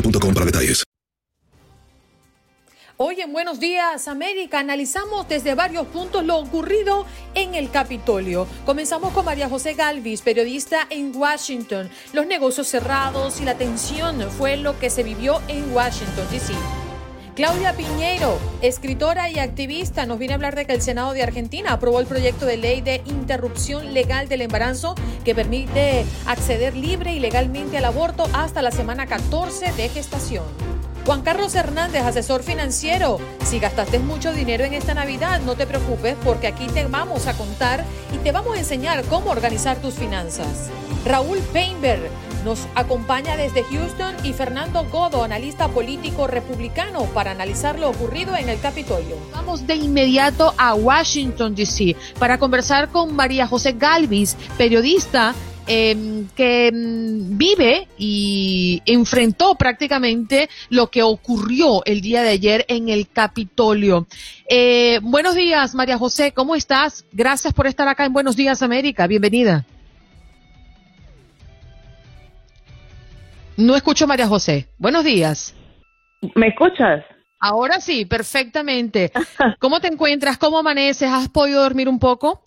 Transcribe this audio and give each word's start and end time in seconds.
boostmobile.com 0.00 0.34
para 0.34 0.46
detalles. 0.46 0.84
Hoy 3.00 3.20
en 3.20 3.32
Buenos 3.32 3.60
Días 3.60 4.08
América 4.08 4.58
analizamos 4.58 5.28
desde 5.28 5.54
varios 5.54 5.86
puntos 5.86 6.24
lo 6.24 6.36
ocurrido 6.38 7.06
en 7.34 7.54
el 7.54 7.70
Capitolio. 7.70 8.48
Comenzamos 8.66 9.12
con 9.12 9.24
María 9.24 9.48
José 9.48 9.74
Galvis, 9.74 10.22
periodista 10.22 10.84
en 10.90 11.14
Washington. 11.14 11.88
Los 12.12 12.26
negocios 12.26 12.66
cerrados 12.66 13.40
y 13.40 13.44
la 13.44 13.56
tensión 13.56 14.28
fue 14.32 14.56
lo 14.56 14.80
que 14.80 14.90
se 14.90 15.04
vivió 15.04 15.40
en 15.46 15.72
Washington, 15.72 16.26
D.C. 16.28 16.52
Claudia 17.38 17.72
Piñeiro, 17.72 18.36
escritora 18.62 19.30
y 19.30 19.38
activista, 19.38 20.06
nos 20.06 20.18
viene 20.18 20.34
a 20.34 20.38
hablar 20.38 20.56
de 20.56 20.66
que 20.66 20.72
el 20.72 20.82
Senado 20.82 21.12
de 21.12 21.22
Argentina 21.22 21.72
aprobó 21.72 22.00
el 22.00 22.06
proyecto 22.06 22.46
de 22.46 22.56
ley 22.56 22.80
de 22.80 23.00
interrupción 23.06 23.94
legal 23.94 24.26
del 24.28 24.40
embarazo 24.40 24.96
que 25.24 25.36
permite 25.36 26.04
acceder 26.26 26.74
libre 26.74 27.14
y 27.14 27.20
legalmente 27.20 27.78
al 27.78 27.84
aborto 27.84 28.28
hasta 28.32 28.60
la 28.60 28.72
semana 28.72 29.06
14 29.06 29.70
de 29.70 29.88
gestación. 29.88 30.42
Juan 31.06 31.22
Carlos 31.22 31.54
Hernández, 31.54 32.02
asesor 32.02 32.42
financiero. 32.42 33.20
Si 33.44 33.60
gastaste 33.60 34.00
mucho 34.00 34.32
dinero 34.32 34.64
en 34.64 34.74
esta 34.74 34.94
Navidad, 34.94 35.40
no 35.40 35.54
te 35.54 35.64
preocupes 35.64 36.16
porque 36.24 36.48
aquí 36.48 36.66
te 36.66 36.86
vamos 36.86 37.28
a 37.28 37.34
contar 37.34 37.84
y 38.12 38.18
te 38.18 38.32
vamos 38.32 38.56
a 38.56 38.58
enseñar 38.58 39.04
cómo 39.04 39.30
organizar 39.30 39.76
tus 39.76 39.94
finanzas. 39.94 40.70
Raúl 41.04 41.38
Painberg 41.52 42.10
nos 42.44 42.66
acompaña 42.74 43.36
desde 43.36 43.64
Houston 43.64 44.14
y 44.24 44.32
Fernando 44.32 44.84
Godo, 44.84 45.24
analista 45.24 45.68
político 45.68 46.26
republicano, 46.26 47.04
para 47.14 47.30
analizar 47.30 47.78
lo 47.78 47.90
ocurrido 47.90 48.36
en 48.36 48.48
el 48.48 48.60
Capitolio. 48.60 49.16
Vamos 49.32 49.66
de 49.66 49.76
inmediato 49.76 50.54
a 50.56 50.74
Washington, 50.74 51.54
D.C., 51.54 51.96
para 52.18 52.38
conversar 52.38 52.88
con 52.90 53.14
María 53.14 53.46
José 53.46 53.72
Galvis, 53.72 54.36
periodista 54.56 55.34
eh, 55.70 56.24
que 56.34 56.70
mm, 56.72 57.36
vive 57.36 57.88
y 57.98 58.82
enfrentó 58.86 59.54
prácticamente 59.54 60.48
lo 60.70 60.90
que 60.90 61.02
ocurrió 61.02 61.84
el 61.84 62.00
día 62.00 62.22
de 62.22 62.30
ayer 62.30 62.64
en 62.68 62.88
el 62.88 63.06
Capitolio. 63.08 64.06
Eh, 64.48 64.98
buenos 65.02 65.34
días, 65.34 65.74
María 65.74 65.98
José, 65.98 66.32
¿cómo 66.32 66.54
estás? 66.54 67.04
Gracias 67.12 67.52
por 67.52 67.66
estar 67.66 67.86
acá 67.86 68.06
en 68.06 68.14
Buenos 68.14 68.34
Días, 68.34 68.62
América. 68.62 69.06
Bienvenida. 69.06 69.66
No 73.58 73.74
escucho 73.74 74.06
María 74.06 74.28
José. 74.28 74.68
Buenos 74.78 75.02
días. 75.02 75.52
¿Me 76.36 76.46
escuchas? 76.46 77.04
Ahora 77.40 77.80
sí, 77.80 78.04
perfectamente. 78.04 79.10
¿Cómo 79.58 79.80
te 79.80 79.88
encuentras? 79.88 80.38
¿Cómo 80.38 80.60
amaneces? 80.60 81.10
¿Has 81.10 81.28
podido 81.28 81.64
dormir 81.64 81.88
un 81.88 81.98
poco? 81.98 82.40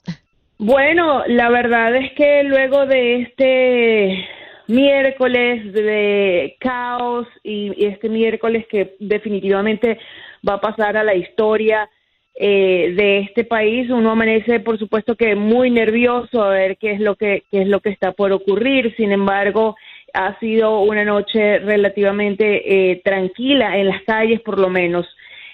Bueno, 0.57 1.23
la 1.27 1.49
verdad 1.49 1.93
es 1.97 2.13
que 2.13 2.43
luego 2.43 2.85
de 2.85 3.23
este 3.23 4.25
miércoles 4.67 5.73
de 5.73 6.55
caos 6.61 7.27
y, 7.43 7.73
y 7.75 7.87
este 7.87 8.07
miércoles 8.07 8.65
que 8.69 8.95
definitivamente 9.01 9.99
va 10.47 10.53
a 10.53 10.61
pasar 10.61 10.95
a 10.95 11.03
la 11.03 11.15
historia 11.15 11.89
eh, 12.35 12.93
de 12.95 13.19
este 13.19 13.43
país, 13.43 13.89
uno 13.89 14.11
amanece, 14.11 14.61
por 14.61 14.79
supuesto, 14.79 15.15
que 15.15 15.35
muy 15.35 15.69
nervioso 15.69 16.41
a 16.41 16.49
ver 16.49 16.77
qué 16.77 16.93
es 16.93 17.01
lo 17.01 17.17
que 17.17 17.43
qué 17.51 17.63
es 17.63 17.67
lo 17.67 17.81
que 17.81 17.89
está 17.89 18.13
por 18.13 18.31
ocurrir. 18.31 18.95
Sin 18.95 19.11
embargo, 19.11 19.75
ha 20.13 20.37
sido 20.39 20.81
una 20.81 21.03
noche 21.03 21.59
relativamente 21.59 22.91
eh, 22.91 23.01
tranquila 23.03 23.77
en 23.77 23.87
las 23.87 24.01
calles, 24.03 24.41
por 24.41 24.59
lo 24.59 24.69
menos. 24.69 25.07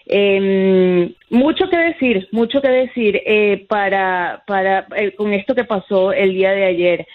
Eh, 0.05 1.11
mucho 1.29 1.69
que 1.69 1.77
decir, 1.77 2.29
mucho 2.31 2.61
que 2.61 2.69
decir 2.69 3.21
eh, 3.25 3.65
para, 3.67 4.43
para 4.47 4.87
eh, 4.95 5.13
con 5.15 5.33
esto 5.33 5.53
que 5.53 5.65
pasó 5.65 6.13
el 6.13 6.33
día 6.33 6.51
de 6.51 6.65
ayer. 6.65 7.07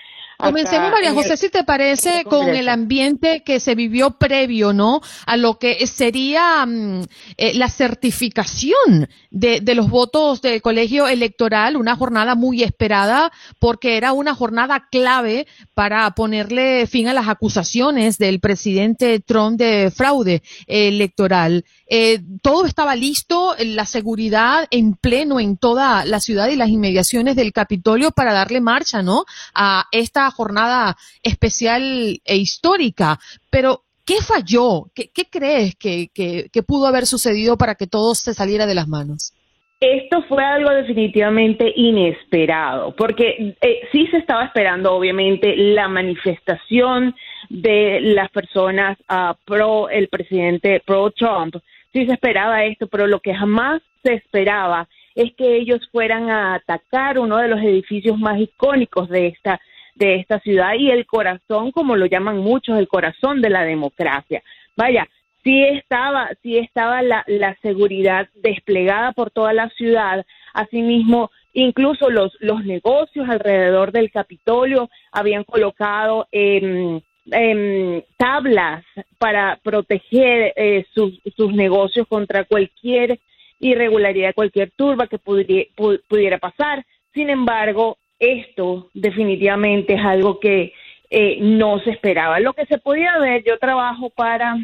Comencemos, 0.51 0.91
María 0.91 1.13
José, 1.13 1.33
el- 1.33 1.39
si 1.39 1.49
te 1.49 1.65
parece, 1.65 2.19
el 2.21 2.25
con 2.25 2.49
el 2.51 2.69
ambiente 2.69 3.43
que 3.43 3.61
se 3.61 3.75
vivió 3.75 4.13
previo, 4.19 4.73
¿no? 4.73 5.01
A 5.27 5.37
lo 5.37 5.59
que 5.59 5.87
sería 5.87 6.65
mm, 6.67 7.03
eh, 7.37 7.55
la 7.55 7.69
certificación 7.69 9.09
de, 9.31 9.61
de 9.61 9.75
los 9.75 9.89
votos 9.89 10.43
del 10.43 10.61
colegio 10.63 11.09
electoral, 11.09 11.77
una 11.77 11.97
jornada 11.97 12.35
muy 12.35 12.63
esperada, 12.63 13.33
porque 13.59 13.97
era 13.97 14.13
una 14.13 14.35
jornada 14.35 14.89
clave 14.91 15.47
para 15.75 16.11
ponerle 16.13 16.87
fin 16.87 17.09
a 17.09 17.13
las 17.15 17.29
acusaciones 17.29 18.19
del 18.19 18.41
presidente 18.41 19.21
Trump 19.21 19.59
de 19.59 19.91
fraude 19.95 20.43
electoral. 20.67 21.65
Eh, 21.87 22.21
todo 22.43 22.65
estaba 22.67 22.97
listo, 22.97 23.55
la 23.59 23.85
seguridad 23.87 24.67
en 24.71 24.95
pleno 24.95 25.41
en 25.41 25.57
toda 25.57 26.05
la 26.05 26.21
ciudad 26.21 26.49
y 26.49 26.57
las 26.57 26.69
inmediaciones 26.71 27.37
del 27.37 27.53
Capitolio 27.53 28.11
para 28.13 28.33
darle 28.33 28.61
marcha, 28.61 29.03
¿no? 29.03 29.25
A 29.55 29.87
esta 29.93 30.31
jornada 30.33 30.97
especial 31.23 31.83
e 32.25 32.37
histórica. 32.37 33.19
Pero, 33.51 33.85
¿qué 34.05 34.17
falló? 34.21 34.91
¿Qué, 34.95 35.11
qué 35.13 35.27
crees 35.31 35.77
que, 35.77 36.09
que, 36.13 36.63
pudo 36.63 36.87
haber 36.87 37.07
sucedido 37.07 37.57
para 37.57 37.75
que 37.75 37.87
todo 37.87 38.15
se 38.15 38.35
saliera 38.35 38.67
de 38.67 38.75
las 38.75 38.89
manos? 38.89 39.33
Esto 39.81 40.23
fue 40.29 40.45
algo 40.45 40.71
definitivamente 40.71 41.73
inesperado, 41.75 42.95
porque 42.95 43.57
eh, 43.61 43.81
sí 43.91 44.07
se 44.13 44.19
estaba 44.19 44.45
esperando, 44.45 44.95
obviamente, 44.95 45.57
la 45.57 45.89
manifestación 45.89 47.17
de 47.49 48.01
las 48.01 48.31
personas 48.31 48.97
ah, 49.09 49.37
pro 49.45 49.89
el 49.89 50.07
presidente, 50.07 50.81
pro 50.87 51.11
Trump. 51.11 51.57
Sí 51.93 52.07
se 52.07 52.13
esperaba 52.13 52.65
esto, 52.65 52.87
pero 52.87 53.09
lo 53.09 53.19
que 53.19 53.35
jamás 53.35 53.83
se 54.05 54.15
esperaba 54.15 54.89
es 55.15 55.35
que 55.35 55.57
ellos 55.57 55.81
fueran 55.91 56.31
a 56.31 56.55
atacar 56.55 57.19
uno 57.19 57.39
de 57.39 57.49
los 57.49 57.61
edificios 57.61 58.19
más 58.19 58.41
icónicos 58.41 59.09
de 59.09 59.29
esta 59.29 59.61
de 59.95 60.17
esta 60.17 60.41
ciudad 60.41 60.75
y 60.79 60.91
el 60.91 61.07
corazón, 61.07 61.71
como 61.71 61.97
lo 61.97 62.07
llaman 62.07 62.39
muchos, 62.39 62.79
el 62.79 62.89
corazón 62.89 63.41
de 63.43 63.51
la 63.51 63.65
democracia. 63.65 64.43
Vaya, 64.77 65.09
sí 65.45 65.63
estaba, 65.63 66.31
sí 66.43 66.59
estaba 66.59 67.03
la, 67.03 67.25
la 67.27 67.57
seguridad 67.63 68.29
desplegada 68.35 69.13
por 69.13 69.31
toda 69.31 69.53
la 69.53 69.69
ciudad, 69.71 70.25
asimismo, 70.55 71.31
incluso 71.53 72.11
los, 72.11 72.37
los 72.41 72.65
negocios 72.65 73.29
alrededor 73.29 73.93
del 73.93 74.11
Capitolio 74.11 74.89
habían 75.11 75.45
colocado 75.45 76.27
em, 76.33 77.01
em, 77.31 78.03
tablas 78.17 78.85
para 79.19 79.59
proteger 79.63 80.53
eh, 80.57 80.85
sus, 80.95 81.21
sus 81.37 81.53
negocios 81.53 82.07
contra 82.09 82.45
cualquier 82.45 83.19
irregularidad, 83.59 84.35
cualquier 84.35 84.71
turba 84.73 85.07
que 85.07 85.19
pudiera 85.19 86.39
pasar. 86.39 86.85
Sin 87.15 87.31
embargo, 87.31 87.99
esto 88.23 88.89
definitivamente 88.95 89.95
es 89.95 90.01
algo 90.01 90.39
que 90.39 90.73
eh, 91.11 91.39
no 91.41 91.81
se 91.81 91.91
esperaba. 91.91 92.39
Lo 92.41 92.55
que 92.55 92.65
se 92.67 92.79
podía 92.79 93.19
ver, 93.19 93.43
yo 93.45 93.59
trabajo 93.59 94.11
para, 94.11 94.57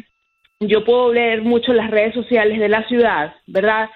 yo 0.59 0.83
puedo 0.85 1.13
leer 1.13 1.41
mucho 1.41 1.73
las 1.73 1.91
redes 1.91 2.13
sociales 2.13 2.57
de 2.57 2.69
la 2.69 2.87
ciudad, 2.87 3.35
¿verdad? 3.45 3.89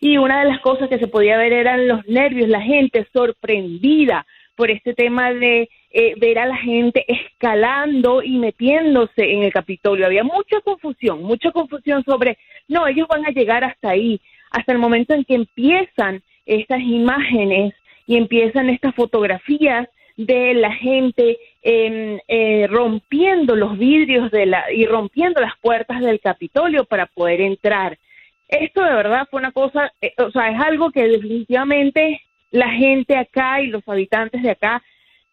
Y 0.00 0.16
una 0.18 0.40
de 0.40 0.48
las 0.48 0.60
cosas 0.60 0.88
que 0.88 0.98
se 0.98 1.08
podía 1.08 1.36
ver 1.36 1.52
eran 1.52 1.88
los 1.88 2.06
nervios, 2.06 2.48
la 2.48 2.62
gente 2.62 3.06
sorprendida 3.12 4.24
por 4.54 4.70
este 4.70 4.94
tema 4.94 5.32
de 5.32 5.68
eh, 5.90 6.14
ver 6.18 6.38
a 6.38 6.46
la 6.46 6.56
gente 6.56 7.04
escalando 7.08 8.22
y 8.22 8.38
metiéndose 8.38 9.32
en 9.32 9.42
el 9.42 9.52
Capitolio. 9.52 10.06
Había 10.06 10.22
mucha 10.22 10.60
confusión, 10.60 11.22
mucha 11.24 11.50
confusión 11.50 12.04
sobre, 12.04 12.38
no, 12.68 12.86
ellos 12.86 13.08
van 13.08 13.26
a 13.26 13.30
llegar 13.30 13.64
hasta 13.64 13.90
ahí, 13.90 14.20
hasta 14.50 14.72
el 14.72 14.78
momento 14.78 15.14
en 15.14 15.24
que 15.24 15.34
empiezan 15.34 16.22
estas 16.46 16.80
imágenes 16.80 17.74
y 18.08 18.16
empiezan 18.16 18.70
estas 18.70 18.94
fotografías 18.96 19.86
de 20.16 20.54
la 20.54 20.72
gente 20.72 21.38
em, 21.62 22.18
eh, 22.26 22.66
rompiendo 22.66 23.54
los 23.54 23.78
vidrios 23.78 24.32
de 24.32 24.46
la, 24.46 24.64
y 24.72 24.84
rompiendo 24.86 25.40
las 25.40 25.52
puertas 25.60 26.00
del 26.00 26.18
Capitolio 26.18 26.84
para 26.86 27.06
poder 27.06 27.40
entrar. 27.40 27.98
Esto 28.48 28.82
de 28.82 28.94
verdad 28.94 29.28
fue 29.30 29.38
una 29.38 29.52
cosa, 29.52 29.92
eh, 30.00 30.14
o 30.18 30.30
sea, 30.32 30.50
es 30.50 30.60
algo 30.60 30.90
que 30.90 31.06
definitivamente 31.06 32.22
la 32.50 32.70
gente 32.70 33.16
acá 33.16 33.60
y 33.60 33.68
los 33.68 33.86
habitantes 33.86 34.42
de 34.42 34.50
acá 34.50 34.82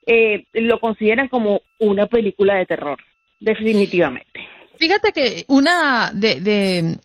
eh, 0.06 0.46
lo 0.54 0.80
consideran 0.80 1.30
como 1.30 1.62
una 1.80 2.06
película 2.06 2.56
de 2.56 2.66
terror, 2.66 3.00
definitivamente. 3.40 4.48
Fíjate 4.78 5.14
que 5.14 5.46
una 5.48 6.12
de, 6.14 6.98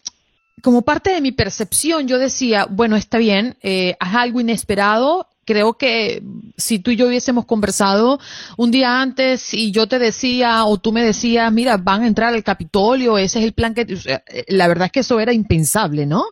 como 0.61 0.83
parte 0.83 1.13
de 1.13 1.21
mi 1.21 1.33
percepción, 1.33 2.09
yo 2.09 2.19
decía, 2.19 2.67
bueno, 2.69 2.97
está 2.97 3.19
bien, 3.19 3.57
eh, 3.63 3.97
es 3.99 4.15
algo 4.15 4.41
inesperado. 4.41 5.30
Creo 5.51 5.75
que 5.75 6.23
si 6.57 6.79
tú 6.79 6.93
y 6.93 6.97
yo 6.97 7.09
hubiésemos 7.09 7.45
conversado 7.45 8.21
un 8.57 8.71
día 8.71 9.01
antes 9.01 9.53
y 9.53 9.73
yo 9.73 9.89
te 9.89 9.99
decía 9.99 10.65
o 10.65 10.79
tú 10.79 10.93
me 10.93 11.03
decías, 11.03 11.53
mira, 11.53 11.77
van 11.77 12.05
a 12.05 12.07
entrar 12.07 12.33
al 12.33 12.45
Capitolio, 12.45 13.19
ese 13.19 13.41
es 13.41 13.47
el 13.47 13.53
plan 13.53 13.75
que... 13.75 13.81
Eh, 13.83 14.45
la 14.47 14.69
verdad 14.69 14.87
es 14.87 14.93
que 14.93 15.01
eso 15.01 15.19
era 15.19 15.33
impensable, 15.33 16.07
¿no? 16.07 16.27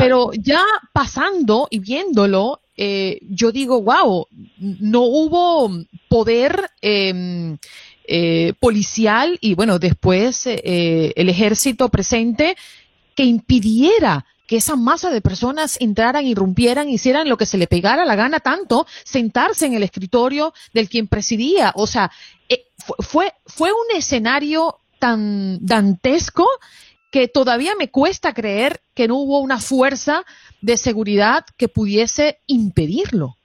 Pero 0.00 0.32
ya 0.32 0.64
pasando 0.92 1.68
y 1.70 1.78
viéndolo, 1.78 2.60
eh, 2.76 3.20
yo 3.28 3.52
digo, 3.52 3.82
wow, 3.82 4.26
no 4.58 5.02
hubo 5.02 5.70
poder 6.08 6.70
em, 6.80 7.56
eh, 8.04 8.54
policial 8.58 9.38
y 9.40 9.54
bueno, 9.54 9.78
después 9.78 10.44
eh, 10.48 11.12
el 11.14 11.28
ejército 11.28 11.88
presente 11.88 12.56
que 13.14 13.22
impidiera 13.22 14.26
que 14.50 14.56
esa 14.56 14.74
masa 14.74 15.12
de 15.12 15.20
personas 15.20 15.80
entraran, 15.80 16.26
irrumpieran, 16.26 16.88
hicieran 16.88 17.28
lo 17.28 17.36
que 17.36 17.46
se 17.46 17.56
le 17.56 17.68
pegara 17.68 18.04
la 18.04 18.16
gana 18.16 18.40
tanto, 18.40 18.84
sentarse 19.04 19.64
en 19.66 19.74
el 19.74 19.84
escritorio 19.84 20.52
del 20.74 20.88
quien 20.88 21.06
presidía. 21.06 21.70
O 21.76 21.86
sea, 21.86 22.10
eh, 22.48 22.64
fue, 22.98 23.32
fue 23.46 23.70
un 23.70 23.96
escenario 23.96 24.74
tan 24.98 25.64
dantesco 25.64 26.48
que 27.12 27.28
todavía 27.28 27.74
me 27.78 27.92
cuesta 27.92 28.34
creer 28.34 28.80
que 28.92 29.06
no 29.06 29.18
hubo 29.18 29.38
una 29.38 29.60
fuerza 29.60 30.24
de 30.60 30.76
seguridad 30.76 31.44
que 31.56 31.68
pudiese 31.68 32.38
impedirlo. 32.48 33.36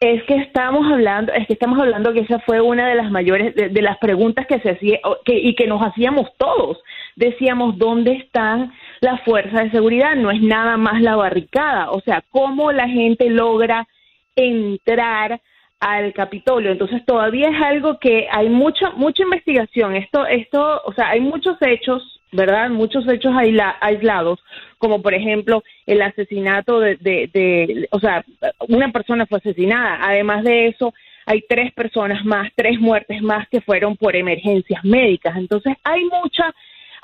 Es 0.00 0.22
que 0.24 0.36
estamos 0.36 0.84
hablando, 0.92 1.32
es 1.32 1.46
que 1.46 1.54
estamos 1.54 1.78
hablando 1.78 2.12
que 2.12 2.20
esa 2.20 2.40
fue 2.40 2.60
una 2.60 2.86
de 2.90 2.96
las 2.96 3.10
mayores, 3.10 3.54
de, 3.54 3.80
las 3.80 3.96
preguntas 3.96 4.46
que 4.46 4.60
se 4.60 4.72
hacía 4.72 4.98
y 5.24 5.54
que 5.54 5.66
nos 5.66 5.80
hacíamos 5.80 6.28
todos. 6.36 6.76
Decíamos, 7.14 7.78
¿dónde 7.78 8.12
están 8.12 8.74
las 9.00 9.22
fuerzas 9.22 9.64
de 9.64 9.70
seguridad? 9.70 10.14
No 10.16 10.30
es 10.30 10.40
nada 10.42 10.76
más 10.76 11.00
la 11.00 11.16
barricada. 11.16 11.90
O 11.90 12.00
sea, 12.00 12.22
¿cómo 12.30 12.72
la 12.72 12.88
gente 12.88 13.30
logra 13.30 13.86
entrar 14.34 15.40
al 15.80 16.12
Capitolio? 16.12 16.72
Entonces 16.72 17.04
todavía 17.04 17.48
es 17.48 17.62
algo 17.62 17.98
que 17.98 18.28
hay 18.30 18.48
mucha, 18.48 18.90
mucha 18.90 19.22
investigación. 19.22 19.96
Esto, 19.96 20.26
esto, 20.26 20.82
o 20.84 20.92
sea, 20.92 21.10
hay 21.10 21.20
muchos 21.20 21.56
hechos 21.60 22.16
¿verdad? 22.32 22.68
Muchos 22.70 23.08
hechos 23.08 23.32
aislados, 23.80 24.40
como 24.78 25.00
por 25.00 25.14
ejemplo 25.14 25.62
el 25.86 26.02
asesinato 26.02 26.80
de, 26.80 26.96
de, 26.96 27.88
o 27.90 28.00
sea, 28.00 28.24
una 28.68 28.92
persona 28.92 29.26
fue 29.26 29.38
asesinada. 29.38 29.98
Además 30.02 30.44
de 30.44 30.68
eso, 30.68 30.92
hay 31.26 31.42
tres 31.48 31.72
personas 31.72 32.24
más, 32.24 32.50
tres 32.54 32.78
muertes 32.80 33.20
más 33.22 33.48
que 33.48 33.60
fueron 33.60 33.96
por 33.96 34.14
emergencias 34.14 34.84
médicas. 34.84 35.36
Entonces, 35.36 35.74
hay 35.82 36.04
mucha, 36.04 36.54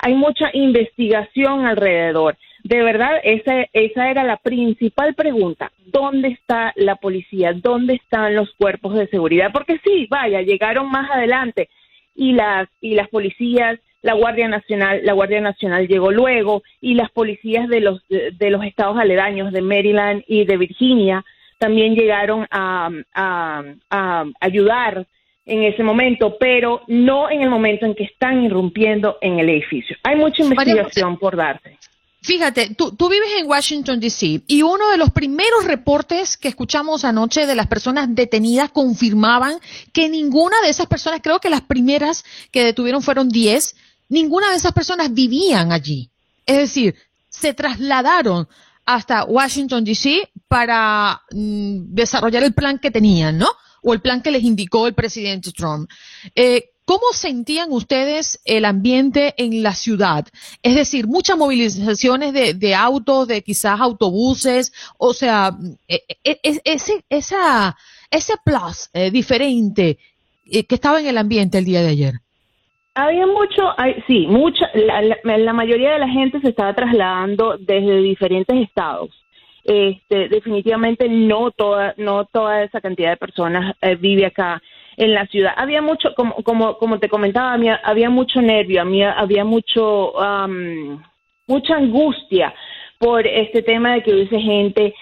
hay 0.03 0.15
mucha 0.15 0.49
investigación 0.53 1.65
alrededor. 1.65 2.37
De 2.63 2.83
verdad, 2.83 3.21
esa, 3.23 3.65
esa 3.71 4.09
era 4.09 4.23
la 4.23 4.35
principal 4.37 5.15
pregunta. 5.15 5.71
¿Dónde 5.85 6.27
está 6.29 6.73
la 6.75 6.97
policía? 6.97 7.53
¿Dónde 7.53 7.95
están 7.95 8.35
los 8.35 8.51
cuerpos 8.55 8.95
de 8.95 9.07
seguridad? 9.07 9.51
Porque 9.53 9.79
sí, 9.83 10.07
vaya, 10.09 10.41
llegaron 10.41 10.91
más 10.91 11.09
adelante 11.09 11.69
y 12.15 12.33
las, 12.33 12.67
y 12.81 12.95
las 12.95 13.07
policías 13.07 13.79
la 14.01 14.15
Guardia 14.15 14.49
Nacional, 14.49 14.99
la 15.03 15.13
Guardia 15.13 15.39
Nacional 15.39 15.87
llegó 15.87 16.11
luego 16.11 16.61
y 16.81 16.93
las 16.95 17.09
policías 17.09 17.69
de 17.69 17.79
los 17.79 18.05
de, 18.09 18.49
los 18.49 18.65
estados 18.65 18.97
aledaños 18.97 19.53
de 19.53 19.61
Maryland 19.61 20.25
y 20.27 20.43
de 20.43 20.57
Virginia 20.57 21.23
también 21.57 21.95
llegaron 21.95 22.45
a, 22.51 22.89
a, 23.13 24.25
ayudar 24.41 25.07
en 25.45 25.63
ese 25.63 25.83
momento, 25.83 26.37
pero 26.39 26.81
no 26.87 27.29
en 27.29 27.41
el 27.41 27.49
momento 27.49 27.85
en 27.85 27.95
que 27.95 28.05
están 28.05 28.43
irrumpiendo 28.43 29.17
en 29.21 29.39
el 29.39 29.49
edificio. 29.49 29.95
Hay 30.03 30.15
mucha 30.15 30.43
investigación 30.43 31.17
por 31.17 31.35
darse. 31.35 31.77
Fíjate, 32.21 32.73
tú, 32.75 32.95
tú, 32.95 33.09
vives 33.09 33.27
en 33.37 33.47
Washington, 33.47 33.99
D.C. 33.99 34.43
y 34.47 34.61
uno 34.61 34.89
de 34.91 34.97
los 34.97 35.11
primeros 35.11 35.65
reportes 35.65 36.37
que 36.37 36.47
escuchamos 36.47 37.03
anoche 37.03 37.45
de 37.45 37.55
las 37.55 37.67
personas 37.67 38.07
detenidas 38.15 38.71
confirmaban 38.71 39.57
que 39.91 40.07
ninguna 40.07 40.55
de 40.61 40.69
esas 40.69 40.87
personas, 40.87 41.19
creo 41.21 41.39
que 41.39 41.49
las 41.49 41.61
primeras 41.61 42.23
que 42.49 42.63
detuvieron 42.63 43.01
fueron 43.01 43.27
10, 43.27 43.75
ninguna 44.07 44.51
de 44.51 44.55
esas 44.55 44.71
personas 44.71 45.13
vivían 45.13 45.73
allí. 45.73 46.09
Es 46.45 46.55
decir, 46.55 46.95
se 47.27 47.53
trasladaron 47.53 48.47
hasta 48.85 49.25
Washington, 49.25 49.83
D.C. 49.83 50.29
para 50.47 51.21
mm, 51.31 51.93
desarrollar 51.93 52.43
el 52.43 52.53
plan 52.53 52.79
que 52.79 52.89
tenían, 52.89 53.37
¿no? 53.37 53.49
O 53.83 53.93
el 53.93 54.01
plan 54.01 54.21
que 54.21 54.31
les 54.31 54.43
indicó 54.43 54.87
el 54.87 54.93
presidente 54.93 55.51
Trump. 55.51 55.89
Eh, 56.35 56.69
¿Cómo 56.85 57.13
sentían 57.13 57.71
ustedes 57.71 58.41
el 58.43 58.65
ambiente 58.65 59.33
en 59.37 59.63
la 59.63 59.73
ciudad? 59.73 60.27
Es 60.61 60.75
decir, 60.75 61.07
muchas 61.07 61.37
movilizaciones 61.37 62.33
de, 62.33 62.75
autos, 62.75 63.27
de 63.29 63.41
quizás 63.41 63.79
autobuses, 63.79 64.73
o 64.97 65.13
sea, 65.13 65.51
e, 65.87 66.03
e, 66.25 66.39
e, 66.43 66.61
ese, 66.65 67.05
esa, 67.09 67.77
ese 68.11 68.33
plus 68.43 68.89
eh, 68.93 69.11
diferente 69.11 69.97
eh, 70.45 70.65
que 70.65 70.75
estaba 70.75 70.99
en 70.99 71.07
el 71.07 71.17
ambiente 71.17 71.57
el 71.57 71.65
día 71.65 71.81
de 71.81 71.89
ayer. 71.89 72.13
Había 72.95 73.25
mucho, 73.25 73.61
hay, 73.77 74.03
sí, 74.05 74.27
mucha, 74.27 74.69
la, 74.73 75.53
mayoría 75.53 75.93
de 75.93 75.99
la 75.99 76.09
gente 76.09 76.39
se 76.41 76.49
estaba 76.49 76.75
trasladando 76.75 77.57
desde 77.57 78.01
diferentes 78.01 78.55
estados. 78.61 79.09
Este, 79.63 80.27
definitivamente 80.27 81.07
no 81.07 81.51
toda, 81.51 81.93
no 81.97 82.25
toda 82.25 82.63
esa 82.63 82.81
cantidad 82.81 83.11
de 83.11 83.17
personas 83.17 83.75
eh, 83.81 83.95
vive 83.95 84.25
acá 84.25 84.61
en 84.97 85.13
la 85.13 85.25
ciudad. 85.27 85.53
Había 85.55 85.81
mucho, 85.81 86.13
como, 86.15 86.35
como, 86.43 86.77
como 86.77 86.99
te 86.99 87.09
comentaba, 87.09 87.57
había, 87.83 88.09
mucho 88.09 88.41
nervio, 88.41 88.81
había, 88.81 89.13
había 89.13 89.45
mucho, 89.45 90.13
mucha 91.47 91.75
angustia 91.75 92.53
por 92.99 93.25
este 93.25 93.61
tema 93.63 93.93
de 93.93 94.03
que 94.03 94.13
hubiese 94.13 94.39
gente 94.39 94.93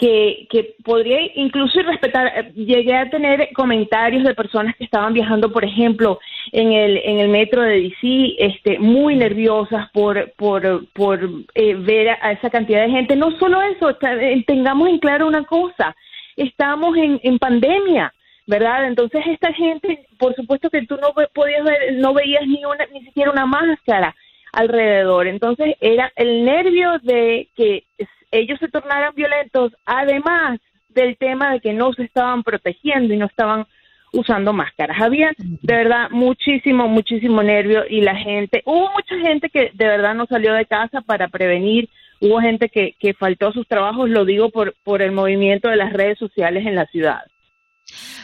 que, 0.00 0.46
que 0.48 0.76
podría 0.82 1.20
incluso 1.34 1.82
respetar. 1.82 2.32
Eh, 2.34 2.52
llegué 2.54 2.96
a 2.96 3.10
tener 3.10 3.50
comentarios 3.52 4.24
de 4.24 4.34
personas 4.34 4.74
que 4.76 4.84
estaban 4.84 5.12
viajando, 5.12 5.52
por 5.52 5.62
ejemplo, 5.62 6.18
en 6.52 6.72
el, 6.72 6.96
en 7.04 7.18
el 7.18 7.28
metro 7.28 7.60
de 7.60 7.82
DC, 7.82 8.34
este, 8.38 8.78
muy 8.78 9.14
nerviosas 9.14 9.90
por, 9.90 10.32
por, 10.38 10.86
por 10.94 11.20
eh, 11.54 11.74
ver 11.74 12.08
a, 12.08 12.32
esa 12.32 12.48
cantidad 12.48 12.82
de 12.82 12.90
gente. 12.90 13.14
No 13.14 13.38
solo 13.38 13.60
eso, 13.60 13.90
eh, 13.90 14.42
tengamos 14.46 14.88
en 14.88 14.98
claro 15.00 15.26
una 15.26 15.44
cosa, 15.44 15.94
estamos 16.34 16.96
en, 16.96 17.20
en 17.22 17.38
pandemia. 17.38 18.12
¿verdad? 18.46 18.88
Entonces 18.88 19.22
esta 19.28 19.52
gente, 19.52 20.08
por 20.18 20.34
supuesto 20.34 20.70
que 20.70 20.84
tú 20.84 20.96
no 20.96 21.12
podías 21.32 21.62
ver, 21.62 21.92
no 21.98 22.12
veías 22.12 22.44
ni 22.48 22.64
una, 22.64 22.84
ni 22.92 23.04
siquiera 23.04 23.30
una 23.30 23.46
máscara 23.46 24.16
alrededor. 24.52 25.28
Entonces 25.28 25.76
era 25.80 26.10
el 26.16 26.44
nervio 26.44 26.98
de 27.00 27.48
que 27.54 27.84
ellos 28.30 28.58
se 28.58 28.68
tornaran 28.68 29.14
violentos, 29.14 29.72
además 29.84 30.60
del 30.88 31.16
tema 31.16 31.52
de 31.52 31.60
que 31.60 31.72
no 31.72 31.92
se 31.92 32.04
estaban 32.04 32.42
protegiendo 32.42 33.14
y 33.14 33.16
no 33.16 33.26
estaban 33.26 33.66
usando 34.12 34.52
máscaras. 34.52 35.00
Había 35.00 35.30
de 35.38 35.74
verdad 35.74 36.10
muchísimo, 36.10 36.88
muchísimo 36.88 37.42
nervio 37.42 37.84
y 37.88 38.00
la 38.00 38.16
gente, 38.16 38.62
hubo 38.66 38.90
mucha 38.90 39.16
gente 39.20 39.50
que 39.50 39.70
de 39.74 39.86
verdad 39.86 40.14
no 40.14 40.26
salió 40.26 40.52
de 40.52 40.66
casa 40.66 41.00
para 41.00 41.28
prevenir, 41.28 41.88
hubo 42.20 42.40
gente 42.40 42.68
que, 42.68 42.96
que 42.98 43.14
faltó 43.14 43.48
a 43.48 43.52
sus 43.52 43.66
trabajos, 43.66 44.10
lo 44.10 44.24
digo 44.24 44.50
por, 44.50 44.74
por 44.82 45.02
el 45.02 45.12
movimiento 45.12 45.68
de 45.68 45.76
las 45.76 45.92
redes 45.92 46.18
sociales 46.18 46.66
en 46.66 46.74
la 46.74 46.86
ciudad. 46.86 47.20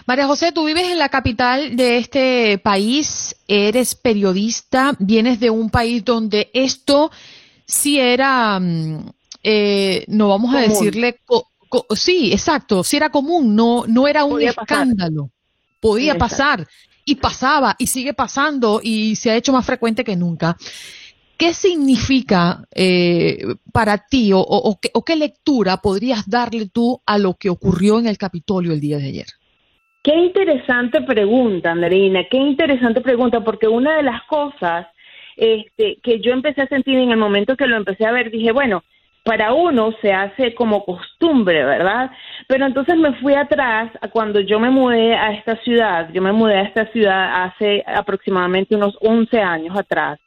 María 0.07 0.27
José, 0.27 0.53
tú 0.53 0.65
vives 0.65 0.89
en 0.89 0.99
la 0.99 1.09
capital 1.09 1.75
de 1.77 1.99
este 1.99 2.59
país, 2.59 3.37
eres 3.49 3.97
periodista, 3.97 4.93
vienes 5.01 5.41
de 5.41 5.51
un 5.51 5.71
país 5.71 6.05
donde 6.05 6.51
esto 6.55 7.11
sí 7.65 7.99
era, 7.99 8.61
mm, 8.61 9.11
eh, 9.49 10.05
no 10.09 10.29
vamos 10.29 10.53
a 10.57 10.63
decirle, 10.63 11.21
sí, 11.95 12.33
exacto, 12.33 12.83
sí 12.83 12.97
era 12.97 13.11
común, 13.11 13.55
no, 13.55 13.85
no 13.87 14.09
era 14.09 14.25
un 14.25 14.43
escándalo, 14.43 15.31
podía 15.79 16.19
pasar. 16.19 16.67
Y 17.09 17.15
pasaba 17.15 17.77
y 17.79 17.87
sigue 17.87 18.13
pasando 18.13 18.81
y 18.83 19.15
se 19.15 19.31
ha 19.31 19.37
hecho 19.37 19.53
más 19.53 19.65
frecuente 19.65 20.03
que 20.03 20.17
nunca. 20.17 20.57
¿Qué 21.39 21.53
significa 21.53 22.65
eh, 22.75 23.39
para 23.73 23.99
ti 23.99 24.33
o, 24.33 24.41
o, 24.41 25.05
qué, 25.05 25.15
lectura 25.15 25.77
podrías 25.77 26.29
darle 26.29 26.69
tú 26.69 27.01
a 27.07 27.17
lo 27.17 27.35
que 27.35 27.49
ocurrió 27.49 28.01
en 28.01 28.09
el 28.09 28.19
Capitolio 28.19 28.73
el 28.73 28.81
día 28.81 28.99
de 28.99 29.07
ayer? 29.07 29.27
Qué 30.03 30.17
interesante 30.17 31.03
pregunta, 31.03 31.71
Andreina, 31.71 32.25
qué 32.29 32.39
interesante 32.39 33.01
pregunta, 33.01 33.45
porque 33.45 33.69
una 33.69 33.97
de 33.97 34.03
las 34.03 34.25
cosas 34.25 34.89
este, 35.37 35.99
que 36.03 36.19
yo 36.19 36.33
empecé 36.33 36.63
a 36.63 36.69
sentir 36.69 36.99
en 36.99 37.13
el 37.13 37.17
momento 37.17 37.57
que 37.57 37.69
lo 37.69 37.77
empecé 37.77 38.07
a 38.07 38.11
ver, 38.11 38.33
dije, 38.33 38.51
bueno, 38.51 38.83
para 39.27 39.53
uno 39.53 39.93
se 40.01 40.13
hace 40.13 40.55
como 40.55 40.85
costumbre, 40.85 41.65
¿verdad? 41.65 42.13
Pero 42.47 42.65
entonces 42.65 42.97
me 42.97 43.13
fui 43.15 43.35
atrás 43.35 43.91
a 44.01 44.07
cuando 44.07 44.39
yo 44.39 44.61
me 44.61 44.71
mudé 44.71 45.17
a 45.17 45.33
esta 45.33 45.57
ciudad, 45.65 46.09
yo 46.13 46.23
me 46.23 46.31
mudé 46.31 46.59
a 46.59 46.63
esta 46.63 46.87
ciudad 46.93 47.43
hace 47.43 47.83
aproximadamente 47.85 48.77
unos 48.77 48.97
11 49.01 49.41
años 49.41 49.77
atrás. 49.77 50.21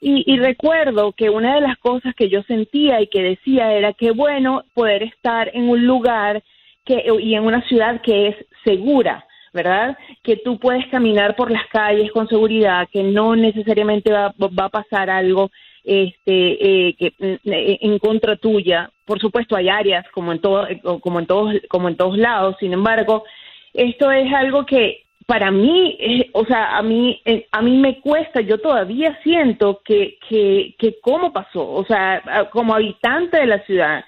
Y, 0.00 0.38
recuerdo 0.38 1.12
que 1.12 1.28
una 1.28 1.56
de 1.56 1.60
las 1.60 1.76
cosas 1.78 2.14
que 2.14 2.28
yo 2.30 2.42
sentía 2.44 3.00
y 3.00 3.08
que 3.08 3.20
decía 3.20 3.72
era 3.72 3.92
que 3.92 4.12
bueno 4.12 4.62
poder 4.72 5.02
estar 5.02 5.50
en 5.52 5.68
un 5.68 5.84
lugar 5.84 6.42
que, 6.84 7.04
y 7.20 7.34
en 7.34 7.44
una 7.44 7.62
ciudad 7.62 8.00
que 8.00 8.28
es 8.28 8.36
segura, 8.64 9.26
¿verdad? 9.52 9.98
Que 10.22 10.36
tú 10.36 10.58
puedes 10.58 10.86
caminar 10.86 11.34
por 11.34 11.50
las 11.50 11.66
calles 11.66 12.12
con 12.12 12.28
seguridad, 12.28 12.88
que 12.92 13.02
no 13.02 13.34
necesariamente 13.34 14.12
va, 14.12 14.32
a 14.38 14.68
pasar 14.68 15.10
algo 15.10 15.50
este, 15.88 16.88
eh, 16.88 16.94
que, 16.98 17.12
eh, 17.18 17.78
en 17.80 17.98
contra 17.98 18.36
tuya. 18.36 18.90
Por 19.04 19.20
supuesto, 19.20 19.56
hay 19.56 19.68
áreas 19.68 20.04
como 20.12 20.32
en, 20.32 20.40
todo, 20.40 20.66
como, 21.00 21.18
en 21.18 21.26
todos, 21.26 21.54
como 21.68 21.88
en 21.88 21.96
todos 21.96 22.18
lados, 22.18 22.56
sin 22.60 22.72
embargo, 22.72 23.24
esto 23.72 24.10
es 24.12 24.32
algo 24.32 24.66
que 24.66 25.04
para 25.26 25.50
mí, 25.50 25.96
eh, 26.00 26.30
o 26.32 26.44
sea, 26.44 26.76
a 26.76 26.82
mí, 26.82 27.20
eh, 27.24 27.46
a 27.52 27.60
mí 27.62 27.76
me 27.76 28.00
cuesta, 28.00 28.40
yo 28.40 28.58
todavía 28.58 29.18
siento 29.22 29.82
que, 29.84 30.18
que, 30.28 30.74
que 30.78 30.98
cómo 31.00 31.32
pasó, 31.32 31.70
o 31.70 31.84
sea, 31.84 32.48
como 32.50 32.74
habitante 32.74 33.38
de 33.38 33.46
la 33.46 33.58
ciudad, 33.64 34.04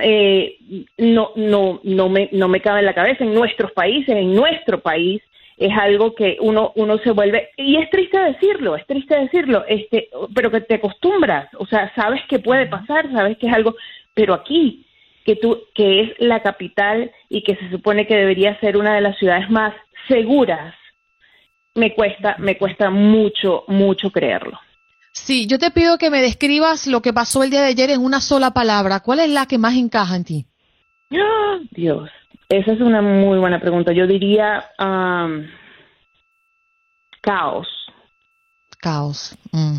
eh, 0.00 0.56
no, 0.98 1.32
no, 1.36 1.80
no 1.82 2.08
me, 2.08 2.28
no 2.32 2.48
me 2.48 2.60
cabe 2.60 2.80
en 2.80 2.86
la 2.86 2.94
cabeza. 2.94 3.24
En 3.24 3.34
nuestros 3.34 3.72
países, 3.72 4.08
en 4.08 4.34
nuestro 4.34 4.80
país, 4.80 5.22
es 5.56 5.72
algo 5.76 6.14
que 6.14 6.36
uno, 6.40 6.72
uno 6.76 6.98
se 6.98 7.12
vuelve, 7.12 7.50
y 7.56 7.76
es 7.76 7.88
triste 7.90 8.18
decirlo, 8.18 8.76
es 8.76 8.86
triste 8.86 9.18
decirlo, 9.18 9.64
este, 9.68 10.08
pero 10.34 10.50
que 10.50 10.60
te 10.60 10.74
acostumbras, 10.74 11.48
o 11.58 11.66
sea, 11.66 11.92
sabes 11.94 12.22
que 12.28 12.38
puede 12.38 12.66
pasar, 12.66 13.10
sabes 13.12 13.38
que 13.38 13.46
es 13.46 13.52
algo, 13.52 13.74
pero 14.14 14.34
aquí, 14.34 14.86
que 15.24 15.36
tú, 15.36 15.62
que 15.74 16.02
es 16.02 16.10
la 16.18 16.42
capital 16.42 17.10
y 17.28 17.42
que 17.42 17.56
se 17.56 17.70
supone 17.70 18.06
que 18.06 18.16
debería 18.16 18.58
ser 18.60 18.76
una 18.76 18.94
de 18.94 19.00
las 19.00 19.16
ciudades 19.18 19.48
más 19.50 19.74
seguras, 20.08 20.74
me 21.74 21.94
cuesta, 21.94 22.36
me 22.38 22.56
cuesta 22.56 22.90
mucho, 22.90 23.64
mucho 23.68 24.10
creerlo. 24.10 24.58
Sí, 25.12 25.46
yo 25.46 25.58
te 25.58 25.70
pido 25.70 25.96
que 25.96 26.10
me 26.10 26.20
describas 26.20 26.86
lo 26.86 27.00
que 27.00 27.12
pasó 27.12 27.42
el 27.42 27.50
día 27.50 27.62
de 27.62 27.68
ayer 27.68 27.90
en 27.90 28.02
una 28.02 28.20
sola 28.20 28.50
palabra. 28.50 29.00
¿Cuál 29.00 29.20
es 29.20 29.30
la 29.30 29.46
que 29.46 29.58
más 29.58 29.76
encaja 29.76 30.16
en 30.16 30.24
ti? 30.24 30.46
¡Ah! 31.12 31.58
Dios, 31.70 32.10
esa 32.58 32.72
es 32.72 32.80
una 32.80 33.02
muy 33.02 33.38
buena 33.38 33.60
pregunta. 33.60 33.92
Yo 33.92 34.06
diría 34.06 34.64
caos. 37.20 37.68
Caos. 38.78 39.36
Mm. 39.52 39.78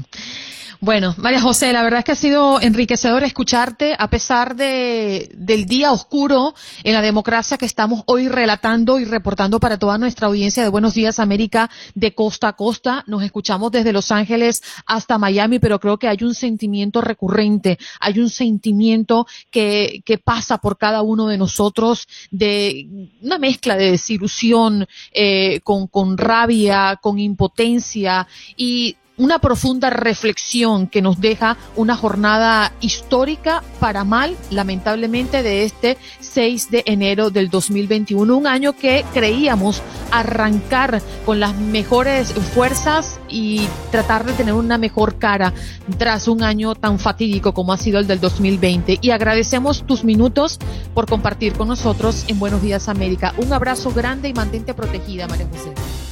Bueno, 0.86 1.16
María 1.18 1.42
José, 1.42 1.74
la 1.74 1.82
verdad 1.82 2.02
es 2.02 2.06
que 2.06 2.12
ha 2.12 2.16
sido 2.16 2.62
enriquecedor 2.62 3.24
escucharte 3.24 3.96
a 3.98 4.08
pesar 4.08 4.56
de, 4.56 5.32
del 5.34 5.66
día 5.66 5.92
oscuro 5.92 6.54
en 6.84 6.94
la 6.94 7.02
democracia 7.02 7.58
que 7.58 7.66
estamos 7.66 8.04
hoy 8.06 8.28
relatando 8.28 9.00
y 9.00 9.06
reportando 9.06 9.60
para 9.60 9.80
toda 9.80 9.98
nuestra 9.98 10.28
audiencia 10.28 10.62
de 10.62 10.70
Buenos 10.70 10.94
Días 10.94 11.18
América 11.18 11.72
de 11.96 12.14
costa 12.14 12.50
a 12.50 12.54
costa. 12.54 13.04
Nos 13.08 13.24
escuchamos 13.24 13.72
desde 13.72 13.94
Los 13.94 14.12
Ángeles 14.12 14.62
hasta 14.86 15.18
Miami, 15.18 15.58
pero 15.58 15.80
creo 15.80 15.98
que 15.98 16.08
hay 16.08 16.20
un 16.22 16.36
sentimiento 16.36 17.02
recurrente, 17.02 17.80
hay 18.00 18.20
un 18.20 18.30
sentimiento 18.30 19.26
que, 19.50 20.04
que 20.06 20.20
pasa 20.20 20.60
por 20.60 20.78
cada 20.78 21.02
uno 21.02 21.26
de 21.26 21.40
nosotros 21.40 22.08
de 22.30 23.10
una 23.24 23.40
mezcla 23.40 23.76
de 23.76 23.90
desilusión 23.90 24.86
eh, 25.12 25.62
con, 25.64 25.88
con 25.88 26.16
rabia, 26.16 27.00
con 27.02 27.18
impotencia 27.18 28.28
y 28.56 28.98
una 29.18 29.40
profunda 29.40 29.90
reflexión 29.90 30.88
que 30.88 31.02
nos 31.02 31.20
deja 31.22 31.58
una 31.76 31.96
jornada 31.96 32.74
histórica 32.82 33.64
para 33.80 34.04
mal, 34.04 34.36
lamentablemente, 34.52 35.44
de 35.44 35.64
este 35.64 35.98
6 36.20 36.72
de 36.72 36.84
enero 36.86 37.30
del 37.30 37.50
2021, 37.50 38.36
un 38.36 38.48
año 38.48 38.74
que 38.74 39.06
creíamos 39.14 39.82
arrancar 40.12 41.02
con 41.26 41.40
las 41.40 41.56
mejores 41.56 42.34
fuerzas 42.34 43.20
y 43.30 43.68
tratar 43.92 44.26
de 44.26 44.34
tener 44.34 44.54
una 44.54 44.78
mejor 44.78 45.18
cara 45.18 45.54
tras 45.98 46.28
un 46.28 46.44
año 46.44 46.76
tan 46.76 47.00
fatídico 47.00 47.54
como 47.54 47.74
ha 47.74 47.78
sido 47.78 48.00
el 48.00 48.08
del 48.08 48.20
2020. 48.20 49.00
Y 49.02 49.12
agradecemos 49.12 49.86
tus 49.86 50.04
minutos 50.04 50.60
por 50.94 51.08
compartir 51.08 51.54
con 51.54 51.68
nosotros 51.68 52.26
en 52.28 52.40
Buenos 52.40 52.62
Días 52.62 52.90
América. 52.90 53.34
Un 53.38 53.54
abrazo 53.54 53.92
grande 53.92 54.30
y 54.30 54.34
mantente 54.34 54.74
protegida, 54.74 55.28
María 55.28 55.48
José 55.48 56.05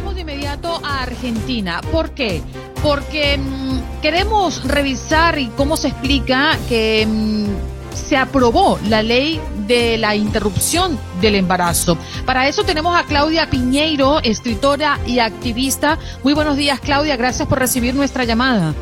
vamos 0.00 0.14
de 0.14 0.22
inmediato 0.22 0.80
a 0.82 1.02
Argentina. 1.02 1.82
¿Por 1.92 2.12
qué? 2.12 2.40
Porque 2.82 3.36
mm, 3.36 4.00
queremos 4.00 4.64
revisar 4.64 5.38
y 5.38 5.48
cómo 5.48 5.76
se 5.76 5.88
explica 5.88 6.56
que 6.70 7.06
mm, 7.06 7.94
se 7.94 8.16
aprobó 8.16 8.78
la 8.88 9.02
ley 9.02 9.38
de 9.66 9.98
la 9.98 10.16
interrupción 10.16 10.98
del 11.20 11.34
embarazo. 11.34 11.98
Para 12.24 12.48
eso 12.48 12.64
tenemos 12.64 12.98
a 12.98 13.04
Claudia 13.04 13.50
Piñeiro, 13.50 14.20
escritora 14.22 14.98
y 15.06 15.18
activista. 15.18 15.98
Muy 16.24 16.32
buenos 16.32 16.56
días, 16.56 16.80
Claudia. 16.80 17.16
Gracias 17.16 17.46
por 17.46 17.58
recibir 17.58 17.94
nuestra 17.94 18.24
llamada. 18.24 18.72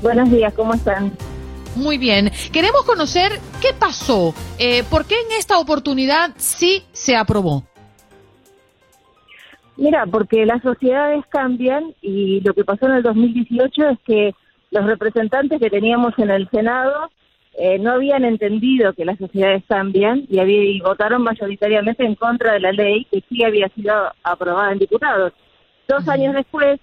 Buenos 0.00 0.30
días, 0.30 0.54
¿cómo 0.54 0.72
están? 0.72 1.12
Muy 1.74 1.98
bien. 1.98 2.32
Queremos 2.52 2.84
conocer 2.84 3.38
qué 3.60 3.74
pasó. 3.78 4.34
Eh, 4.58 4.82
¿Por 4.88 5.04
qué 5.04 5.14
en 5.14 5.38
esta 5.38 5.58
oportunidad 5.58 6.30
sí 6.38 6.84
se 6.92 7.16
aprobó? 7.16 7.67
Mira, 9.78 10.06
porque 10.06 10.44
las 10.44 10.60
sociedades 10.60 11.24
cambian 11.28 11.94
y 12.02 12.40
lo 12.40 12.52
que 12.52 12.64
pasó 12.64 12.86
en 12.86 12.94
el 12.94 13.02
2018 13.04 13.90
es 13.90 13.98
que 14.04 14.34
los 14.72 14.84
representantes 14.84 15.60
que 15.60 15.70
teníamos 15.70 16.18
en 16.18 16.30
el 16.30 16.50
Senado 16.50 17.08
eh, 17.56 17.78
no 17.78 17.92
habían 17.92 18.24
entendido 18.24 18.92
que 18.92 19.04
las 19.04 19.18
sociedades 19.18 19.62
cambian 19.68 20.26
y, 20.28 20.40
había, 20.40 20.82
votaron 20.82 21.22
mayoritariamente 21.22 22.04
en 22.04 22.16
contra 22.16 22.54
de 22.54 22.60
la 22.60 22.72
ley 22.72 23.06
que 23.08 23.22
sí 23.28 23.44
había 23.44 23.68
sido 23.68 23.94
aprobada 24.24 24.72
en 24.72 24.80
diputados. 24.80 25.32
Dos 25.86 26.08
años 26.08 26.34
después, 26.34 26.80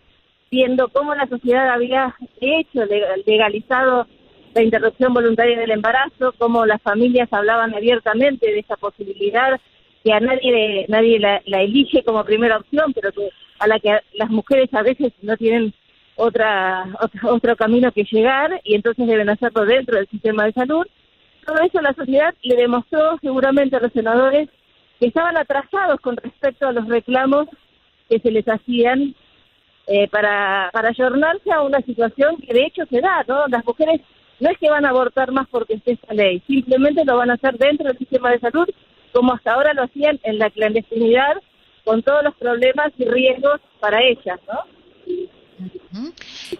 viendo 0.50 0.88
cómo 0.88 1.14
la 1.16 1.28
sociedad 1.28 1.68
había 1.72 2.16
hecho, 2.40 2.86
legalizado 3.26 4.08
la 4.54 4.64
interrupción 4.64 5.14
voluntaria 5.14 5.60
del 5.60 5.72
embarazo, 5.72 6.34
cómo 6.38 6.66
las 6.66 6.82
familias 6.82 7.28
hablaban 7.34 7.76
abiertamente 7.76 8.50
de 8.50 8.60
esa 8.60 8.78
posibilidad 8.78 9.60
que 10.06 10.14
a 10.14 10.20
nadie 10.20 10.86
nadie 10.88 11.20
la, 11.20 11.42
elige 11.64 12.04
como 12.04 12.24
primera 12.24 12.58
opción, 12.58 12.94
pero 12.94 13.12
que 13.12 13.28
a 13.58 13.68
la 13.68 13.80
que 13.80 14.00
las 14.14 14.30
mujeres 14.30 14.72
a 14.72 14.84
veces 14.84 15.12
no 15.24 15.36
tienen 15.36 15.74
otra, 16.16 16.86
otro 17.24 17.56
camino 17.56 17.92
que 17.92 18.04
llegar 18.04 18.62
y 18.64 18.76
entonces 18.76 19.08
deben 19.08 19.30
hacerlo 19.30 19.66
dentro 19.66 19.98
del 19.98 20.08
sistema 20.08 20.46
de 20.46 20.54
salud. 20.54 20.86
Todo 21.44 21.58
eso 21.60 21.82
la 21.82 21.94
sociedad 21.94 22.36
le 22.44 22.56
demostró 22.56 23.18
seguramente 23.20 23.78
a 23.78 23.80
los 23.80 23.92
senadores 23.94 24.48
que 25.00 25.08
estaban 25.08 25.38
atrasados 25.38 26.00
con 26.02 26.18
respecto 26.18 26.68
a 26.68 26.72
los 26.72 26.88
reclamos 26.88 27.48
que 28.08 28.20
se 28.20 28.30
les 28.30 28.48
hacían 28.48 29.16
eh, 29.88 30.08
para, 30.10 30.70
para 30.72 30.90
ayornarse 30.90 31.52
a 31.52 31.64
una 31.64 31.82
situación 31.82 32.38
que 32.38 32.54
de 32.54 32.66
hecho 32.66 32.86
se 32.86 33.02
da, 33.02 33.26
¿no? 33.28 33.48
Las 33.48 33.66
mujeres 33.66 34.02
no 34.40 34.52
es 34.52 34.58
que 34.60 34.70
van 34.70 34.86
a 34.86 34.90
abortar 34.90 35.32
más 35.32 35.48
porque 35.50 35.74
esté 35.76 35.94
esta 35.94 36.14
ley, 36.14 36.44
simplemente 36.46 37.04
lo 37.06 37.18
van 37.18 37.32
a 37.32 37.36
hacer 37.36 37.58
dentro 37.58 37.88
del 37.88 37.98
sistema 37.98 38.30
de 38.30 38.40
salud 38.40 38.68
como 39.16 39.34
hasta 39.34 39.54
ahora 39.54 39.74
lo 39.74 39.84
hacían 39.84 40.20
en 40.24 40.38
la 40.40 40.50
clandestinidad, 40.50 41.42
con 41.86 42.04
todos 42.04 42.22
los 42.22 42.36
problemas 42.36 42.92
y 42.98 43.06
riesgos 43.06 43.62
para 43.80 44.04
ellas, 44.04 44.40
¿no? 44.46 46.10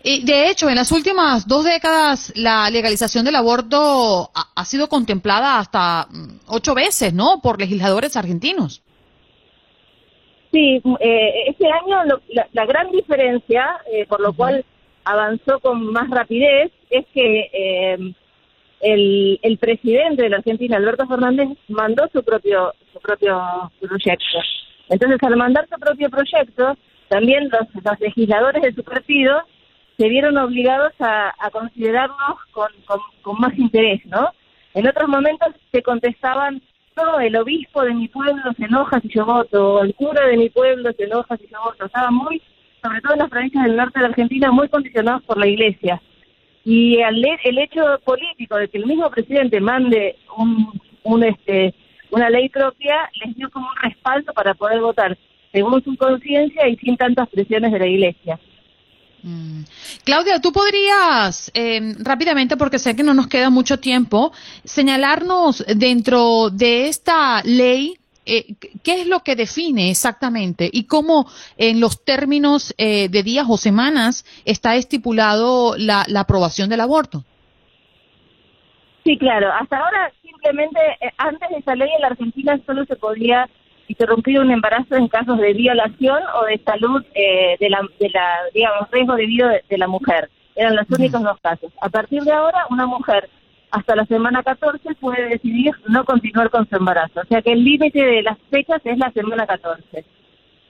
Y 0.04 0.26
de 0.26 0.50
hecho, 0.50 0.70
en 0.70 0.76
las 0.76 0.90
últimas 0.94 1.46
dos 1.46 1.66
décadas, 1.66 2.32
la 2.38 2.70
legalización 2.70 3.26
del 3.26 3.36
aborto 3.36 4.32
ha, 4.34 4.64
sido 4.64 4.88
contemplada 4.88 5.60
hasta 5.60 6.08
mm, 6.10 6.40
ocho 6.48 6.74
veces, 6.74 7.14
¿no? 7.14 7.42
Por 7.44 7.60
legisladores 7.60 8.16
argentinos. 8.16 8.82
Sí, 10.54 10.82
eh, 11.02 11.32
este 11.48 11.66
año 11.66 11.98
la, 12.54 12.66
gran 12.66 12.90
diferencia, 12.92 13.82
eh, 13.92 14.06
por 14.08 14.22
lo 14.22 14.32
cual 14.32 14.64
avanzó 15.04 15.60
con 15.60 15.92
más 15.92 16.10
rapidez, 16.10 16.72
es 16.90 17.06
que 17.14 17.50
eh, 17.52 18.14
el, 18.86 19.40
el 19.42 19.58
presidente 19.58 20.22
de 20.24 20.30
la 20.30 20.38
Argentina, 20.38 20.78
Alberto 20.78 21.08
Fernández, 21.08 21.50
mandó 21.68 22.08
su 22.14 22.24
propio, 22.24 22.72
su 22.94 23.00
propio 23.00 23.42
proyecto. 23.80 24.38
Entonces, 24.90 25.18
al 25.24 25.36
mandar 25.36 25.68
su 25.68 25.80
propio 25.80 26.08
proyecto, 26.10 26.78
también 27.08 27.50
los, 27.50 27.84
los 27.84 28.00
legisladores 28.00 28.62
de 28.62 28.74
su 28.74 28.84
partido 28.84 29.42
se 29.98 30.08
vieron 30.08 30.38
obligados 30.38 30.94
a, 31.00 31.34
a 31.40 31.50
con, 31.50 31.72
con, 32.52 33.00
con 33.24 33.40
más 33.40 33.58
interés, 33.58 34.06
¿no? 34.06 34.30
En 34.76 34.88
otros 34.88 35.08
momentos 35.08 35.50
se 35.72 35.82
contestaban, 35.82 36.62
no, 36.96 37.20
el 37.20 37.36
obispo 37.38 37.82
de 37.84 37.94
mi 37.94 38.08
pueblo 38.08 38.54
se 38.56 38.66
enoja 38.66 39.00
si 39.00 39.10
yo 39.10 39.26
voto, 39.26 39.76
o 39.76 39.84
el 39.84 39.96
cura 39.96 40.28
de 40.28 40.38
mi 40.38 40.50
pueblo 40.50 40.92
se 40.94 41.06
enoja 41.06 41.38
si 41.38 41.48
yo 41.48 41.58
voto. 41.64 41.86
Estaban 41.86 42.14
muy, 42.14 42.40
sobre 42.84 43.02
todo 43.02 43.14
en 43.14 43.20
las 43.20 43.30
provincias 43.30 43.64
del 43.64 43.78
norte 43.78 44.00
de 44.00 44.06
Argentina, 44.06 44.52
muy 44.52 44.70
condicionados 44.70 45.24
por 45.24 45.38
la 45.40 45.48
iglesia. 45.48 46.00
Y 46.66 46.98
el, 46.98 47.24
el 47.44 47.58
hecho 47.60 47.82
político 48.04 48.58
de 48.58 48.68
que 48.68 48.80
el 48.80 48.88
mismo 48.88 49.10
presidente 49.10 49.62
mande 49.62 50.18
un, 50.36 50.72
un 51.04 51.24
este 51.24 51.74
una 52.12 52.30
ley 52.30 52.50
propia 52.50 53.10
les 53.24 53.36
dio 53.36 53.50
como 53.50 53.68
un 53.68 53.76
respaldo 53.82 54.34
para 54.34 54.54
poder 54.54 54.80
votar 54.82 55.18
según 55.52 55.84
su 55.84 55.96
conciencia 55.96 56.68
y 56.68 56.76
sin 56.78 56.98
tantas 56.98 57.30
presiones 57.30 57.72
de 57.72 57.80
la 57.80 57.88
iglesia. 57.88 58.40
Mm. 59.24 59.64
Claudia, 60.04 60.40
tú 60.40 60.52
podrías 60.52 61.52
eh, 61.54 61.96
rápidamente, 62.00 62.58
porque 62.58 62.80
sé 62.80 62.96
que 62.96 63.04
no 63.04 63.14
nos 63.14 63.28
queda 63.28 63.50
mucho 63.50 63.80
tiempo, 63.80 64.32
señalarnos 64.64 65.66
dentro 65.76 66.50
de 66.52 66.88
esta 66.88 67.42
ley 67.44 67.98
eh, 68.26 68.56
qué 68.84 69.02
es 69.02 69.08
lo 69.08 69.22
que 69.22 69.36
define 69.36 69.90
exactamente 69.90 70.70
y 70.72 70.86
cómo 70.86 71.28
en 71.58 71.80
los 71.80 72.04
términos 72.04 72.74
eh, 72.78 73.10
de 73.10 73.24
días 73.24 73.46
o 73.50 73.58
semanas 73.58 74.26
está 74.46 74.76
estipulado 74.76 75.76
la, 75.78 76.06
la 76.08 76.22
aprobación 76.22 76.70
del 76.70 76.82
aborto. 76.82 77.24
Sí, 79.06 79.20
claro. 79.20 79.52
Hasta 79.54 79.78
ahora 79.78 80.12
simplemente, 80.22 80.80
eh, 81.00 81.12
antes 81.18 81.48
de 81.50 81.58
esa 81.58 81.76
ley 81.76 81.90
en 81.96 82.02
la 82.02 82.08
Argentina 82.08 82.60
solo 82.66 82.86
se 82.86 82.96
podía 82.96 83.48
interrumpir 83.88 84.40
un 84.40 84.50
embarazo 84.50 84.96
en 84.96 85.08
casos 85.08 85.38
de 85.38 85.54
violación 85.54 86.20
o 86.42 86.46
de 86.46 86.58
salud 86.66 87.04
eh, 87.14 87.56
de, 87.60 87.70
la, 87.70 87.82
de 88.00 88.10
la, 88.10 88.40
digamos, 88.52 88.90
riesgo 88.92 89.16
de 89.16 89.26
vida 89.28 89.52
de, 89.70 89.78
la 89.78 89.88
mujer. 89.88 90.30
Eran 90.56 90.76
los 90.76 90.90
únicos 90.90 91.22
dos 91.22 91.40
casos. 91.40 91.72
A 91.82 91.90
partir 91.90 92.24
de 92.24 92.32
ahora, 92.32 92.66
una 92.72 92.88
mujer 92.88 93.30
hasta 93.72 93.96
la 93.96 94.06
semana 94.06 94.44
14 94.44 94.96
puede 94.96 95.30
decidir 95.30 95.74
no 95.88 96.06
continuar 96.06 96.50
con 96.50 96.68
su 96.68 96.76
embarazo. 96.76 97.22
O 97.22 97.26
sea 97.26 97.42
que 97.42 97.52
el 97.52 97.64
límite 97.64 98.04
de 98.04 98.22
las 98.24 98.38
fechas 98.50 98.82
es 98.84 98.98
la 98.98 99.12
semana 99.12 99.46
14. 99.46 100.06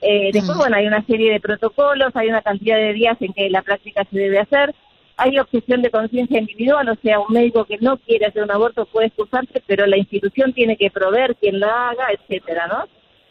Eh, 0.02 0.30
después, 0.32 0.56
bueno, 0.58 0.76
hay 0.76 0.86
una 0.86 1.04
serie 1.04 1.32
de 1.32 1.40
protocolos, 1.40 2.14
hay 2.14 2.28
una 2.28 2.42
cantidad 2.42 2.76
de 2.76 2.92
días 2.92 3.16
en 3.20 3.32
que 3.32 3.50
la 3.50 3.62
práctica 3.62 4.04
se 4.10 4.18
debe 4.18 4.38
hacer. 4.38 4.74
Hay 5.16 5.38
objeción 5.38 5.80
de 5.80 5.90
conciencia 5.90 6.38
individual, 6.38 6.88
o 6.90 6.94
sea, 6.96 7.20
un 7.20 7.32
médico 7.32 7.64
que 7.64 7.78
no 7.78 7.96
quiere 7.96 8.26
hacer 8.26 8.42
un 8.42 8.50
aborto 8.50 8.84
puede 8.84 9.06
excusarse, 9.06 9.62
pero 9.66 9.86
la 9.86 9.96
institución 9.96 10.52
tiene 10.52 10.76
que 10.76 10.90
proveer 10.90 11.36
quien 11.36 11.58
la 11.58 11.90
haga, 11.90 12.08
etcétera, 12.12 12.66
¿no? 12.66 12.84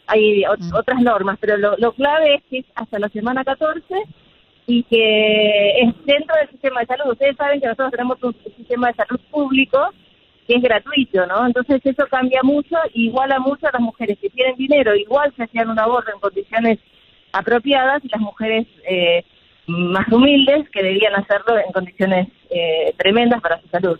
hay 0.06 0.44
otras 0.46 1.00
normas, 1.00 1.36
pero 1.40 1.56
lo, 1.56 1.76
lo, 1.78 1.92
clave 1.92 2.36
es 2.36 2.42
que 2.48 2.64
hasta 2.74 2.98
la 2.98 3.08
semana 3.08 3.44
14 3.44 3.82
y 4.66 4.82
que 4.84 5.80
es 5.80 5.94
dentro 6.04 6.34
del 6.36 6.50
sistema 6.50 6.80
de 6.80 6.86
salud. 6.86 7.12
Ustedes 7.12 7.36
saben 7.36 7.60
que 7.60 7.66
nosotros 7.66 7.92
tenemos 7.92 8.22
un 8.22 8.34
sistema 8.56 8.88
de 8.88 8.94
salud 8.94 9.20
público 9.30 9.78
que 10.46 10.54
es 10.54 10.62
gratuito, 10.62 11.26
¿no? 11.26 11.46
Entonces 11.46 11.80
eso 11.84 12.06
cambia 12.08 12.40
mucho, 12.42 12.76
iguala 12.94 13.38
mucho 13.38 13.66
a 13.66 13.72
las 13.72 13.82
mujeres 13.82 14.18
que 14.20 14.30
tienen 14.30 14.56
dinero, 14.56 14.94
igual 14.94 15.32
se 15.36 15.44
hacían 15.44 15.70
un 15.70 15.78
aborto 15.78 16.12
en 16.12 16.20
condiciones 16.20 16.78
apropiadas 17.32 18.04
y 18.04 18.08
las 18.08 18.20
mujeres 18.20 18.66
eh, 18.88 19.24
más 19.66 20.06
humildes 20.08 20.68
que 20.70 20.82
debían 20.82 21.14
hacerlo 21.16 21.58
en 21.58 21.72
condiciones 21.72 22.28
eh, 22.50 22.94
tremendas 22.96 23.40
para 23.40 23.60
su 23.60 23.68
salud. 23.68 23.98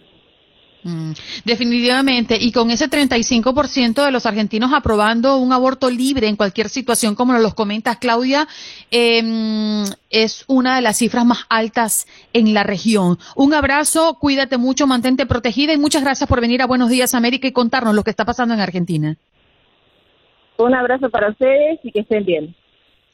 Mm, 0.86 1.14
definitivamente, 1.44 2.38
y 2.40 2.52
con 2.52 2.70
ese 2.70 2.88
35% 2.88 4.04
de 4.04 4.12
los 4.12 4.24
argentinos 4.24 4.72
aprobando 4.72 5.36
un 5.36 5.52
aborto 5.52 5.90
libre 5.90 6.28
en 6.28 6.36
cualquier 6.36 6.68
situación, 6.68 7.16
como 7.16 7.32
nos 7.32 7.42
lo 7.42 7.56
comentas, 7.56 7.96
Claudia, 7.96 8.46
eh, 8.92 9.84
es 10.10 10.44
una 10.46 10.76
de 10.76 10.82
las 10.82 10.98
cifras 10.98 11.24
más 11.24 11.44
altas 11.48 12.06
en 12.32 12.54
la 12.54 12.62
región. 12.62 13.18
Un 13.34 13.52
abrazo, 13.52 14.16
cuídate 14.20 14.58
mucho, 14.58 14.86
mantente 14.86 15.26
protegida 15.26 15.72
y 15.72 15.76
muchas 15.76 16.04
gracias 16.04 16.28
por 16.28 16.40
venir 16.40 16.62
a 16.62 16.66
Buenos 16.66 16.88
Días 16.88 17.14
América 17.14 17.48
y 17.48 17.52
contarnos 17.52 17.92
lo 17.92 18.04
que 18.04 18.10
está 18.10 18.24
pasando 18.24 18.54
en 18.54 18.60
Argentina. 18.60 19.16
Un 20.58 20.72
abrazo 20.72 21.10
para 21.10 21.30
ustedes 21.30 21.80
y 21.82 21.90
que 21.90 22.00
estén 22.00 22.24
bien. 22.24 22.54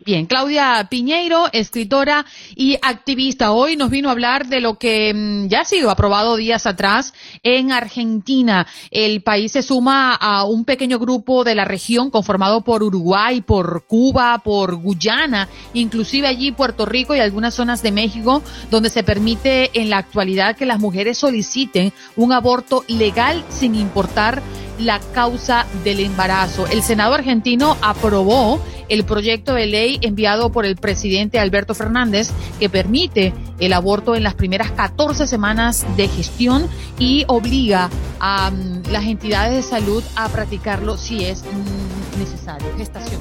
Bien, 0.05 0.27
Claudia 0.27 0.89
Piñeiro, 0.91 1.47
escritora 1.53 2.27
y 2.57 2.77
activista, 2.83 3.53
hoy 3.53 3.77
nos 3.77 3.89
vino 3.89 4.09
a 4.09 4.13
hablar 4.13 4.49
de 4.49 4.61
lo 4.61 4.77
que 4.77 5.15
mm, 5.15 5.47
ya 5.47 5.61
ha 5.61 5.65
sido 5.65 5.91
aprobado 5.91 6.35
días 6.35 6.67
atrás 6.67 7.15
en 7.45 7.71
Argentina. 7.71 8.67
El 8.91 9.23
país 9.23 9.53
se 9.53 9.63
suma 9.63 10.15
a 10.15 10.45
un 10.45 10.65
pequeño 10.65 10.99
grupo 10.99 11.45
de 11.45 11.55
la 11.55 11.65
región 11.65 12.11
conformado 12.11 12.63
por 12.63 12.83
Uruguay, 12.83 13.43
por 13.43 13.87
Cuba, 13.87 14.41
por 14.43 14.75
Guyana, 14.75 15.49
inclusive 15.73 16.27
allí 16.27 16.51
Puerto 16.51 16.85
Rico 16.85 17.15
y 17.15 17.21
algunas 17.21 17.55
zonas 17.55 17.81
de 17.81 17.93
México, 17.93 18.43
donde 18.73 18.91
se 18.91 19.05
permite 19.05 19.71
en 19.81 19.89
la 19.89 19.99
actualidad 19.99 20.57
que 20.57 20.67
las 20.67 20.81
mujeres 20.81 21.19
soliciten 21.19 21.93
un 22.17 22.33
aborto 22.33 22.85
legal 22.89 23.45
sin 23.51 23.77
importar 23.77 24.43
la 24.81 24.99
causa 25.15 25.67
del 25.85 26.01
embarazo. 26.01 26.67
El 26.67 26.83
Senado 26.83 27.15
argentino 27.15 27.77
aprobó 27.83 28.61
el 28.89 29.05
proyecto 29.05 29.55
de 29.55 29.67
ley 29.67 29.92
enviado 30.03 30.51
por 30.51 30.65
el 30.65 30.77
presidente 30.77 31.39
Alberto 31.39 31.75
Fernández 31.75 32.31
que 32.59 32.69
permite 32.69 33.33
el 33.59 33.73
aborto 33.73 34.15
en 34.15 34.23
las 34.23 34.35
primeras 34.35 34.71
14 34.73 35.27
semanas 35.27 35.87
de 35.97 36.09
gestión 36.09 36.69
y 36.99 37.25
obliga 37.29 37.91
a 38.21 38.51
mm, 38.51 38.91
las 38.91 39.05
entidades 39.05 39.55
de 39.55 39.63
salud 39.63 40.03
a 40.17 40.29
practicarlo 40.29 40.97
si 40.97 41.25
es 41.25 41.43
mm, 41.43 42.19
necesario. 42.19 42.67
Gestación. 42.77 43.21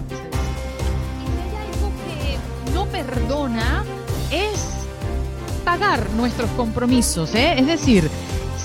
Y 1.22 1.76
algo 1.76 1.92
que 2.06 2.74
no 2.74 2.86
perdona 2.86 3.84
es 4.32 4.72
pagar 5.64 6.10
nuestros 6.12 6.50
compromisos, 6.52 7.36
¿eh? 7.36 7.56
es 7.58 7.68
decir, 7.68 8.10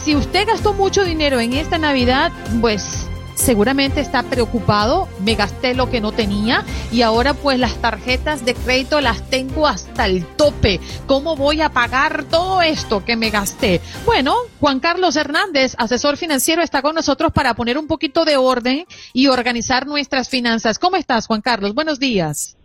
si 0.05 0.15
usted 0.15 0.47
gastó 0.47 0.73
mucho 0.73 1.05
dinero 1.05 1.41
en 1.41 1.53
esta 1.53 1.79
Navidad, 1.79 2.33
pues 2.61 3.09
seguramente 3.37 4.01
está 4.01 4.25
preocupado, 4.25 5.09
me 5.21 5.37
gasté 5.37 5.75
lo 5.75 5.89
que 5.89 6.01
no 6.01 6.11
tenía 6.11 6.65
y 6.91 7.03
ahora 7.03 7.35
pues 7.35 7.61
las 7.61 7.81
tarjetas 7.81 8.45
de 8.45 8.55
crédito 8.55 9.01
las 9.01 9.31
tengo 9.31 9.69
hasta 9.69 10.07
el 10.07 10.25
tope. 10.25 10.81
¿Cómo 11.07 11.37
voy 11.37 11.61
a 11.61 11.69
pagar 11.69 12.25
todo 12.25 12.63
esto 12.63 13.05
que 13.05 13.17
me 13.17 13.31
gasté? 13.31 13.81
Bueno, 14.05 14.35
Juan 14.59 14.81
Carlos 14.81 15.15
Hernández, 15.17 15.75
asesor 15.79 16.17
financiero, 16.17 16.63
está 16.63 16.83
con 16.83 16.95
nosotros 16.95 17.33
para 17.33 17.55
poner 17.55 17.79
un 17.79 17.87
poquito 17.87 18.25
de 18.25 18.37
orden 18.37 18.87
y 19.13 19.29
organizar 19.29 19.87
nuestras 19.87 20.29
finanzas. 20.29 20.79
¿Cómo 20.79 20.97
estás, 20.97 21.27
Juan 21.27 21.43
Carlos? 21.43 21.75
Buenos 21.75 22.01
días. 22.01 22.57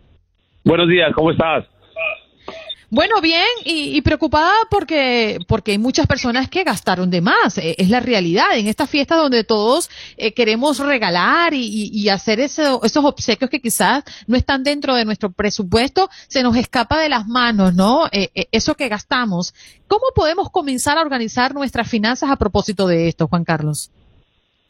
Buenos 0.64 0.88
días, 0.88 1.12
¿cómo 1.14 1.30
estás? 1.30 1.71
Bueno, 2.94 3.22
bien, 3.22 3.46
y, 3.64 3.98
preocupada 4.02 4.52
porque, 4.70 5.38
porque 5.48 5.70
hay 5.70 5.78
muchas 5.78 6.06
personas 6.06 6.50
que 6.50 6.62
gastaron 6.62 7.08
de 7.08 7.22
más. 7.22 7.56
E, 7.56 7.74
es 7.78 7.88
la 7.88 8.00
realidad. 8.00 8.54
En 8.54 8.66
esta 8.66 8.86
fiesta 8.86 9.16
donde 9.16 9.44
todos 9.44 9.88
eh, 10.18 10.34
queremos 10.34 10.78
regalar 10.78 11.54
y, 11.54 12.10
hacer 12.10 12.38
esos 12.38 12.96
obsequios 12.98 13.48
que 13.48 13.62
quizás 13.62 14.04
no 14.26 14.36
están 14.36 14.62
dentro 14.62 14.94
de 14.94 15.06
nuestro 15.06 15.32
presupuesto, 15.32 16.10
se 16.28 16.42
nos 16.42 16.54
escapa 16.54 17.00
de 17.00 17.08
las 17.08 17.26
manos, 17.26 17.72
¿no? 17.72 18.08
Eh, 18.12 18.28
eh, 18.34 18.48
eso 18.52 18.74
que 18.74 18.90
gastamos. 18.90 19.54
¿Cómo 19.88 20.08
podemos 20.14 20.50
comenzar 20.50 20.98
a 20.98 21.00
organizar 21.00 21.54
nuestras 21.54 21.88
finanzas 21.88 22.30
a 22.30 22.36
propósito 22.36 22.86
de 22.86 23.08
esto, 23.08 23.26
Juan 23.26 23.44
Carlos? 23.44 23.90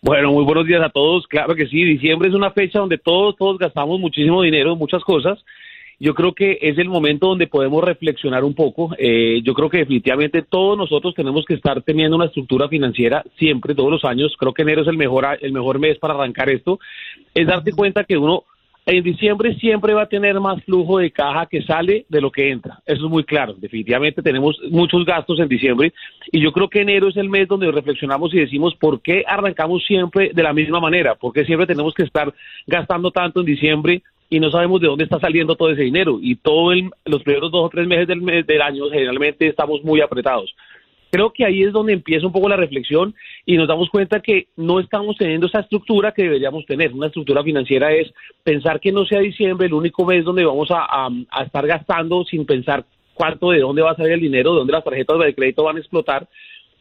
Bueno, 0.01 0.31
muy 0.31 0.45
buenos 0.45 0.69
días 0.69 0.83
a 0.85 0.91
todos. 0.91 1.27
Claro 1.27 1.57
que 1.57 1.67
sí, 1.67 1.83
diciembre 1.83 2.29
es 2.29 2.37
una 2.37 2.53
fecha 2.53 2.79
donde 2.79 2.99
todos, 2.99 3.35
todos 3.37 3.59
gastamos 3.59 3.99
muchísimo 3.99 4.43
dinero 4.43 4.77
muchas 4.77 5.03
cosas 5.03 5.41
yo 6.03 6.15
creo 6.15 6.35
que 6.35 6.59
es 6.61 6.77
el 6.79 6.89
momento 6.89 7.29
donde 7.29 7.47
podemos 7.47 7.85
reflexionar 7.85 8.43
un 8.43 8.55
poco. 8.55 8.91
Eh, 8.99 9.41
yo 9.45 9.55
creo 9.55 9.71
que 9.71 9.79
definitivamente 9.79 10.43
todos 10.43 10.77
nosotros 10.77 11.15
tenemos 11.15 11.45
que 11.45 11.55
estar 11.55 11.81
teniendo 11.83 12.17
una 12.17 12.25
estructura 12.25 12.69
financiera 12.69 13.23
siempre, 13.39 13.77
todos 13.77 13.93
los 13.93 14.05
años. 14.05 14.35
Creo 14.37 14.53
que 14.53 14.63
enero 14.63 14.83
es 14.83 14.89
el 14.89 14.97
mejor, 14.97 15.39
el 15.41 15.53
mejor 15.53 15.79
mes 15.79 15.99
para 16.01 16.15
arrancar 16.15 16.51
esto. 16.51 16.81
Es 17.33 17.47
darte 17.47 17.71
cuenta 17.71 18.03
que 18.03 18.19
uno 18.19 18.43
en 18.85 19.05
diciembre 19.05 19.55
siempre 19.61 19.95
va 19.95 20.03
a 20.03 20.09
tener 20.09 20.41
más 20.41 20.61
flujo 20.65 20.99
de 20.99 21.13
caja 21.13 21.47
que 21.47 21.63
sale 21.63 22.05
de 22.09 22.21
lo 22.21 22.33
que 22.33 22.51
entra. 22.51 22.81
Eso 22.85 23.05
es 23.05 23.09
muy 23.09 23.23
claro. 23.23 23.55
Definitivamente 23.57 24.23
tenemos 24.23 24.61
muchos 24.71 25.05
gastos 25.05 25.39
en 25.39 25.47
diciembre 25.47 25.93
y 26.33 26.43
yo 26.43 26.51
creo 26.51 26.69
que 26.69 26.81
enero 26.81 27.11
es 27.11 27.17
el 27.17 27.29
mes 27.29 27.47
donde 27.47 27.71
reflexionamos 27.71 28.35
y 28.35 28.41
decimos 28.41 28.75
por 28.75 29.01
qué 29.03 29.23
arrancamos 29.25 29.85
siempre 29.87 30.33
de 30.35 30.43
la 30.43 30.53
misma 30.53 30.81
manera, 30.81 31.15
por 31.15 31.33
qué 31.33 31.45
siempre 31.45 31.69
tenemos 31.69 31.95
que 31.95 32.03
estar 32.03 32.35
gastando 32.67 33.13
tanto 33.13 33.39
en 33.39 33.47
diciembre 33.47 34.03
y 34.33 34.41
no 34.41 34.51
sabemos 34.51 34.81
de 34.81 34.87
dónde 34.87 35.05
está 35.05 35.21
saliendo 35.21 35.57
todo 35.57 35.69
ese 35.69 35.83
dinero 35.83 36.19
y 36.19 36.37
todos 36.37 36.75
los 37.05 37.23
primeros 37.23 37.53
dos 37.53 37.67
o 37.67 37.69
tres 37.69 37.87
meses 37.87 38.09
del, 38.09 38.23
mes, 38.23 38.47
del 38.47 38.63
año 38.63 38.89
generalmente 38.89 39.47
estamos 39.47 39.85
muy 39.85 40.01
apretados. 40.01 40.55
Creo 41.11 41.35
que 41.35 41.45
ahí 41.45 41.63
es 41.63 41.73
donde 41.75 41.93
empieza 41.93 42.27
un 42.27 42.33
poco 42.33 42.49
la 42.49 42.57
reflexión 42.57 43.15
y 43.45 43.59
nos 43.59 43.69
damos 43.69 43.91
cuenta 43.91 44.21
que 44.21 44.47
no 44.57 44.81
estamos 44.81 45.19
teniendo 45.19 45.49
esa 45.49 45.61
estructura 45.61 46.13
que 46.13 46.23
deberíamos 46.23 46.65
tener. 46.65 46.95
Una 46.95 47.09
estructura 47.09 47.43
financiera 47.43 47.93
es 47.93 48.11
pensar 48.43 48.81
que 48.81 48.91
no 48.91 49.05
sea 49.05 49.21
diciembre 49.21 49.67
el 49.67 49.75
único 49.75 50.07
mes 50.07 50.25
donde 50.25 50.47
vamos 50.47 50.71
a, 50.71 50.87
a 51.29 51.43
estar 51.45 51.67
gastando 51.67 52.25
sin 52.25 52.47
pensar 52.47 52.87
cuánto 53.13 53.51
de 53.51 53.61
dónde 53.61 53.83
va 53.83 53.91
a 53.91 53.97
salir 53.97 54.13
el 54.13 54.21
dinero, 54.21 54.53
de 54.53 54.59
dónde 54.61 54.73
las 54.73 54.85
tarjetas 54.85 55.19
de 55.19 55.35
crédito 55.35 55.65
van 55.65 55.77
a 55.77 55.81
explotar 55.81 56.27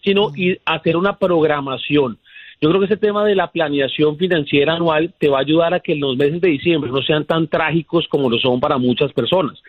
sino 0.03 0.31
hacer 0.65 0.97
una 0.97 1.17
programación. 1.17 2.17
Yo 2.61 2.69
creo 2.69 2.79
que 2.79 2.85
ese 2.85 2.97
tema 2.97 3.25
de 3.25 3.33
la 3.33 3.51
planeación 3.51 4.17
financiera 4.17 4.75
anual 4.75 5.11
te 5.17 5.29
va 5.29 5.39
a 5.39 5.41
ayudar 5.41 5.73
a 5.73 5.79
que 5.79 5.95
los 5.95 6.15
meses 6.15 6.39
de 6.41 6.49
diciembre 6.49 6.91
no 6.91 7.01
sean 7.01 7.25
tan 7.25 7.47
trágicos 7.47 8.07
como 8.07 8.29
lo 8.29 8.37
son 8.37 8.59
para 8.59 8.77
muchas 8.77 9.11
personas. 9.13 9.59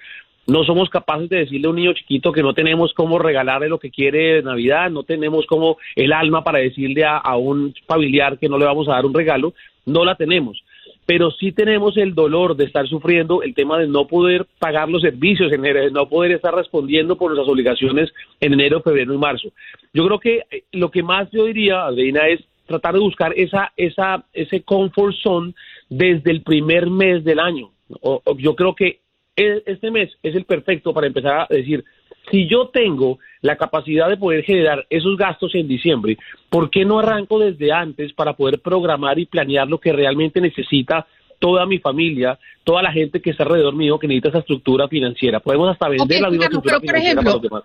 No 0.46 0.62
somos 0.64 0.90
capaces 0.90 1.30
de 1.30 1.38
decirle 1.38 1.68
a 1.68 1.70
un 1.70 1.76
niño 1.76 1.94
chiquito 1.94 2.32
que 2.32 2.42
no 2.42 2.52
tenemos 2.52 2.92
cómo 2.92 3.18
regalarle 3.18 3.70
lo 3.70 3.78
que 3.78 3.90
quiere 3.90 4.34
de 4.34 4.42
Navidad, 4.42 4.90
no 4.90 5.04
tenemos 5.04 5.46
como 5.46 5.78
el 5.96 6.12
alma 6.12 6.44
para 6.44 6.58
decirle 6.58 7.04
a, 7.04 7.16
a 7.16 7.36
un 7.38 7.72
familiar 7.86 8.38
que 8.38 8.50
no 8.50 8.58
le 8.58 8.66
vamos 8.66 8.86
a 8.88 8.92
dar 8.92 9.06
un 9.06 9.14
regalo, 9.14 9.54
no 9.86 10.04
la 10.04 10.14
tenemos 10.16 10.62
pero 11.04 11.30
sí 11.32 11.52
tenemos 11.52 11.96
el 11.96 12.14
dolor 12.14 12.56
de 12.56 12.64
estar 12.64 12.86
sufriendo 12.86 13.42
el 13.42 13.54
tema 13.54 13.78
de 13.78 13.88
no 13.88 14.06
poder 14.06 14.46
pagar 14.58 14.88
los 14.88 15.02
servicios 15.02 15.52
en 15.52 15.64
enero, 15.64 15.90
no 15.90 16.08
poder 16.08 16.32
estar 16.32 16.54
respondiendo 16.54 17.16
por 17.16 17.30
nuestras 17.30 17.52
obligaciones 17.52 18.12
en 18.40 18.52
enero, 18.52 18.82
febrero 18.82 19.12
y 19.12 19.18
marzo. 19.18 19.48
Yo 19.92 20.06
creo 20.06 20.18
que 20.20 20.42
eh, 20.50 20.64
lo 20.72 20.90
que 20.90 21.02
más 21.02 21.28
yo 21.32 21.46
diría, 21.46 21.84
Adriana, 21.84 22.28
es 22.28 22.40
tratar 22.72 22.94
de 22.94 23.00
buscar 23.00 23.32
esa, 23.36 23.72
esa, 23.76 24.24
ese 24.32 24.62
comfort 24.62 25.14
zone 25.22 25.54
desde 25.88 26.30
el 26.30 26.42
primer 26.42 26.88
mes 26.90 27.22
del 27.24 27.38
año. 27.38 27.70
O- 28.00 28.20
o 28.24 28.36
yo 28.36 28.54
creo 28.56 28.74
que 28.74 29.00
e- 29.36 29.62
este 29.66 29.90
mes 29.90 30.10
es 30.22 30.34
el 30.34 30.44
perfecto 30.44 30.92
para 30.92 31.06
empezar 31.06 31.40
a 31.40 31.46
decir, 31.48 31.84
si 32.30 32.46
yo 32.48 32.68
tengo 32.68 33.18
la 33.40 33.56
capacidad 33.56 34.08
de 34.08 34.16
poder 34.16 34.44
generar 34.44 34.86
esos 34.90 35.16
gastos 35.16 35.54
en 35.54 35.66
diciembre, 35.68 36.16
¿por 36.48 36.70
qué 36.70 36.84
no 36.84 36.98
arranco 37.00 37.38
desde 37.38 37.72
antes 37.72 38.12
para 38.12 38.34
poder 38.34 38.60
programar 38.60 39.18
y 39.18 39.26
planear 39.26 39.68
lo 39.68 39.78
que 39.78 39.92
realmente 39.92 40.40
necesita 40.40 41.06
toda 41.40 41.66
mi 41.66 41.78
familia, 41.78 42.38
toda 42.62 42.82
la 42.82 42.92
gente 42.92 43.20
que 43.20 43.30
está 43.30 43.42
alrededor 43.42 43.74
mío 43.74 43.98
que 43.98 44.06
necesita 44.06 44.28
esa 44.28 44.38
estructura 44.38 44.86
financiera? 44.86 45.40
Podemos 45.40 45.70
hasta 45.70 45.88
vender 45.88 46.18
Ok, 46.18 46.22
la 46.22 46.30
misma 46.30 46.44
estructura 46.44 46.78
pero, 46.80 46.80
por 46.80 47.00
financiera 47.00 47.20
para 47.22 47.32
los 47.32 47.42
demás. 47.42 47.62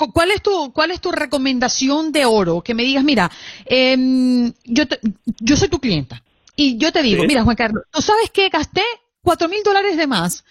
Cu- 0.00 0.12
¿Cuál 0.14 0.30
es 0.30 0.40
tu 0.42 0.72
cuál 0.72 0.90
es 0.92 1.00
tu 1.00 1.12
recomendación 1.12 2.10
de 2.10 2.24
oro? 2.24 2.62
Que 2.62 2.72
me 2.74 2.82
digas, 2.84 3.04
mira, 3.04 3.30
em, 3.66 4.50
yo 4.64 4.88
te- 4.88 4.98
yo 5.40 5.56
soy 5.58 5.68
tu 5.68 5.78
clienta 5.78 6.22
y 6.56 6.78
yo 6.78 6.90
te 6.90 7.02
digo, 7.02 7.20
Sí. 7.22 7.26
mira, 7.28 7.44
Juan 7.44 7.56
Carlos, 7.56 7.84
¿tú 7.90 8.00
sabes 8.00 8.30
que 8.30 8.48
gasté 8.48 8.82
cuatro 9.22 9.46
mil 9.48 9.62
dólares 9.62 9.98
de 9.98 10.06
más? 10.06 10.42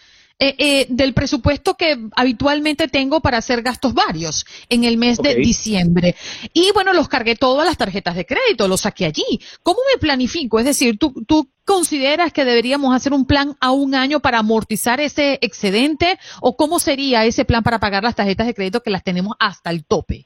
Eh, 0.42 0.56
eh, 0.58 0.86
del 0.88 1.14
presupuesto 1.14 1.76
que 1.76 1.98
habitualmente 2.16 2.88
tengo 2.88 3.20
para 3.20 3.40
hacer 3.40 3.62
gastos 3.62 3.94
varios 3.94 4.46
en 4.70 4.86
el 4.86 4.98
mes 4.98 5.18
de 5.18 5.36
diciembre. 5.36 6.16
Y 6.54 6.72
bueno, 6.74 6.94
los 6.94 7.10
cargué 7.10 7.36
todas 7.36 7.68
las 7.68 7.78
tarjetas 7.78 8.16
de 8.16 8.26
crédito, 8.26 8.70
los 8.70 8.80
saqué 8.80 9.06
allí. 9.06 9.42
¿Cómo 9.64 9.80
me 9.94 10.00
planifico? 10.00 10.58
Es 10.58 10.64
decir, 10.64 10.98
¿tú, 10.98 11.14
tú 11.28 11.50
consideras 11.66 12.32
que 12.32 12.46
deberíamos 12.46 12.96
hacer 12.96 13.12
un 13.12 13.26
plan 13.26 13.58
a 13.60 13.72
un 13.72 13.96
año 13.96 14.22
para 14.22 14.40
amortizar 14.40 15.02
ese 15.02 15.40
excedente? 15.42 16.18
¿O 16.40 16.56
cómo 16.56 16.80
sería 16.80 17.26
ese 17.26 17.44
plan 17.44 17.62
para 17.62 17.80
pagar 17.80 18.04
las 18.04 18.16
tarjetas 18.16 18.48
de 18.48 18.54
crédito 18.54 18.82
que 18.82 18.92
las 18.92 19.04
tenemos 19.04 19.36
hasta 19.40 19.72
el 19.72 19.84
tope? 19.84 20.26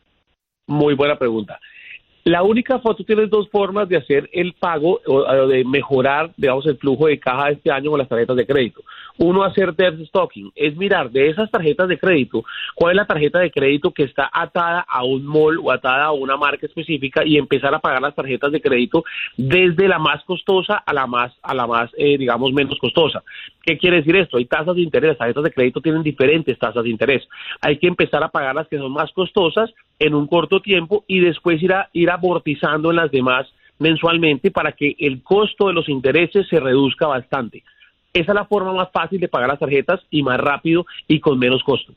Muy 0.67 0.93
buena 0.93 1.17
pregunta. 1.17 1.60
La 2.25 2.41
única 2.41 2.79
forma, 2.79 2.95
tú 2.95 3.03
tienes 3.03 3.29
dos 3.29 3.49
formas 3.49 3.89
de 3.89 3.97
hacer 3.97 4.29
el 4.31 4.53
pago 4.53 5.01
o, 5.05 5.47
de 5.47 5.65
mejorar, 5.65 6.31
digamos, 6.38 6.65
el 6.67 6.77
flujo 6.77 7.07
de 7.07 7.19
caja 7.19 7.49
este 7.49 7.69
año 7.69 7.89
con 7.91 7.99
las 7.99 8.07
tarjetas 8.07 8.38
de 8.38 8.45
crédito. 8.45 8.81
Uno, 9.17 9.43
hacer 9.43 9.75
debt 9.75 9.99
stocking, 10.07 10.51
es 10.55 10.75
mirar 10.77 11.12
de 11.12 11.29
esas 11.29 11.51
tarjetas 11.51 11.88
de 11.89 11.99
crédito, 11.99 12.45
cuál 12.75 12.93
es 12.93 12.97
la 12.97 13.05
tarjeta 13.05 13.39
de 13.39 13.51
crédito 13.51 13.91
que 13.91 14.03
está 14.03 14.29
atada 14.33 14.86
a 14.88 15.03
un 15.03 15.25
mall 15.25 15.59
o 15.62 15.69
atada 15.69 16.05
a 16.05 16.12
una 16.13 16.38
marca 16.38 16.65
específica 16.65 17.25
y 17.25 17.38
empezar 17.38 17.75
a 17.75 17.79
pagar 17.79 18.01
las 18.01 18.15
tarjetas 18.15 18.51
de 18.53 18.62
crédito 18.62 19.03
desde 19.36 19.89
la 19.89 19.99
más 19.99 20.23
costosa 20.23 20.77
a 20.77 20.93
la 20.93 21.05
más, 21.05 21.33
a 21.43 21.53
la 21.53 21.67
más, 21.67 21.91
eh, 21.97 22.17
digamos, 22.17 22.53
menos 22.53 22.79
costosa. 22.79 23.21
¿Qué 23.62 23.77
quiere 23.77 23.97
decir 23.97 24.15
esto? 24.15 24.38
Hay 24.38 24.45
tasas 24.45 24.75
de 24.75 24.81
interés, 24.81 25.09
las 25.09 25.17
tarjetas 25.17 25.43
de 25.43 25.51
crédito 25.51 25.81
tienen 25.81 26.03
diferentes 26.03 26.57
tasas 26.57 26.83
de 26.83 26.89
interés. 26.89 27.27
Hay 27.62 27.77
que 27.77 27.88
empezar 27.88 28.23
a 28.23 28.29
pagar 28.29 28.55
las 28.55 28.67
que 28.67 28.77
son 28.77 28.91
más 28.91 29.12
costosas 29.12 29.73
en 29.99 30.15
un 30.15 30.27
corto 30.27 30.62
tiempo 30.62 31.05
y 31.07 31.19
después 31.19 31.62
ir, 31.62 31.73
a, 31.73 31.89
ir 31.93 32.09
amortizando 32.13 32.91
en 32.91 32.97
las 32.97 33.12
demás 33.12 33.47
mensualmente 33.80 34.52
para 34.52 34.71
que 34.71 34.95
el 34.99 35.21
costo 35.23 35.67
de 35.67 35.73
los 35.73 35.89
intereses 35.89 36.47
se 36.47 36.60
reduzca 36.60 37.08
bastante. 37.08 37.63
Esa 38.13 38.32
es 38.32 38.36
la 38.36 38.45
forma 38.45 38.73
más 38.73 38.91
fácil 38.91 39.19
de 39.19 39.28
pagar 39.28 39.49
las 39.49 39.60
tarjetas 39.60 39.99
y 40.12 40.21
más 40.21 40.39
rápido 40.39 40.86
y 41.08 41.19
con 41.19 41.39
menos 41.39 41.63
costo. 41.63 41.93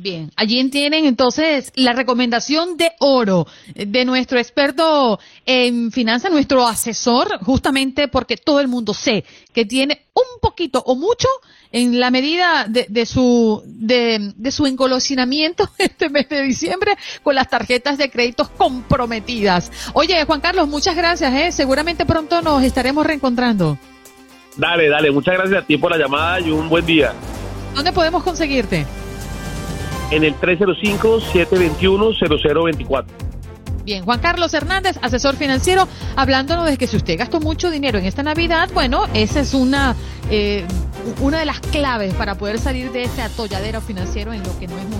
Bien, 0.00 0.32
allí 0.34 0.66
tienen 0.70 1.04
entonces 1.04 1.72
la 1.74 1.92
recomendación 1.92 2.78
de 2.78 2.92
oro 3.00 3.46
de 3.74 4.06
nuestro 4.06 4.38
experto 4.38 5.20
en 5.44 5.92
finanzas, 5.92 6.32
nuestro 6.32 6.66
asesor, 6.66 7.38
justamente 7.44 8.08
porque 8.08 8.38
todo 8.38 8.60
el 8.60 8.68
mundo 8.68 8.94
sé 8.94 9.26
que 9.52 9.66
tiene 9.66 10.06
un 10.14 10.40
poquito 10.40 10.82
o 10.86 10.96
mucho 10.96 11.28
en 11.70 12.00
la 12.00 12.10
medida 12.10 12.64
de, 12.66 12.86
de 12.88 13.04
su 13.04 13.62
de, 13.66 14.32
de 14.36 14.50
su 14.50 14.66
engolosinamiento 14.66 15.68
este 15.78 16.08
mes 16.08 16.30
de 16.30 16.42
diciembre 16.44 16.96
con 17.22 17.34
las 17.34 17.50
tarjetas 17.50 17.98
de 17.98 18.10
créditos 18.10 18.48
comprometidas. 18.48 19.70
Oye, 19.92 20.24
Juan 20.24 20.40
Carlos, 20.40 20.66
muchas 20.66 20.96
gracias, 20.96 21.34
¿eh? 21.34 21.52
seguramente 21.52 22.06
pronto 22.06 22.40
nos 22.40 22.62
estaremos 22.62 23.06
reencontrando. 23.06 23.76
Dale, 24.56 24.88
dale, 24.88 25.10
muchas 25.10 25.34
gracias 25.34 25.62
a 25.62 25.66
ti 25.66 25.76
por 25.76 25.90
la 25.90 25.98
llamada 25.98 26.40
y 26.40 26.50
un 26.50 26.70
buen 26.70 26.86
día. 26.86 27.12
¿Dónde 27.74 27.92
podemos 27.92 28.22
conseguirte? 28.22 28.86
En 30.10 30.24
el 30.24 30.34
305-721-0024. 30.36 33.30
Bien, 33.84 34.04
Juan 34.04 34.20
Carlos 34.20 34.52
Hernández, 34.54 34.98
asesor 35.02 35.36
financiero, 35.36 35.88
hablándonos 36.16 36.66
de 36.66 36.76
que 36.76 36.86
si 36.86 36.96
usted 36.96 37.18
gastó 37.18 37.40
mucho 37.40 37.70
dinero 37.70 37.98
en 37.98 38.04
esta 38.04 38.22
Navidad, 38.22 38.68
bueno, 38.74 39.06
esa 39.14 39.40
es 39.40 39.54
una, 39.54 39.96
eh, 40.30 40.64
una 41.20 41.38
de 41.38 41.46
las 41.46 41.60
claves 41.60 42.14
para 42.14 42.36
poder 42.36 42.58
salir 42.58 42.92
de 42.92 43.04
ese 43.04 43.22
atolladero 43.22 43.80
financiero 43.80 44.32
en 44.32 44.42
lo 44.42 44.58
que 44.58 44.68
no 44.68 44.76
es 44.76 44.84
muy 44.84 44.98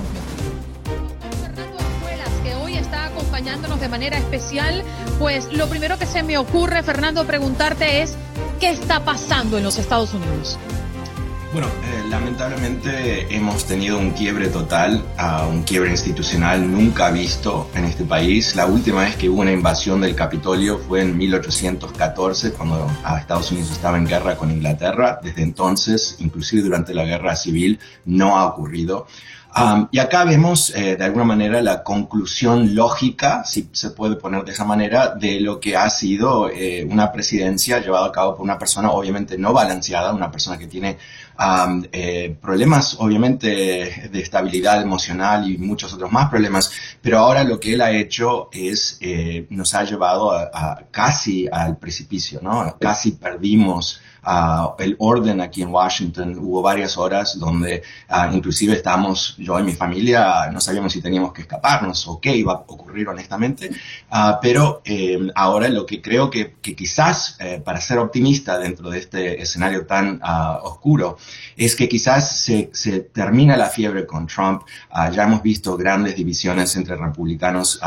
Fernando 1.43 1.79
Escuelas, 1.79 2.31
que 2.43 2.55
hoy 2.55 2.77
está 2.77 3.07
acompañándonos 3.07 3.81
de 3.81 3.89
manera 3.89 4.17
especial, 4.17 4.83
pues 5.19 5.53
lo 5.53 5.69
primero 5.69 5.99
que 5.99 6.07
se 6.07 6.23
me 6.23 6.39
ocurre, 6.39 6.83
Fernando, 6.83 7.27
preguntarte 7.27 8.03
es, 8.03 8.17
¿qué 8.61 8.71
está 8.71 9.05
pasando 9.05 9.59
en 9.59 9.65
los 9.65 9.79
Estados 9.79 10.15
Unidos? 10.15 10.59
Bueno, 11.53 11.67
eh, 11.67 12.05
lamentablemente 12.09 13.35
hemos 13.35 13.65
tenido 13.65 13.99
un 13.99 14.13
quiebre 14.13 14.47
total, 14.47 15.05
ah, 15.19 15.49
un 15.51 15.65
quiebre 15.65 15.91
institucional 15.91 16.71
nunca 16.71 17.11
visto 17.11 17.69
en 17.75 17.87
este 17.87 18.05
país. 18.05 18.55
La 18.55 18.67
última 18.67 19.01
vez 19.01 19.17
que 19.17 19.29
hubo 19.29 19.41
una 19.41 19.51
invasión 19.51 20.01
del 20.01 20.15
Capitolio 20.15 20.79
fue 20.79 21.01
en 21.01 21.19
1814, 21.19 22.53
cuando 22.53 22.87
ah, 23.03 23.19
Estados 23.19 23.51
Unidos 23.51 23.73
estaba 23.73 23.99
en 23.99 24.07
guerra 24.07 24.37
con 24.37 24.53
Inglaterra. 24.53 25.19
Desde 25.21 25.43
entonces, 25.43 26.15
inclusive 26.21 26.63
durante 26.63 26.95
la 26.95 27.05
guerra 27.05 27.35
civil, 27.35 27.81
no 28.05 28.39
ha 28.39 28.47
ocurrido. 28.47 29.09
Um, 29.57 29.89
y 29.91 29.99
acá 29.99 30.25
vemos 30.25 30.71
eh, 30.77 30.95
de 30.95 31.05
alguna 31.05 31.25
manera 31.25 31.61
la 31.61 31.83
conclusión 31.83 32.73
lógica, 32.77 33.43
si 33.45 33.69
se 33.73 33.91
puede 33.91 34.15
poner 34.15 34.45
de 34.45 34.53
esa 34.53 34.65
manera, 34.65 35.17
de 35.17 35.41
lo 35.41 35.59
que 35.59 35.77
ha 35.77 35.91
sido 35.91 36.49
eh, 36.49 36.87
una 36.89 37.11
presidencia 37.11 37.81
llevada 37.81 38.07
a 38.07 38.13
cabo 38.13 38.37
por 38.37 38.45
una 38.45 38.57
persona 38.57 38.93
obviamente 38.93 39.37
no 39.37 39.53
balanceada, 39.53 40.15
una 40.15 40.31
persona 40.31 40.57
que 40.57 40.69
tiene 40.69 40.99
eh, 41.93 42.37
problemas 42.41 42.97
obviamente 42.99 44.09
de 44.11 44.21
estabilidad 44.21 44.83
emocional 44.83 45.51
y 45.51 45.57
muchos 45.57 45.93
otros 45.95 46.13
más 46.13 46.29
problemas, 46.29 46.71
pero 47.01 47.19
ahora 47.19 47.45
lo 47.45 47.59
que 47.59 47.75
él 47.75 47.81
ha 47.81 47.91
hecho 47.91 48.49
es, 48.53 48.99
eh, 49.01 49.47
nos 49.51 49.75
ha 49.75 49.85
llevado 49.85 50.33
a 50.33 50.83
casi 50.91 51.49
al 51.51 51.79
precipicio, 51.79 52.41
¿no? 52.43 52.77
Casi 52.79 53.13
perdimos 53.13 54.01
uh, 54.27 54.75
el 54.79 54.97
orden 54.99 55.41
aquí 55.41 55.63
en 55.63 55.69
Washington. 55.69 56.39
Hubo 56.39 56.63
varias 56.63 56.97
horas 56.97 57.39
donde 57.39 57.83
uh, 58.11 58.35
inclusive 58.35 58.75
estábamos, 58.75 59.37
yo 59.39 59.59
y 59.59 59.63
mi 59.63 59.73
familia, 59.73 60.51
no 60.53 60.61
sabíamos 60.61 60.93
si 60.93 61.01
teníamos 61.01 61.33
que 61.33 61.43
escaparnos 61.43 62.07
o 62.09 62.21
qué 62.21 62.37
iba 62.37 62.53
a 62.53 62.57
ocurrir 62.57 63.09
honestamente, 63.09 63.71
uh, 64.13 64.39
pero 64.41 64.83
eh, 64.85 65.19
ahora 65.35 65.69
lo 65.69 65.87
que 65.87 66.01
creo 66.01 66.31
que, 66.31 66.55
que 66.61 66.75
quizás, 66.75 67.37
eh, 67.41 67.61
para 67.65 67.81
ser 67.81 67.99
optimista 67.99 68.59
dentro 68.59 68.91
de 68.91 68.99
este 68.99 69.43
escenario 69.43 69.87
tan 69.87 70.21
oscuro, 70.63 71.17
es 71.57 71.77
que 71.77 71.89
quizás 71.89 72.45
se, 72.45 72.71
se, 72.73 73.01
termina 73.01 73.57
la 73.57 73.67
fiebre 73.67 74.07
con 74.07 74.27
Trump. 74.27 74.63
ya 75.13 75.25
hemos 75.25 75.43
visto 75.43 75.77
grandes 75.77 76.17
divisiones 76.17 76.75
entre 76.77 76.97
republicanos 76.97 77.81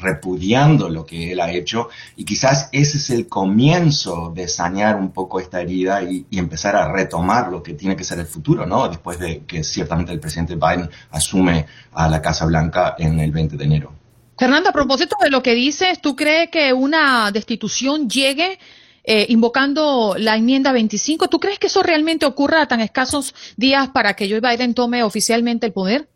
repudiando 0.00 0.88
lo 0.88 1.04
que 1.04 1.32
él 1.32 1.40
ha 1.40 1.50
hecho 1.50 1.88
y 2.16 2.24
quizás 2.24 2.68
ese 2.72 2.98
es 2.98 3.10
el 3.10 3.28
comienzo 3.28 4.32
de 4.34 4.48
sanear 4.48 4.96
un 4.96 5.12
poco 5.12 5.40
esta 5.40 5.63
y, 5.70 6.26
empezar 6.32 6.76
a 6.76 6.92
retomar 6.92 7.50
lo 7.50 7.62
que 7.62 7.74
tiene 7.74 7.96
que 7.96 8.04
ser 8.04 8.18
el 8.18 8.26
futuro, 8.26 8.66
¿no? 8.66 8.88
Después 8.88 9.18
de 9.18 9.44
que 9.44 9.64
ciertamente 9.64 10.12
el 10.12 10.20
presidente 10.20 10.56
Biden 10.56 10.90
asume 11.10 11.66
a 11.92 12.08
la 12.08 12.20
Casa 12.20 12.46
Blanca 12.46 12.94
en 12.98 13.18
el 13.20 13.30
20 13.30 13.56
de 13.56 13.64
enero. 13.64 13.92
Fernando, 14.36 14.70
a 14.70 14.72
propósito 14.72 15.16
de 15.22 15.30
lo 15.30 15.42
que 15.42 15.54
dices, 15.54 16.00
¿tú 16.00 16.16
crees 16.16 16.50
que 16.50 16.72
una 16.72 17.30
destitución 17.30 18.08
llegue 18.08 18.58
eh, 19.04 19.26
invocando 19.28 20.16
la 20.18 20.36
enmienda 20.36 20.72
25? 20.72 21.28
¿Tú 21.28 21.38
crees 21.38 21.58
que 21.58 21.68
eso 21.68 21.82
realmente 21.82 22.26
ocurra 22.26 22.62
a 22.62 22.68
tan 22.68 22.80
escasos 22.80 23.34
días 23.56 23.88
para 23.88 24.14
que 24.14 24.28
Joe 24.28 24.40
Biden 24.40 24.74
tome 24.74 25.02
oficialmente 25.02 25.66
el 25.66 25.72
poder? 25.72 26.08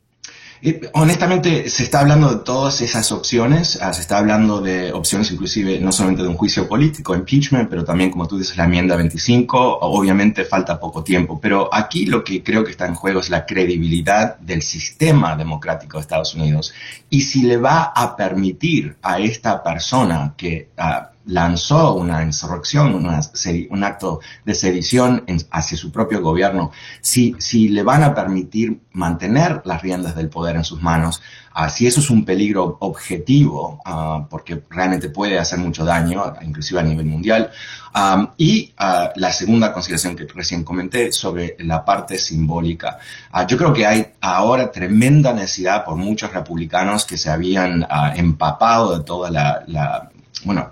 Eh, 0.61 0.91
honestamente, 0.95 1.69
se 1.71 1.85
está 1.85 2.01
hablando 2.01 2.31
de 2.31 2.45
todas 2.45 2.81
esas 2.81 3.13
opciones, 3.13 3.79
ah, 3.81 3.93
se 3.93 4.01
está 4.01 4.19
hablando 4.19 4.61
de 4.61 4.93
opciones 4.93 5.31
inclusive 5.31 5.79
no 5.79 5.93
solamente 5.93 6.23
de 6.23 6.29
un 6.29 6.37
juicio 6.37 6.67
político, 6.69 7.15
impeachment, 7.15 7.71
pero 7.71 7.85
también, 7.85 8.11
como 8.11 8.27
tú 8.27 8.39
dices, 8.39 8.57
la 8.57 8.65
enmienda 8.65 8.97
25, 8.97 9.79
obviamente 9.81 10.45
falta 10.45 10.81
poco 10.81 11.05
tiempo, 11.05 11.39
pero 11.41 11.73
aquí 11.73 12.07
lo 12.07 12.25
que 12.25 12.43
creo 12.43 12.65
que 12.65 12.73
está 12.73 12.87
en 12.87 12.95
juego 12.95 13.21
es 13.21 13.31
la 13.31 13.47
credibilidad 13.47 14.37
del 14.39 14.63
sistema 14.63 15.37
democrático 15.37 15.99
de 15.99 16.03
Estados 16.03 16.35
Unidos. 16.35 16.75
Y 17.09 17.23
si 17.23 17.43
le 17.43 17.57
va 17.57 17.93
a 17.95 18.17
permitir 18.17 18.97
a 19.03 19.19
esta 19.19 19.63
persona 19.63 20.35
que... 20.37 20.71
Ah, 20.77 21.11
lanzó 21.29 21.95
una 21.95 22.23
insurrección, 22.23 22.95
un 22.95 23.85
acto 23.85 24.21
de 24.45 24.55
sedición 24.55 25.25
hacia 25.51 25.77
su 25.77 25.93
propio 25.93 26.23
gobierno, 26.23 26.73
si, 27.03 27.69
le 27.69 27.83
van 27.83 28.03
a 28.03 28.15
permitir 28.15 28.81
mantener 28.93 29.61
las 29.65 29.83
riendas 29.83 30.17
del 30.17 30.31
poder 30.31 30.57
en 30.57 30.65
sus 30.65 30.81
manos, 30.83 31.21
uh, 31.55 31.69
si 31.69 31.87
eso 31.87 32.01
es 32.01 32.09
un 32.09 32.25
peligro 32.25 32.79
objetivo, 32.81 33.81
ah, 33.85 34.27
porque 34.29 34.63
realmente 34.71 35.11
puede 35.11 35.39
hacer 35.39 35.59
mucho 35.59 35.85
daño, 35.85 36.35
inclusive 36.41 36.81
a 36.81 36.83
nivel 36.83 37.07
mundial. 37.07 37.51
y 38.39 38.73
ah, 38.79 39.13
la 39.17 39.33
segunda 39.33 39.73
consideración 39.73 40.17
que 40.17 40.27
recién 40.35 40.65
comenté 40.65 41.13
sobre 41.13 41.57
la 41.59 41.85
parte 41.85 42.17
simbólica. 42.17 42.99
yo 43.47 43.57
creo 43.59 43.73
que 43.73 43.85
hay 43.87 44.07
ahora 44.21 44.71
tremenda 44.73 45.33
necesidad 45.35 45.85
por 45.85 45.97
muchos 45.97 46.33
republicanos 46.33 47.05
que 47.05 47.19
se 47.19 47.29
habían 47.31 47.87
empapado 48.17 48.97
de 48.97 49.05
toda 49.05 49.31
la 49.31 50.11
bueno, 50.45 50.71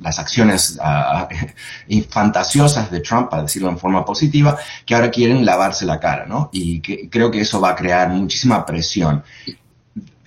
las 0.00 0.18
acciones 0.18 0.78
uh, 1.88 2.02
fantasiosas 2.08 2.90
de 2.90 3.00
Trump, 3.00 3.30
para 3.30 3.42
decirlo 3.42 3.68
en 3.68 3.78
forma 3.78 4.04
positiva, 4.04 4.56
que 4.84 4.94
ahora 4.94 5.10
quieren 5.10 5.44
lavarse 5.44 5.84
la 5.84 6.00
cara, 6.00 6.26
¿no? 6.26 6.50
Y 6.52 6.80
creo 7.08 7.30
que 7.30 7.40
eso 7.40 7.60
va 7.60 7.70
a 7.70 7.76
crear 7.76 8.08
muchísima 8.10 8.64
presión. 8.64 9.22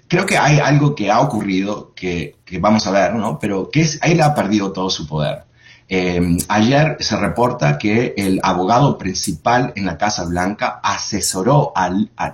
Creo 0.07 0.25
que 0.25 0.37
hay 0.37 0.59
algo 0.59 0.95
que 0.95 1.11
ha 1.11 1.19
ocurrido 1.19 1.93
que, 1.95 2.35
vamos 2.59 2.87
a 2.87 2.91
ver, 2.91 3.13
¿no? 3.13 3.37
Pero 3.37 3.69
que 3.69 3.81
es, 3.81 3.99
él 4.01 4.21
ha 4.21 4.33
perdido 4.33 4.71
todo 4.71 4.89
su 4.89 5.07
poder. 5.07 5.43
Em, 5.87 6.37
ayer 6.49 6.97
se 6.99 7.15
reporta 7.15 7.79
que 7.79 8.13
el 8.15 8.39
abogado 8.43 8.97
principal 8.97 9.73
en 9.75 9.87
la 9.87 9.97
Casa 9.97 10.23
Blanca 10.25 10.79
asesoró 10.83 11.73
a 11.75 11.89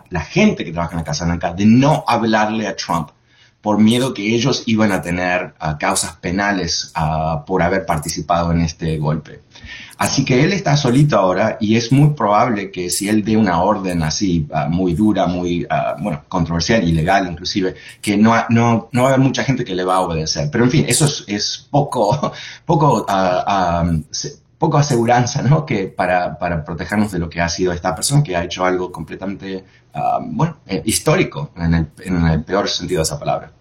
la 0.10 0.22
gente 0.22 0.66
que 0.66 0.74
trabaja 0.74 0.92
en 0.92 0.98
la 0.98 1.04
Casa 1.06 1.24
Blanca 1.24 1.54
de 1.54 1.66
no 1.66 2.04
hablarle 2.06 2.68
a 2.68 2.76
Trump 2.76 3.12
por 3.66 3.80
miedo 3.80 4.14
que 4.14 4.36
ellos 4.36 4.62
iban 4.68 4.92
a 4.92 5.02
tener 5.02 5.56
ah, 5.58 5.80
causas 5.80 6.18
penales 6.18 6.92
ah, 6.94 7.44
por 7.48 7.64
haber 7.64 7.84
participado 7.84 8.52
en 8.52 8.62
este 8.62 9.00
golpe. 9.00 9.40
Así 9.98 10.24
que 10.24 10.44
él 10.44 10.54
está 10.54 10.78
solito 10.78 11.18
ahora 11.18 11.58
y 11.60 11.76
es 11.76 11.92
muy 11.92 12.12
probable 12.12 12.70
que 12.70 12.92
si 12.92 13.10
él 13.10 13.24
dé 13.24 13.36
una 13.36 13.64
orden 13.64 14.04
así 14.04 14.46
ah, 14.54 14.68
muy 14.70 14.94
dura, 14.94 15.26
muy 15.26 15.66
bueno, 16.00 16.26
controversial, 16.28 16.88
ilegal 16.88 17.28
inclusive, 17.28 17.74
que 18.04 18.18
no, 18.18 18.36
no, 18.50 18.88
no 18.92 19.02
va 19.02 19.10
a 19.10 19.14
haber 19.14 19.26
mucha 19.26 19.44
gente 19.44 19.66
que 19.66 19.74
le 19.74 19.84
va 19.84 19.96
a 19.96 20.02
obedecer. 20.02 20.48
Pero 20.52 20.66
en 20.66 20.70
fin, 20.70 20.86
eso 20.88 21.08
es, 21.26 21.68
poco, 21.72 22.34
poco, 22.66 23.04
poco 24.58 24.78
aseguranza, 24.78 25.42
¿no? 25.42 25.66
Que 25.66 25.88
para, 25.88 26.38
para, 26.38 26.64
protegernos 26.64 27.12
de 27.12 27.20
lo 27.20 27.30
que 27.30 27.42
ha 27.42 27.50
sido 27.50 27.74
esta 27.74 27.94
persona 27.94 28.24
que 28.24 28.36
ha 28.36 28.44
hecho 28.44 28.64
algo 28.64 28.92
completamente, 28.92 29.66
bueno, 30.22 30.58
eh, 30.68 30.82
histórico 30.86 31.52
en 31.58 31.74
el, 31.74 32.44
peor 32.44 32.68
sentido 32.68 33.00
de 33.00 33.04
esa 33.04 33.20
palabra. 33.20 33.52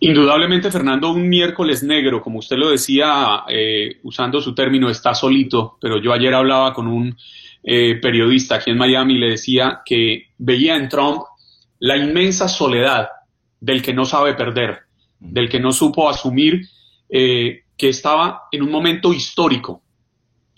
Indudablemente, 0.00 0.70
Fernando, 0.70 1.10
un 1.10 1.28
miércoles 1.28 1.82
negro, 1.82 2.22
como 2.22 2.38
usted 2.38 2.56
lo 2.56 2.70
decía, 2.70 3.42
eh, 3.48 3.98
usando 4.04 4.40
su 4.40 4.54
término, 4.54 4.88
está 4.88 5.12
solito, 5.12 5.76
pero 5.80 6.00
yo 6.00 6.12
ayer 6.12 6.32
hablaba 6.34 6.72
con 6.72 6.86
un 6.86 7.16
eh, 7.64 7.96
periodista 8.00 8.56
aquí 8.56 8.70
en 8.70 8.78
Miami 8.78 9.14
y 9.14 9.18
le 9.18 9.30
decía 9.30 9.80
que 9.84 10.28
veía 10.38 10.76
en 10.76 10.88
Trump 10.88 11.22
la 11.80 11.96
inmensa 11.96 12.48
soledad 12.48 13.08
del 13.60 13.82
que 13.82 13.92
no 13.92 14.04
sabe 14.04 14.34
perder, 14.34 14.82
del 15.18 15.48
que 15.48 15.58
no 15.58 15.72
supo 15.72 16.08
asumir 16.08 16.68
que 17.10 17.88
estaba 17.88 18.42
en 18.52 18.62
un 18.62 18.70
momento 18.70 19.14
histórico 19.14 19.82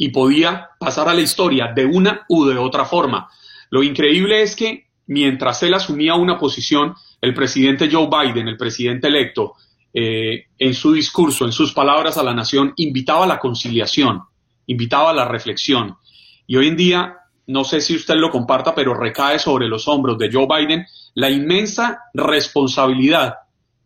y 0.02 0.08
podía 0.08 0.70
pasar 0.78 1.10
a 1.10 1.14
la 1.14 1.20
historia 1.20 1.72
de 1.74 1.84
una 1.84 2.24
u 2.26 2.46
de 2.46 2.56
otra 2.56 2.86
forma. 2.86 3.28
Lo 3.68 3.82
increíble 3.82 4.40
es 4.40 4.56
que 4.56 4.86
mientras 5.08 5.62
él 5.62 5.74
asumía 5.74 6.14
una 6.14 6.38
posición, 6.38 6.94
el 7.20 7.34
presidente 7.34 7.90
Joe 7.92 8.08
Biden, 8.08 8.48
el 8.48 8.56
presidente 8.56 9.08
electo, 9.08 9.56
eh, 9.92 10.46
en 10.58 10.72
su 10.72 10.94
discurso, 10.94 11.44
en 11.44 11.52
sus 11.52 11.74
palabras 11.74 12.16
a 12.16 12.22
la 12.22 12.32
nación, 12.32 12.72
invitaba 12.76 13.24
a 13.24 13.28
la 13.28 13.38
conciliación, 13.38 14.22
invitaba 14.68 15.10
a 15.10 15.12
la 15.12 15.26
reflexión. 15.26 15.98
Y 16.46 16.56
hoy 16.56 16.68
en 16.68 16.76
día, 16.78 17.16
no 17.48 17.64
sé 17.64 17.82
si 17.82 17.94
usted 17.94 18.14
lo 18.14 18.30
comparta, 18.30 18.74
pero 18.74 18.94
recae 18.94 19.38
sobre 19.38 19.68
los 19.68 19.86
hombros 19.86 20.16
de 20.16 20.32
Joe 20.32 20.46
Biden 20.46 20.86
la 21.12 21.28
inmensa 21.28 22.04
responsabilidad 22.14 23.34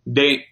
de, 0.04 0.44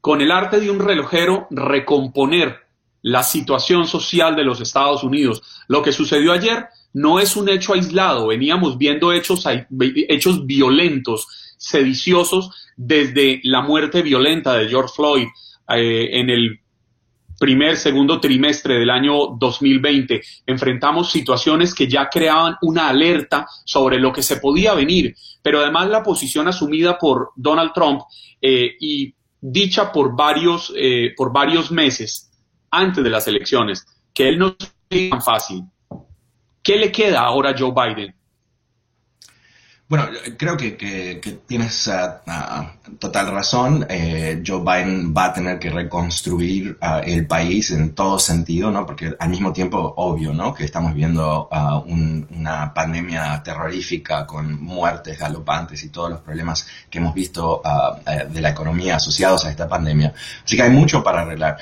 con 0.00 0.20
el 0.20 0.30
arte 0.30 0.60
de 0.60 0.70
un 0.70 0.78
relojero, 0.78 1.48
recomponer 1.50 2.61
la 3.02 3.22
situación 3.22 3.86
social 3.86 4.36
de 4.36 4.44
los 4.44 4.60
Estados 4.60 5.02
Unidos. 5.02 5.42
Lo 5.68 5.82
que 5.82 5.92
sucedió 5.92 6.32
ayer 6.32 6.66
no 6.94 7.18
es 7.18 7.36
un 7.36 7.48
hecho 7.48 7.74
aislado, 7.74 8.28
veníamos 8.28 8.78
viendo 8.78 9.12
hechos, 9.12 9.44
hechos 10.08 10.46
violentos, 10.46 11.54
sediciosos, 11.56 12.50
desde 12.76 13.40
la 13.44 13.62
muerte 13.62 14.02
violenta 14.02 14.54
de 14.54 14.68
George 14.68 14.94
Floyd 14.94 15.26
eh, 15.68 16.08
en 16.12 16.30
el 16.30 16.60
primer, 17.38 17.76
segundo 17.76 18.20
trimestre 18.20 18.78
del 18.78 18.90
año 18.90 19.36
2020. 19.38 20.22
Enfrentamos 20.46 21.10
situaciones 21.10 21.74
que 21.74 21.88
ya 21.88 22.08
creaban 22.08 22.56
una 22.62 22.88
alerta 22.88 23.46
sobre 23.64 23.98
lo 23.98 24.12
que 24.12 24.22
se 24.22 24.36
podía 24.36 24.74
venir, 24.74 25.14
pero 25.42 25.60
además 25.60 25.88
la 25.88 26.02
posición 26.02 26.46
asumida 26.48 26.98
por 26.98 27.30
Donald 27.36 27.72
Trump 27.74 28.02
eh, 28.40 28.76
y 28.80 29.14
dicha 29.40 29.90
por 29.90 30.14
varios, 30.14 30.72
eh, 30.76 31.12
por 31.16 31.32
varios 31.32 31.70
meses 31.72 32.31
antes 32.72 33.04
de 33.04 33.10
las 33.10 33.28
elecciones, 33.28 33.86
que 34.12 34.28
él 34.28 34.38
no 34.38 34.56
es 34.90 35.10
tan 35.10 35.22
fácil, 35.22 35.64
¿Qué 36.62 36.76
le 36.76 36.92
queda 36.92 37.22
ahora 37.22 37.50
a 37.50 37.54
Joe 37.58 37.72
Biden? 37.72 38.14
Bueno, 39.88 40.06
creo 40.38 40.56
que, 40.56 41.20
tienes 41.46 41.86
ah, 41.88 42.22
ah, 42.26 42.72
total 42.98 43.30
razón. 43.30 43.84
Eh, 43.90 44.42
Joe 44.46 44.60
Biden 44.60 45.12
va 45.12 45.26
a 45.26 45.32
tener 45.34 45.58
que 45.58 45.68
reconstruir 45.68 46.78
ah, 46.80 47.00
el 47.04 47.26
país 47.26 47.72
en 47.72 47.94
todo 47.94 48.18
sentido, 48.18 48.70
¿no? 48.70 48.86
Porque 48.86 49.12
al 49.18 49.28
mismo 49.28 49.52
tiempo, 49.52 49.92
obvio, 49.96 50.32
¿no? 50.32 50.54
Que 50.54 50.64
estamos 50.64 50.94
viendo 50.94 51.50
una 51.88 52.72
pandemia 52.72 53.42
terrorífica 53.42 54.26
con 54.26 54.62
muertes 54.62 55.18
galopantes 55.18 55.82
y 55.82 55.90
todos 55.90 56.10
los 56.10 56.20
problemas 56.20 56.66
que 56.88 56.98
hemos 56.98 57.12
visto 57.12 57.60
eh, 58.06 58.28
de 58.30 58.40
la 58.40 58.50
economía 58.50 58.96
asociados 58.96 59.44
a 59.44 59.50
esta 59.50 59.68
pandemia. 59.68 60.14
Así 60.42 60.56
que 60.56 60.62
hay 60.62 60.70
mucho 60.70 61.02
para 61.02 61.22
arreglar. 61.22 61.58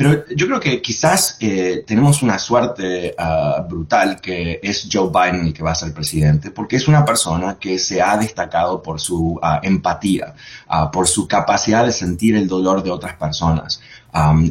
Pero 0.00 0.24
yo 0.34 0.46
creo 0.46 0.58
que 0.60 0.80
quizás 0.80 1.36
eh, 1.40 1.84
tenemos 1.86 2.22
una 2.22 2.38
suerte 2.38 3.14
uh, 3.18 3.68
brutal 3.68 4.18
que 4.18 4.58
es 4.62 4.88
Joe 4.90 5.10
Biden 5.10 5.48
el 5.48 5.52
que 5.52 5.62
va 5.62 5.72
a 5.72 5.74
ser 5.74 5.92
presidente, 5.92 6.50
porque 6.50 6.76
es 6.76 6.88
una 6.88 7.04
persona 7.04 7.58
que 7.60 7.78
se 7.78 8.00
ha 8.00 8.16
destacado 8.16 8.82
por 8.82 8.98
su 8.98 9.32
uh, 9.32 9.40
empatía, 9.62 10.32
uh, 10.70 10.90
por 10.90 11.06
su 11.06 11.28
capacidad 11.28 11.84
de 11.84 11.92
sentir 11.92 12.34
el 12.34 12.48
dolor 12.48 12.82
de 12.82 12.90
otras 12.90 13.14
personas. 13.16 13.82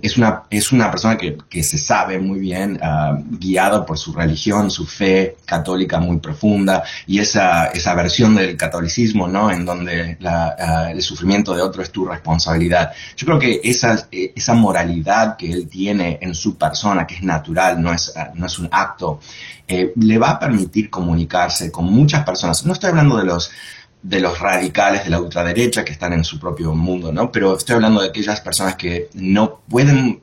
Es, 0.02 0.18
una, 0.18 0.44
es 0.50 0.72
una 0.72 0.90
persona 0.90 1.18
que, 1.18 1.38
que 1.50 1.64
se 1.64 1.78
sabe 1.78 2.18
muy 2.18 2.40
bien, 2.40 2.80
uh, 2.82 3.22
guiada 3.38 3.86
por 3.86 3.98
su 3.98 4.14
religión, 4.14 4.72
su 4.72 4.86
fe 4.86 5.36
católica 5.44 6.00
muy 6.00 6.18
profunda 6.20 6.84
y 7.06 7.20
esa, 7.20 7.66
esa 7.66 7.94
versión 7.94 8.36
del 8.36 8.56
catolicismo, 8.56 9.28
¿no? 9.28 9.52
En 9.52 9.66
donde 9.66 10.18
la, 10.22 10.56
uh, 10.58 10.92
el 10.92 11.02
sufrimiento 11.02 11.54
de 11.54 11.62
otro 11.62 11.84
es 11.84 11.92
tu 11.92 12.06
responsabilidad. 12.06 12.94
Yo 13.18 13.26
creo 13.26 13.40
que 13.40 13.60
esa, 13.64 14.08
esa 14.12 14.54
moralidad 14.54 15.36
que 15.36 15.52
él 15.52 15.68
tiene 15.68 16.20
en 16.22 16.34
su 16.36 16.58
persona, 16.58 17.06
que 17.06 17.16
es 17.16 17.24
natural, 17.24 17.82
no 17.82 17.94
es, 17.94 18.14
uh, 18.16 18.34
no 18.36 18.46
es 18.46 18.60
un 18.60 18.70
acto, 18.72 19.20
eh, 19.68 19.92
le 19.96 20.18
va 20.18 20.32
a 20.32 20.40
permitir 20.40 20.90
comunicarse 20.90 21.70
con 21.70 21.86
muchas 21.86 22.24
personas. 22.24 22.66
No 22.66 22.74
estoy 22.74 22.92
hablando 22.92 23.18
de 23.18 23.26
los 23.26 23.52
de 24.02 24.20
los 24.20 24.40
radicales 24.40 25.04
de 25.04 25.10
la 25.10 25.20
ultraderecha 25.20 25.84
que 25.84 25.92
están 25.92 26.14
en 26.14 26.24
su 26.24 26.40
propio 26.40 26.74
mundo, 26.74 27.12
¿no? 27.12 27.32
Pero 27.32 27.58
estoy 27.58 27.76
hablando 27.76 28.02
de 28.02 28.10
aquellas 28.10 28.42
personas 28.42 28.76
que 28.76 29.10
no 29.14 29.62
pueden, 29.70 30.22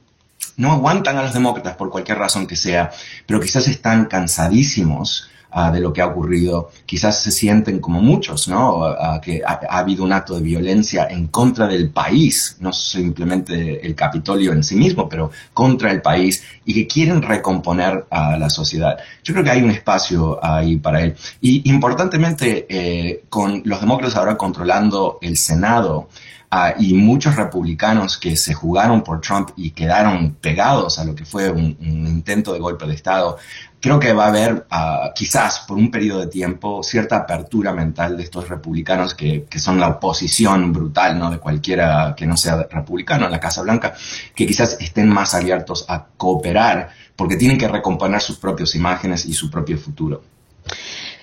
no 0.56 0.72
aguantan 0.72 1.18
a 1.18 1.22
los 1.22 1.34
demócratas 1.34 1.76
por 1.76 1.90
cualquier 1.90 2.18
razón 2.18 2.46
que 2.46 2.56
sea, 2.56 2.90
pero 3.26 3.40
quizás 3.40 3.68
están 3.68 4.06
cansadísimos 4.06 5.28
de 5.72 5.80
lo 5.80 5.92
que 5.92 6.02
ha 6.02 6.06
ocurrido. 6.06 6.70
Quizás 6.84 7.22
se 7.22 7.30
sienten 7.30 7.80
como 7.80 8.02
muchos, 8.02 8.46
¿no? 8.46 8.94
que 9.22 9.42
ha, 9.44 9.78
habido 9.78 10.04
un 10.04 10.12
acto 10.12 10.34
de 10.34 10.42
violencia 10.42 11.06
en 11.08 11.28
contra 11.28 11.66
del 11.66 11.90
país, 11.90 12.56
no 12.60 12.72
simplemente 12.72 13.86
el 13.86 13.94
Capitolio 13.94 14.52
en 14.52 14.62
sí 14.62 14.76
mismo, 14.76 15.08
pero 15.08 15.30
contra 15.54 15.90
el 15.90 16.02
país 16.02 16.44
y 16.66 16.74
que 16.74 16.86
quieren 16.86 17.22
recomponer 17.22 18.04
a 18.10 18.36
la 18.36 18.50
sociedad. 18.50 18.98
Yo 19.24 19.32
creo 19.32 19.44
que 19.44 19.50
hay 19.50 19.62
un 19.62 19.70
espacio 19.70 20.38
ahí 20.44 20.76
para 20.76 21.02
él. 21.02 21.16
Y 21.40 21.70
importantemente, 21.70 22.66
eh, 22.68 23.24
con 23.30 23.62
los 23.64 23.80
demócratas 23.80 24.16
ahora 24.16 24.36
controlando 24.36 25.18
el 25.22 25.36
Senado, 25.36 26.08
Ah, 26.48 26.74
y 26.78 26.94
muchos 26.94 27.34
republicanos 27.34 28.16
que 28.16 28.36
se 28.36 28.54
jugaron 28.54 29.02
por 29.02 29.20
Trump 29.20 29.50
y 29.56 29.72
quedaron 29.72 30.36
pegados 30.40 30.98
a 30.98 31.04
lo 31.04 31.14
que 31.14 31.24
fue 31.24 31.50
un, 31.50 31.76
intento 31.80 32.52
de 32.52 32.60
golpe 32.60 32.86
de 32.86 32.94
Estado, 32.94 33.36
creo 33.80 33.98
que 34.00 34.12
va 34.12 34.24
a 34.24 34.28
haber, 34.28 34.66
ah, 34.70 35.12
quizás 35.14 35.60
por 35.60 35.76
un 35.76 35.90
periodo 35.90 36.20
de 36.20 36.26
tiempo, 36.28 36.82
cierta 36.82 37.16
apertura 37.16 37.72
mental 37.72 38.16
de 38.16 38.24
estos 38.24 38.48
republicanos 38.48 39.14
que, 39.14 39.44
que, 39.44 39.58
son 39.58 39.78
la 39.78 39.88
oposición 39.88 40.72
brutal, 40.72 41.18
¿no? 41.18 41.30
De 41.30 41.38
cualquiera 41.38 42.14
que 42.16 42.26
no 42.26 42.36
sea 42.36 42.66
republicano 42.70 43.26
en 43.26 43.32
la 43.32 43.40
Casa 43.40 43.62
Blanca, 43.62 43.94
que 44.34 44.46
quizás 44.46 44.76
estén 44.80 45.08
más 45.08 45.34
abiertos 45.34 45.84
a 45.88 46.06
cooperar 46.16 46.90
porque 47.14 47.36
tienen 47.36 47.58
que 47.58 47.68
recomponer 47.68 48.20
sus 48.20 48.36
propias 48.38 48.74
imágenes 48.74 49.24
y 49.24 49.32
su 49.32 49.50
propio 49.50 49.78
futuro. 49.78 50.22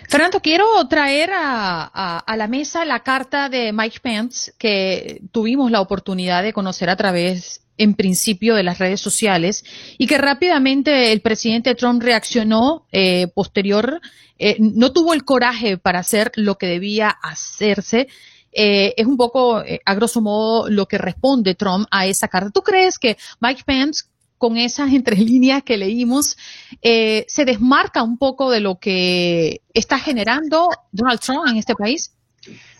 Fernando, 0.09 0.41
quiero 0.41 0.65
traer 0.87 1.31
a, 1.33 2.19
a, 2.19 2.37
la 2.37 2.47
mesa 2.47 2.85
la 2.85 2.99
carta 2.99 3.49
de 3.49 3.73
Mike 3.73 3.99
Pence 4.01 4.53
que 4.59 5.21
tuvimos 5.31 5.71
la 5.71 5.81
oportunidad 5.81 6.43
de 6.43 6.53
conocer 6.53 6.89
a 6.89 6.95
través 6.95 7.62
en 7.77 7.95
principio 7.95 8.55
de 8.55 8.63
las 8.63 8.79
redes 8.79 9.01
sociales 9.01 9.63
y 9.97 10.07
que 10.07 10.17
rápidamente 10.17 11.11
el 11.11 11.21
presidente 11.21 11.75
Trump 11.75 12.01
reaccionó 12.01 12.85
eh, 12.91 13.27
posterior, 13.33 14.01
eh, 14.37 14.57
no 14.59 14.91
tuvo 14.91 15.13
el 15.13 15.23
coraje 15.25 15.77
para 15.77 15.99
hacer 15.99 16.31
lo 16.35 16.57
que 16.57 16.67
debía 16.67 17.09
hacerse. 17.09 18.07
Eh, 18.53 18.93
es 18.97 19.07
un 19.07 19.17
poco, 19.17 19.61
eh, 19.63 19.81
a 19.83 19.95
grosso 19.95 20.21
modo, 20.21 20.69
lo 20.69 20.87
que 20.87 20.97
responde 20.97 21.55
Trump 21.55 21.87
a 21.91 22.05
esa 22.05 22.27
carta. 22.27 22.51
¿Tú 22.51 22.61
crees 22.61 22.99
que 22.99 23.17
Mike 23.39 23.63
Pence, 23.65 24.05
con 24.37 24.57
esas 24.57 24.91
entre 24.93 25.17
líneas 25.17 25.63
que 25.63 25.77
leímos, 25.77 26.37
eh, 26.81 27.25
se 27.27 27.45
desmarca 27.45 28.03
un 28.03 28.17
poco 28.17 28.51
de 28.51 28.59
lo 28.59 28.79
que 28.79 29.61
está 29.73 29.99
generando 29.99 30.69
Donald 30.91 31.19
Trump 31.19 31.47
en 31.47 31.57
este 31.57 31.75
país? 31.75 32.13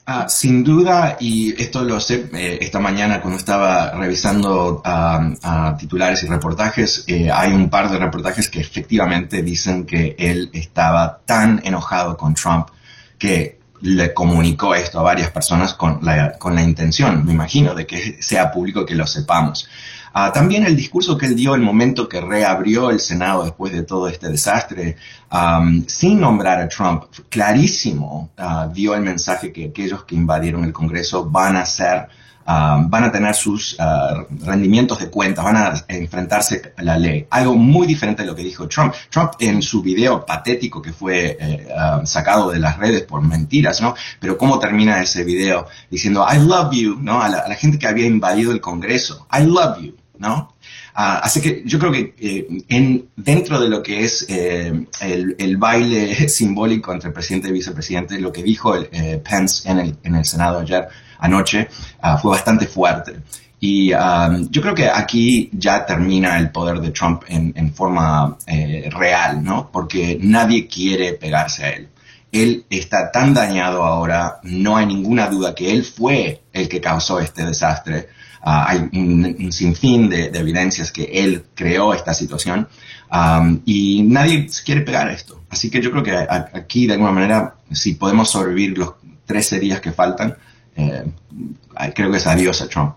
Ah, 0.06 0.28
sin 0.28 0.66
duda, 0.66 1.16
y 1.18 1.54
esto 1.62 1.82
lo 1.82 1.98
sé 1.98 2.30
eh, 2.34 2.58
esta 2.60 2.78
mañana 2.80 3.22
cuando 3.22 3.38
estaba 3.38 3.92
revisando 3.92 4.84
titulares 5.80 6.24
y 6.24 6.28
reportajes, 6.28 7.06
eh, 7.08 7.32
hay 7.32 7.54
un 7.54 7.70
par 7.70 7.90
de 7.90 7.98
reportajes 7.98 8.50
que 8.50 8.60
efectivamente 8.60 9.42
dicen 9.42 9.86
que 9.86 10.14
él 10.20 10.50
estaba 10.52 11.20
tan 11.26 11.62
enojado 11.64 12.18
con 12.18 12.34
Trump 12.34 12.68
que 13.18 13.60
le 13.80 14.14
comunicó 14.14 14.76
esto 14.76 15.00
a 15.00 15.04
varias 15.04 15.30
personas 15.32 15.74
con 15.74 16.00
la, 16.02 16.34
con 16.34 16.54
la 16.54 16.64
intención, 16.64 17.26
me 17.26 17.32
imagino, 17.32 17.74
de 17.74 17.86
que 17.86 18.22
sea 18.22 18.52
público 18.52 18.86
que 18.86 18.96
lo 18.96 19.08
sepamos. 19.08 19.70
Uh, 20.16 20.32
también 20.32 20.66
el 20.66 20.76
discurso 20.76 21.18
que 21.18 21.26
él 21.26 21.36
dio 21.36 21.56
el 21.56 21.62
momento 21.62 22.08
que 22.08 22.22
reabrió 22.22 22.92
el 22.92 23.00
Senado 23.00 23.44
después 23.44 23.74
de 23.74 23.84
todo 23.84 24.08
este 24.08 24.30
desastre, 24.30 24.96
um, 25.32 25.84
sin 25.88 26.20
nombrar 26.20 26.60
a 26.60 26.68
Trump, 26.68 27.06
clarísimo 27.30 28.30
uh, 28.38 28.72
dio 28.72 28.94
el 28.94 29.02
mensaje 29.02 29.52
que 29.52 29.66
aquellos 29.66 30.04
que 30.04 30.16
invadieron 30.16 30.64
el 30.64 30.74
Congreso 30.74 31.30
van 31.30 31.56
a 31.56 31.66
ser 31.66 32.08
Uh, 32.46 32.90
van 32.90 33.06
a 33.06 33.10
tener 33.10 33.34
sus 33.34 33.78
uh, 33.80 34.26
rendimientos 34.46 35.00
de 35.00 35.10
cuentas, 35.10 35.46
van 35.46 35.56
a 35.56 35.74
enfrentarse 35.88 36.74
a 36.76 36.84
la 36.84 36.98
ley. 36.98 37.26
Algo 37.30 37.56
muy 37.56 37.88
diferente 37.88 38.24
de 38.24 38.28
lo 38.28 38.36
que 38.36 38.44
dijo 38.44 38.68
Trump. 38.68 38.94
Trump 39.10 39.32
en 39.40 39.62
su 39.62 39.82
video 39.82 40.26
patético 40.26 40.82
que 40.82 40.92
fue 40.92 41.38
eh, 41.40 41.68
sacado 42.04 42.52
de 42.52 42.60
las 42.60 42.78
redes 42.78 43.04
por 43.04 43.22
mentiras, 43.22 43.82
¿no? 43.82 43.96
Pero 44.20 44.38
cómo 44.38 44.60
termina 44.60 45.02
ese 45.02 45.24
video 45.24 45.68
diciendo 45.90 46.26
I 46.30 46.40
love 46.40 46.74
you, 46.74 46.98
¿no? 47.00 47.22
A 47.22 47.30
la 47.30 47.56
gente 47.56 47.80
que 47.80 47.88
había 47.88 48.08
invadido 48.08 48.52
el 48.52 48.60
Congreso. 48.60 49.26
I 49.32 49.46
love 49.46 49.80
you. 49.80 50.03
¿No? 50.18 50.54
Uh, 50.96 51.20
así 51.24 51.42
que 51.42 51.64
yo 51.66 51.80
creo 51.80 51.92
que 51.92 52.14
eh, 52.20 52.48
en, 52.70 53.10
dentro 53.16 53.60
de 53.60 53.70
lo 53.70 53.82
que 53.82 54.04
es 54.04 54.26
eh, 54.30 54.86
el, 55.02 55.58
baile 55.58 56.30
simbólico 56.30 56.94
entre 56.94 57.12
presidente 57.12 57.50
y 57.50 57.52
vicepresidente, 57.52 58.20
lo 58.20 58.32
que 58.32 58.44
dijo 58.44 58.76
el, 58.76 58.90
eh, 58.92 59.22
Pence 59.28 59.70
en 59.70 59.80
el, 59.80 59.98
en 60.04 60.16
el, 60.16 60.26
Senado 60.26 60.60
ayer 60.60 60.88
anoche 61.20 61.68
uh, 62.04 62.18
fue 62.18 62.32
bastante 62.32 62.68
fuerte. 62.68 63.16
Y 63.60 63.92
yo 63.92 64.62
creo 64.62 64.76
que 64.76 64.90
aquí 64.90 65.50
ya 65.54 65.86
termina 65.86 66.38
el 66.38 66.52
poder 66.52 66.82
de 66.82 66.92
Trump 66.92 67.24
en, 67.30 67.54
en 67.56 67.74
forma 67.74 68.38
real, 68.90 69.42
¿no? 69.42 69.70
Porque 69.72 70.20
nadie 70.22 70.68
quiere 70.68 71.14
pegarse 71.14 71.64
a 71.64 71.70
él. 71.70 71.88
Él 72.34 72.66
está 72.70 73.10
tan 73.10 73.34
dañado 73.34 73.86
ahora, 73.86 74.42
no 74.44 74.76
hay 74.76 74.86
ninguna 74.86 75.30
duda 75.30 75.56
que 75.56 75.72
él 75.72 75.86
fue 75.86 76.42
el 76.52 76.68
que 76.68 76.82
causó 76.82 77.22
este 77.22 77.46
desastre. 77.46 78.10
Uh, 78.46 78.50
hay 78.68 78.78
un, 78.92 79.38
un 79.40 79.52
sinfín 79.54 80.10
de, 80.10 80.30
de, 80.30 80.40
evidencias 80.40 80.92
que 80.92 81.04
él 81.04 81.46
creó 81.56 81.94
esta 81.94 82.14
situación 82.14 82.68
um, 83.10 83.62
y 83.66 84.04
nadie 84.04 84.50
quiere 84.66 84.82
pegar 84.82 85.10
esto. 85.10 85.44
Así 85.50 85.72
que 85.72 85.82
yo 85.82 85.92
creo 85.92 86.04
que 86.04 86.12
a, 86.12 86.50
aquí, 86.54 86.86
de 86.86 86.94
alguna 86.94 87.14
manera, 87.14 87.56
si 87.72 87.94
podemos 87.94 88.30
sobrevivir 88.30 88.78
los 88.78 88.96
13 89.28 89.62
días 89.62 89.80
que 89.80 89.94
faltan, 89.94 90.36
eh, 90.76 91.06
creo 91.96 92.12
que 92.12 92.18
es 92.18 92.28
adiós 92.28 92.62
a 92.62 92.68
Trump. 92.68 92.96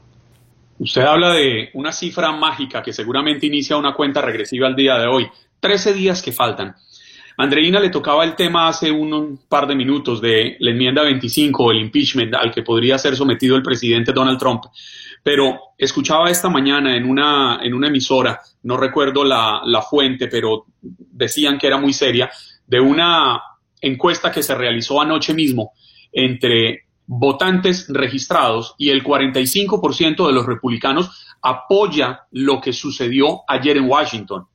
Usted 0.79 1.03
habla 1.03 1.33
de 1.33 1.71
una 1.75 1.93
cifra 1.93 2.33
mágica 2.33 2.83
que 2.83 2.93
seguramente 2.93 3.47
inicia 3.47 3.77
una 3.77 3.95
cuenta 3.95 4.21
regresiva 4.21 4.67
al 4.67 4.75
día 4.75 4.99
de 4.99 5.07
hoy. 5.07 5.29
13 5.61 5.95
días 5.95 6.23
que 6.23 6.33
faltan. 6.33 6.75
Andreina 7.39 7.81
le 7.81 7.91
tocaba 7.91 8.25
el 8.25 8.35
tema 8.35 8.69
hace 8.69 8.91
un, 8.91 9.13
un, 9.13 9.41
par 9.49 9.67
de 9.67 9.75
minutos 9.75 10.21
de 10.21 10.57
la 10.59 10.71
enmienda 10.71 11.03
25, 11.03 11.71
el 11.71 11.81
impeachment 11.81 12.35
al 12.35 12.51
que 12.51 12.63
podría 12.63 12.99
ser 12.99 13.15
sometido 13.15 13.57
el 13.57 13.63
presidente 13.63 14.13
Donald 14.13 14.39
Trump. 14.39 14.65
Pero 15.23 15.61
escuchaba 15.79 16.31
esta 16.31 16.49
mañana 16.49 16.97
en 16.97 17.09
una, 17.09 17.61
en 17.63 17.75
una 17.75 17.89
emisora, 17.89 18.41
no 18.63 18.77
recuerdo 18.77 19.25
la, 19.25 19.61
la 19.65 19.83
fuente, 19.83 20.29
pero 20.29 20.67
decían 20.81 21.59
que 21.59 21.67
era 21.67 21.79
muy 21.79 21.93
seria, 21.93 22.31
de 22.67 22.81
una 22.81 23.41
encuesta 23.81 24.31
que 24.31 24.43
se 24.43 24.55
realizó 24.55 25.01
anoche 25.01 25.35
mismo 25.35 25.73
entre 26.13 26.87
votantes 27.07 27.87
registrados 27.89 28.75
y 28.79 28.91
el 28.91 29.05
45% 29.05 30.27
de 30.27 30.33
los 30.33 30.47
republicanos 30.47 31.27
apoya 31.43 32.27
lo 32.33 32.61
que 32.61 32.73
sucedió 32.73 33.43
ayer 33.47 33.77
en 33.77 33.89
Washington. 33.89 34.47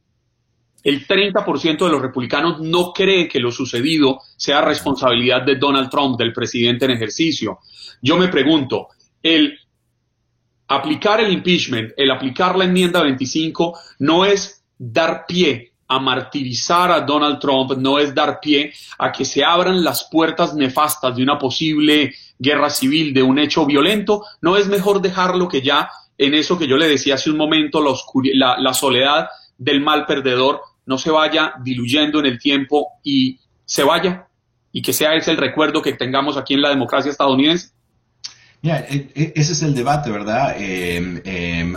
El 0.84 1.08
30% 1.08 1.86
de 1.86 1.91
los 1.91 2.02
republicanos 2.02 2.60
no 2.60 2.91
cree 2.91 3.28
que 3.28 3.39
lo 3.39 3.52
sucedido 3.52 4.19
sea 4.36 4.62
responsabilidad 4.62 5.43
de 5.43 5.56
Donald 5.56 5.89
Trump, 5.89 6.17
del 6.17 6.34
presidente 6.34 6.86
en 6.86 6.91
ejercicio. 6.91 7.60
Yo 8.02 8.17
me 8.17 8.30
pregunto, 8.30 8.88
el 9.21 9.60
aplicar 10.71 11.19
el 11.19 11.31
impeachment, 11.31 11.91
el 11.97 12.12
aplicar 12.12 12.57
la 12.57 12.65
enmienda 12.65 13.01
25, 13.03 13.77
no 13.99 14.25
es 14.25 14.63
dar 14.77 15.25
pie 15.27 15.73
a 15.88 15.99
martirizar 15.99 16.91
a 16.91 17.01
Donald 17.01 17.39
Trump, 17.39 17.73
no 17.77 17.99
es 17.99 18.15
dar 18.15 18.39
pie 18.39 18.71
a 18.97 19.12
que 19.12 19.25
se 19.25 19.43
abran 19.43 19.84
las 19.84 20.07
puertas 20.10 20.55
nefastas 20.55 21.15
de 21.15 21.23
una 21.23 21.38
posible 21.38 22.13
guerra 22.39 22.69
civil, 22.69 23.13
de 23.13 23.21
un 23.21 23.38
hecho 23.39 23.65
violento, 23.65 24.23
no 24.41 24.55
es 24.55 24.67
mejor 24.67 25.01
dejarlo 25.01 25.49
que 25.49 25.62
ya 25.62 25.89
en 26.17 26.34
eso 26.34 26.57
que 26.57 26.67
yo 26.67 26.77
le 26.77 26.88
decía 26.88 27.15
hace 27.15 27.29
un 27.29 27.38
momento, 27.38 27.84
la, 27.84 27.93
la, 28.34 28.57
la 28.57 28.73
soledad 28.73 29.27
del 29.57 29.81
mal 29.81 30.05
perdedor 30.05 30.62
no 30.86 30.97
se 30.97 31.12
vaya 31.12 31.53
diluyendo 31.62 32.19
en 32.19 32.27
el 32.27 32.39
tiempo 32.39 32.88
y 33.03 33.39
se 33.65 33.84
vaya 33.84 34.27
y 34.71 34.81
que 34.81 34.93
sea 34.93 35.15
ese 35.15 35.31
el 35.31 35.38
recuerdo 35.38 35.81
que 35.81 35.93
tengamos 35.93 36.38
aquí 36.38 36.53
en 36.53 36.62
la 36.62 36.69
democracia 36.69 37.12
estadounidense. 37.12 37.71
Mira, 38.63 38.86
ese 38.88 39.54
es 39.54 39.63
el 39.63 39.74
debate, 39.74 40.12
¿verdad? 40.12 40.54
Eh, 40.56 41.21
eh, 41.26 41.74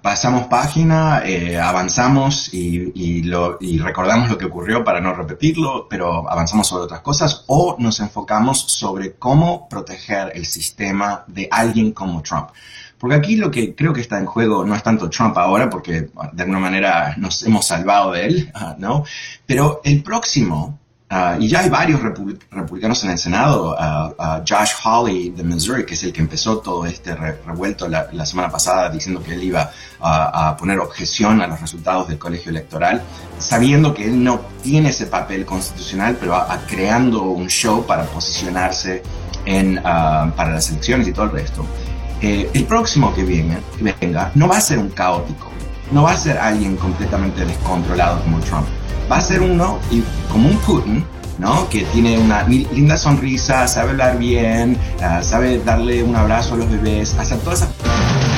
pasamos 0.00 0.46
página, 0.46 1.22
eh, 1.24 1.58
avanzamos 1.58 2.54
y, 2.54 2.92
y, 2.94 3.22
lo, 3.24 3.58
y, 3.60 3.78
recordamos 3.78 4.30
lo 4.30 4.38
que 4.38 4.44
ocurrió 4.44 4.84
para 4.84 5.00
no 5.00 5.14
repetirlo, 5.14 5.88
pero 5.90 6.30
avanzamos 6.30 6.68
sobre 6.68 6.84
otras 6.84 7.00
cosas 7.00 7.42
o 7.48 7.74
nos 7.80 7.98
enfocamos 7.98 8.60
sobre 8.60 9.14
cómo 9.14 9.68
proteger 9.68 10.30
el 10.32 10.46
sistema 10.46 11.24
de 11.26 11.48
alguien 11.50 11.90
como 11.90 12.22
Trump. 12.22 12.50
Porque 12.98 13.16
aquí 13.16 13.34
lo 13.34 13.50
que 13.50 13.74
creo 13.74 13.92
que 13.92 14.00
está 14.00 14.18
en 14.18 14.26
juego 14.26 14.64
no 14.64 14.76
es 14.76 14.82
tanto 14.84 15.10
Trump 15.10 15.36
ahora, 15.38 15.68
porque 15.68 16.08
de 16.32 16.42
alguna 16.42 16.60
manera 16.60 17.16
nos 17.16 17.42
hemos 17.42 17.66
salvado 17.66 18.12
de 18.12 18.26
él, 18.26 18.52
¿no? 18.78 19.04
Pero 19.44 19.80
el 19.82 20.04
próximo 20.04 20.78
Uh, 21.10 21.40
y 21.40 21.48
ya 21.48 21.60
hay 21.60 21.70
varios 21.70 22.02
republic 22.02 22.46
republicanos 22.50 23.02
en 23.02 23.10
el 23.10 23.18
Senado, 23.18 23.74
uh, 23.74 24.22
uh, 24.22 24.44
Josh 24.46 24.72
Hawley 24.84 25.30
de 25.30 25.42
Missouri, 25.42 25.86
que 25.86 25.94
es 25.94 26.02
el 26.04 26.12
que 26.12 26.20
empezó 26.20 26.58
todo 26.58 26.84
este 26.84 27.14
re 27.14 27.40
revuelto 27.46 27.88
la, 27.88 28.08
la, 28.12 28.26
semana 28.26 28.50
pasada 28.50 28.90
diciendo 28.90 29.22
que 29.22 29.32
él 29.32 29.42
iba 29.42 29.70
a 30.00 30.54
poner 30.58 30.78
objeción 30.80 31.40
a 31.40 31.46
los 31.46 31.62
resultados 31.62 32.08
del 32.08 32.18
colegio 32.18 32.50
electoral, 32.50 33.02
sabiendo 33.38 33.94
que 33.94 34.04
él 34.04 34.22
no 34.22 34.42
tiene 34.62 34.90
ese 34.90 35.06
papel 35.06 35.46
constitucional, 35.46 36.18
pero 36.20 36.38
creando 36.68 37.22
un 37.22 37.48
show 37.48 37.86
para 37.86 38.04
posicionarse 38.04 39.02
en, 39.46 39.80
para 39.82 40.50
las 40.50 40.70
elecciones 40.70 41.08
y 41.08 41.12
todo 41.12 41.24
el 41.24 41.32
resto. 41.32 41.64
Eh, 42.20 42.50
el 42.52 42.64
próximo 42.64 43.14
que, 43.14 43.22
viene, 43.22 43.58
que 43.78 43.94
venga 43.98 44.30
no 44.34 44.48
va 44.48 44.58
a 44.58 44.60
ser 44.60 44.78
un 44.78 44.90
caótico, 44.90 45.48
no 45.92 46.02
va 46.02 46.12
a 46.12 46.16
ser 46.16 46.36
alguien 46.36 46.76
completamente 46.76 47.44
descontrolado 47.44 48.20
como 48.22 48.40
Trump 48.40 48.66
va 49.10 49.16
a 49.16 49.20
ser 49.20 49.40
uno 49.40 49.78
y 49.90 50.02
como 50.30 50.48
un 50.48 50.58
Putin, 50.58 51.04
¿no? 51.38 51.68
Que 51.68 51.82
tiene 51.92 52.18
una 52.18 52.42
linda 52.44 52.96
sonrisa, 52.96 53.66
sabe 53.66 53.90
hablar 53.90 54.18
bien, 54.18 54.76
uh, 55.00 55.22
sabe 55.22 55.60
darle 55.64 56.02
un 56.02 56.16
abrazo 56.16 56.54
a 56.54 56.58
los 56.58 56.70
bebés, 56.70 57.14
hacer 57.18 57.38
todas 57.38 57.62
esas... 57.62 58.37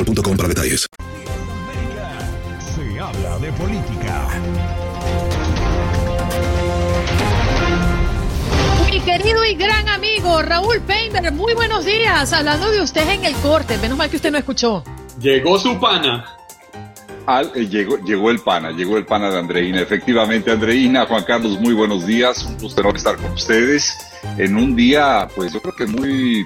boostmobile.com 0.03 0.37
para 0.37 0.49
detalles. 0.49 0.87
Se 2.75 2.99
habla 2.99 3.39
de 3.39 3.51
política. 3.53 4.27
Mi 8.89 8.99
querido 9.01 9.45
y 9.45 9.55
gran 9.55 9.87
amigo 9.89 10.41
Raúl 10.41 10.81
Painter, 10.81 11.31
muy 11.31 11.53
buenos 11.53 11.85
días. 11.85 12.33
Hablando 12.33 12.71
de 12.71 12.81
usted 12.81 13.07
en 13.09 13.25
el 13.25 13.33
corte, 13.35 13.77
menos 13.77 13.97
mal 13.97 14.09
que 14.09 14.17
usted 14.17 14.31
no 14.31 14.37
escuchó. 14.37 14.83
Llegó 15.19 15.59
su 15.59 15.79
pana. 15.79 16.37
Al, 17.27 17.51
eh, 17.55 17.67
llegó, 17.67 17.97
llegó 17.97 18.31
el 18.31 18.39
pana, 18.39 18.71
llegó 18.71 18.97
el 18.97 19.05
pana 19.05 19.29
de 19.29 19.37
Andreina. 19.37 19.79
Efectivamente, 19.79 20.51
Andreina, 20.51 21.05
Juan 21.05 21.23
Carlos, 21.23 21.59
muy 21.59 21.73
buenos 21.73 22.05
días. 22.05 22.43
Un 22.43 22.57
gusto 22.57 22.81
enorme 22.81 22.97
estar 22.97 23.15
con 23.17 23.31
ustedes 23.33 23.95
en 24.37 24.55
un 24.55 24.75
día, 24.75 25.27
pues 25.35 25.53
yo 25.53 25.61
creo 25.61 25.75
que 25.75 25.85
muy, 25.85 26.45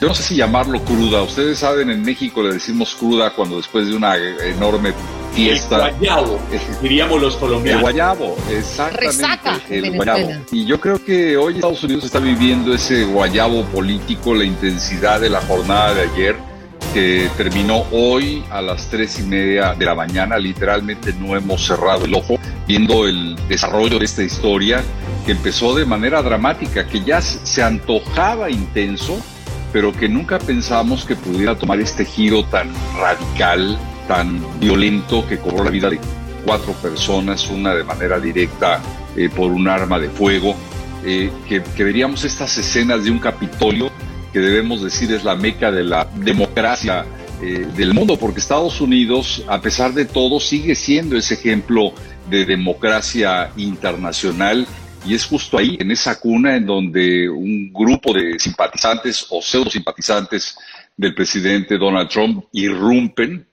yo 0.00 0.08
no 0.08 0.14
sé 0.14 0.22
si 0.22 0.36
llamarlo 0.36 0.82
cruda. 0.84 1.22
Ustedes 1.22 1.58
saben, 1.58 1.90
en 1.90 2.02
México 2.02 2.42
le 2.42 2.54
decimos 2.54 2.94
cruda 2.94 3.30
cuando 3.30 3.56
después 3.56 3.88
de 3.88 3.94
una 3.94 4.16
enorme 4.16 4.92
fiesta. 5.34 5.88
El 5.88 5.96
guayabo, 5.96 6.40
diríamos 6.82 7.20
los 7.20 7.36
colombianos. 7.36 7.80
El 7.80 7.82
guayabo, 7.82 8.36
exactamente. 8.50 9.06
Resaca, 9.06 9.60
el 9.68 9.96
guayabo. 9.96 10.30
Y 10.52 10.64
yo 10.64 10.80
creo 10.80 11.04
que 11.04 11.36
hoy 11.36 11.56
Estados 11.56 11.82
Unidos 11.84 12.04
está 12.04 12.18
viviendo 12.18 12.74
ese 12.74 13.04
guayabo 13.04 13.64
político, 13.66 14.34
la 14.34 14.44
intensidad 14.44 15.20
de 15.20 15.30
la 15.30 15.40
jornada 15.42 15.94
de 15.94 16.02
ayer 16.02 16.50
que 16.92 17.30
terminó 17.36 17.84
hoy 17.92 18.42
a 18.50 18.60
las 18.60 18.88
tres 18.88 19.18
y 19.20 19.22
media 19.22 19.74
de 19.74 19.84
la 19.84 19.94
mañana. 19.94 20.38
Literalmente 20.38 21.12
no 21.12 21.36
hemos 21.36 21.64
cerrado 21.64 22.04
el 22.04 22.14
ojo 22.14 22.36
viendo 22.66 23.06
el 23.06 23.36
desarrollo 23.48 23.98
de 23.98 24.04
esta 24.04 24.22
historia 24.22 24.82
que 25.24 25.32
empezó 25.32 25.74
de 25.74 25.84
manera 25.84 26.22
dramática, 26.22 26.86
que 26.86 27.02
ya 27.02 27.20
se 27.20 27.62
antojaba 27.62 28.50
intenso, 28.50 29.20
pero 29.72 29.92
que 29.92 30.08
nunca 30.08 30.38
pensamos 30.38 31.04
que 31.04 31.16
pudiera 31.16 31.56
tomar 31.56 31.80
este 31.80 32.04
giro 32.04 32.44
tan 32.44 32.70
radical, 32.98 33.78
tan 34.08 34.40
violento, 34.58 35.26
que 35.28 35.38
cobró 35.38 35.64
la 35.64 35.70
vida 35.70 35.90
de 35.90 36.00
cuatro 36.44 36.72
personas, 36.74 37.48
una 37.48 37.74
de 37.74 37.84
manera 37.84 38.18
directa 38.18 38.80
eh, 39.16 39.28
por 39.28 39.50
un 39.50 39.68
arma 39.68 39.98
de 39.98 40.08
fuego, 40.08 40.54
eh, 41.04 41.30
que, 41.48 41.60
veríamos 41.84 42.24
estas 42.24 42.56
escenas 42.58 43.04
de 43.04 43.10
un 43.10 43.18
Capitolio 43.18 43.90
que 44.32 44.38
debemos 44.38 44.82
decir 44.82 45.12
es 45.12 45.24
la 45.24 45.34
meca 45.34 45.72
de 45.72 45.82
la 45.82 46.06
democracia 46.16 47.04
eh, 47.42 47.66
del 47.76 47.94
mundo, 47.94 48.16
porque 48.16 48.38
Estados 48.38 48.80
Unidos, 48.80 49.44
a 49.48 49.60
pesar 49.60 49.92
de 49.94 50.04
todo, 50.04 50.40
sigue 50.40 50.74
siendo 50.74 51.16
ese 51.16 51.34
ejemplo 51.34 51.92
de 52.28 52.44
democracia 52.44 53.50
internacional 53.56 54.66
y 55.04 55.14
es 55.14 55.24
justo 55.24 55.58
ahí, 55.58 55.76
en 55.80 55.90
esa 55.90 56.18
cuna, 56.20 56.56
en 56.56 56.66
donde 56.66 57.28
un 57.28 57.72
grupo 57.72 58.12
de 58.12 58.38
simpatizantes 58.38 59.26
o 59.30 59.40
pseudo 59.40 59.70
simpatizantes 59.70 60.56
del 60.96 61.14
presidente 61.14 61.78
Donald 61.78 62.08
Trump 62.08 62.44
irrumpen, 62.52 63.46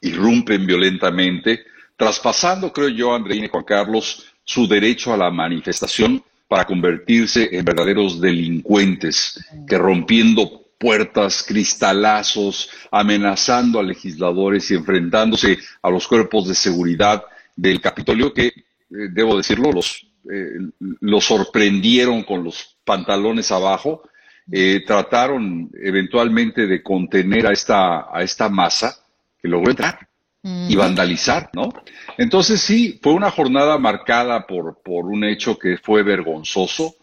irrumpen 0.00 0.66
violentamente, 0.66 1.64
traspasando, 1.96 2.72
creo 2.72 2.88
yo, 2.88 3.14
Andreina 3.14 3.46
y 3.46 3.48
Juan 3.48 3.64
Carlos, 3.64 4.26
su 4.44 4.66
derecho 4.66 5.14
a 5.14 5.16
la 5.16 5.30
manifestación 5.30 6.22
para 6.48 6.64
convertirse 6.64 7.48
en 7.52 7.64
verdaderos 7.64 8.20
delincuentes 8.20 9.44
que 9.66 9.78
rompiendo 9.78 10.64
puertas, 10.78 11.42
cristalazos, 11.42 12.68
amenazando 12.90 13.78
a 13.78 13.82
legisladores 13.82 14.70
y 14.70 14.74
enfrentándose 14.74 15.58
a 15.80 15.88
los 15.88 16.06
cuerpos 16.06 16.48
de 16.48 16.54
seguridad 16.54 17.24
del 17.56 17.80
Capitolio 17.80 18.34
que, 18.34 18.48
eh, 18.48 18.52
debo 18.88 19.36
decirlo, 19.36 19.72
los, 19.72 20.06
eh, 20.30 20.70
los 21.00 21.24
sorprendieron 21.24 22.22
con 22.24 22.44
los 22.44 22.76
pantalones 22.84 23.50
abajo, 23.52 24.02
eh, 24.50 24.82
trataron 24.86 25.70
eventualmente 25.82 26.66
de 26.66 26.82
contener 26.82 27.46
a 27.46 27.52
esta, 27.52 28.14
a 28.14 28.22
esta 28.22 28.48
masa 28.48 28.94
que 29.40 29.48
logró 29.48 29.70
entrar 29.70 30.08
y 30.42 30.76
vandalizar, 30.76 31.48
¿no? 31.54 31.70
Entonces 32.18 32.60
sí, 32.60 33.00
fue 33.02 33.14
una 33.14 33.30
jornada 33.30 33.78
marcada 33.78 34.46
por, 34.46 34.82
por 34.82 35.06
un 35.06 35.24
hecho 35.24 35.58
que 35.58 35.78
fue 35.78 36.02
vergonzoso, 36.02 36.96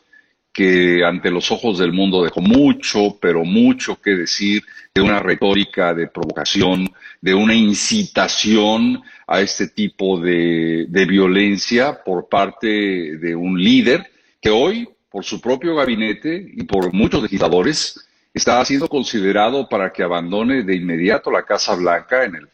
que 0.54 1.04
ante 1.06 1.32
los 1.32 1.52
ojos 1.52 1.80
del 1.80 1.93
mundo 1.93 2.24
dejó 2.24 2.41
mucho, 2.41 3.18
pero 3.22 3.45
mucho 3.45 4.02
que 4.02 4.12
decir 4.12 4.64
de 4.93 5.02
una 5.02 5.20
retórica 5.20 5.93
de 5.93 6.08
provocación, 6.08 6.91
de 7.22 7.34
una 7.34 7.56
incitación 7.56 9.02
a 9.28 9.41
este 9.41 9.68
tipo 9.68 10.20
de, 10.20 10.86
violencia 11.08 12.04
por 12.04 12.28
parte 12.28 12.68
de 12.68 13.36
un 13.36 13.62
líder 13.62 14.12
que 14.41 14.49
hoy, 14.49 14.89
por 15.10 15.24
su 15.24 15.39
propio 15.39 15.76
gabinete 15.76 16.52
y 16.54 16.64
por 16.64 16.93
muchos 16.93 17.24
legisladores, 17.24 18.08
está 18.34 18.64
siendo 18.66 18.88
considerado 18.88 19.70
para 19.70 19.91
que 19.91 20.04
abandone 20.04 20.64
de 20.64 20.76
inmediato 20.76 21.32
la 21.32 21.43
Casa 21.43 21.76
Blanca 21.76 22.26
en 22.26 22.36
el 22.36 22.47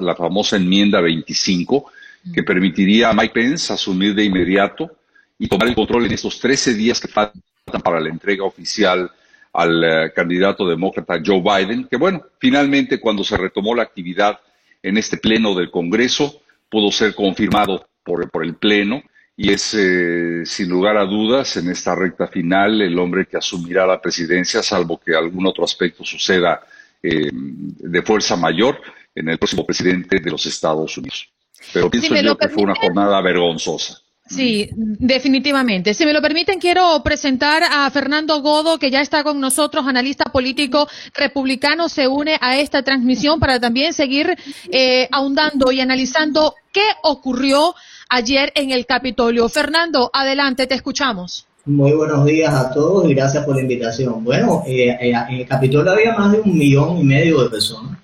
la 0.00 0.14
famosa 0.14 0.56
enmienda 0.56 1.00
25, 1.00 1.90
que 2.32 2.42
permitiría 2.42 3.10
a 3.10 3.12
Mike 3.12 3.34
Pence 3.34 3.72
asumir 3.72 4.14
de 4.14 4.24
inmediato 4.24 4.97
y 5.38 5.48
tomar 5.48 5.68
el 5.68 5.74
control 5.74 6.06
en 6.06 6.12
estos 6.12 6.40
13 6.40 6.74
días 6.74 7.00
que 7.00 7.08
faltan 7.08 7.42
para 7.82 8.00
la 8.00 8.08
entrega 8.08 8.44
oficial 8.44 9.10
al 9.52 9.84
eh, 9.84 10.12
candidato 10.14 10.68
demócrata 10.68 11.20
Joe 11.24 11.40
Biden, 11.40 11.86
que 11.88 11.96
bueno, 11.96 12.22
finalmente 12.38 13.00
cuando 13.00 13.24
se 13.24 13.36
retomó 13.36 13.74
la 13.74 13.82
actividad 13.82 14.38
en 14.82 14.98
este 14.98 15.16
pleno 15.16 15.54
del 15.54 15.70
Congreso, 15.70 16.40
pudo 16.68 16.90
ser 16.90 17.14
confirmado 17.14 17.86
por, 18.04 18.30
por 18.30 18.44
el 18.44 18.54
pleno 18.54 19.02
y 19.36 19.52
es 19.52 19.72
eh, 19.74 20.42
sin 20.44 20.68
lugar 20.68 20.96
a 20.96 21.04
dudas 21.04 21.56
en 21.56 21.70
esta 21.70 21.94
recta 21.94 22.26
final 22.26 22.82
el 22.82 22.98
hombre 22.98 23.26
que 23.26 23.36
asumirá 23.36 23.86
la 23.86 24.00
presidencia, 24.00 24.64
salvo 24.64 24.98
que 24.98 25.14
algún 25.14 25.46
otro 25.46 25.64
aspecto 25.64 26.04
suceda 26.04 26.60
eh, 27.00 27.30
de 27.32 28.02
fuerza 28.02 28.36
mayor 28.36 28.80
en 29.14 29.28
el 29.28 29.38
próximo 29.38 29.64
presidente 29.64 30.18
de 30.18 30.30
los 30.30 30.44
Estados 30.46 30.98
Unidos. 30.98 31.28
Pero 31.72 31.88
pienso 31.88 32.16
yo 32.16 32.36
que 32.36 32.48
fue 32.48 32.64
una 32.64 32.74
jornada 32.74 33.20
vergonzosa. 33.20 34.00
Sí, 34.28 34.68
definitivamente. 34.74 35.94
Si 35.94 36.04
me 36.04 36.12
lo 36.12 36.20
permiten, 36.20 36.58
quiero 36.58 37.02
presentar 37.02 37.62
a 37.62 37.90
Fernando 37.90 38.40
Godo, 38.42 38.78
que 38.78 38.90
ya 38.90 39.00
está 39.00 39.24
con 39.24 39.40
nosotros, 39.40 39.86
analista 39.86 40.26
político 40.26 40.86
republicano, 41.14 41.88
se 41.88 42.08
une 42.08 42.36
a 42.40 42.58
esta 42.58 42.82
transmisión 42.82 43.40
para 43.40 43.58
también 43.58 43.92
seguir 43.94 44.36
eh, 44.70 45.08
ahondando 45.12 45.72
y 45.72 45.80
analizando 45.80 46.54
qué 46.72 46.84
ocurrió 47.02 47.74
ayer 48.08 48.52
en 48.54 48.70
el 48.70 48.86
Capitolio. 48.86 49.48
Fernando, 49.48 50.10
adelante, 50.12 50.66
te 50.66 50.74
escuchamos. 50.74 51.46
Muy 51.68 51.92
buenos 51.92 52.24
días 52.24 52.54
a 52.54 52.72
todos 52.72 53.10
y 53.10 53.14
gracias 53.14 53.44
por 53.44 53.54
la 53.54 53.60
invitación. 53.60 54.24
Bueno, 54.24 54.62
eh, 54.66 54.88
eh, 54.88 55.12
en 55.12 55.36
el 55.36 55.46
Capitolio 55.46 55.92
había 55.92 56.14
más 56.16 56.32
de 56.32 56.40
un 56.40 56.56
millón 56.56 56.96
y 56.96 57.04
medio 57.04 57.42
de 57.42 57.50
personas. 57.50 57.98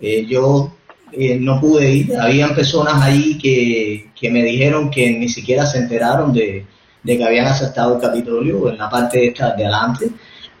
Eh, 0.00 0.26
yo 0.26 0.72
eh, 1.16 1.36
no 1.40 1.60
pude 1.60 1.90
ir, 1.90 2.16
habían 2.16 2.54
personas 2.54 3.02
ahí 3.02 3.38
que, 3.38 4.08
que 4.18 4.30
me 4.30 4.42
dijeron 4.42 4.90
que 4.90 5.10
ni 5.12 5.28
siquiera 5.28 5.64
se 5.66 5.78
enteraron 5.78 6.32
de, 6.32 6.64
de 7.02 7.18
que 7.18 7.24
habían 7.24 7.46
aceptado 7.46 7.94
el 7.96 8.00
Capitolio 8.00 8.68
en 8.70 8.78
la 8.78 8.88
parte 8.90 9.26
esta 9.28 9.54
de 9.54 9.64
adelante. 9.66 10.08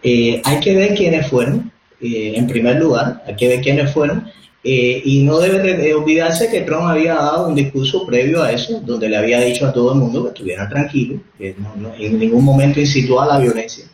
Eh, 0.02 0.40
hay 0.44 0.60
que 0.60 0.74
ver 0.76 0.94
quiénes 0.94 1.26
fueron, 1.28 1.70
eh, 2.00 2.32
en 2.36 2.46
primer 2.46 2.76
lugar, 2.76 3.22
hay 3.26 3.34
que 3.36 3.48
ver 3.48 3.60
quiénes 3.60 3.90
fueron. 3.92 4.24
Eh, 4.66 5.02
y 5.04 5.22
no 5.24 5.40
debe 5.40 5.74
de 5.76 5.92
olvidarse 5.92 6.48
que 6.48 6.62
Trump 6.62 6.84
había 6.86 7.14
dado 7.16 7.48
un 7.48 7.54
discurso 7.54 8.06
previo 8.06 8.42
a 8.42 8.50
eso, 8.50 8.80
donde 8.80 9.10
le 9.10 9.18
había 9.18 9.38
dicho 9.40 9.66
a 9.66 9.72
todo 9.74 9.92
el 9.92 9.98
mundo 9.98 10.22
que 10.22 10.28
estuvieran 10.30 10.70
tranquilos, 10.70 11.20
que 11.36 11.54
no- 11.58 11.74
no- 11.76 11.94
en 11.98 12.18
ningún 12.18 12.42
momento 12.42 12.80
incitó 12.80 13.20
a 13.20 13.26
la 13.26 13.38
violencia. 13.38 13.84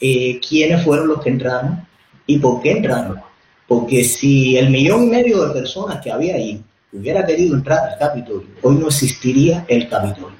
Eh, 0.00 0.40
¿Quiénes 0.46 0.82
fueron 0.84 1.06
los 1.08 1.22
que 1.22 1.30
entraron 1.30 1.86
y 2.26 2.38
por 2.38 2.60
qué 2.60 2.72
entraron? 2.72 3.20
Porque 3.68 4.02
si 4.02 4.56
el 4.56 4.70
millón 4.70 5.04
y 5.04 5.10
medio 5.10 5.46
de 5.46 5.52
personas 5.52 6.00
que 6.02 6.10
había 6.10 6.36
ahí 6.36 6.64
hubiera 6.90 7.24
querido 7.24 7.54
entrar 7.54 7.90
al 7.90 7.98
Capitolio, 7.98 8.48
hoy 8.62 8.76
no 8.76 8.88
existiría 8.88 9.66
el 9.68 9.88
Capitolio. 9.88 10.38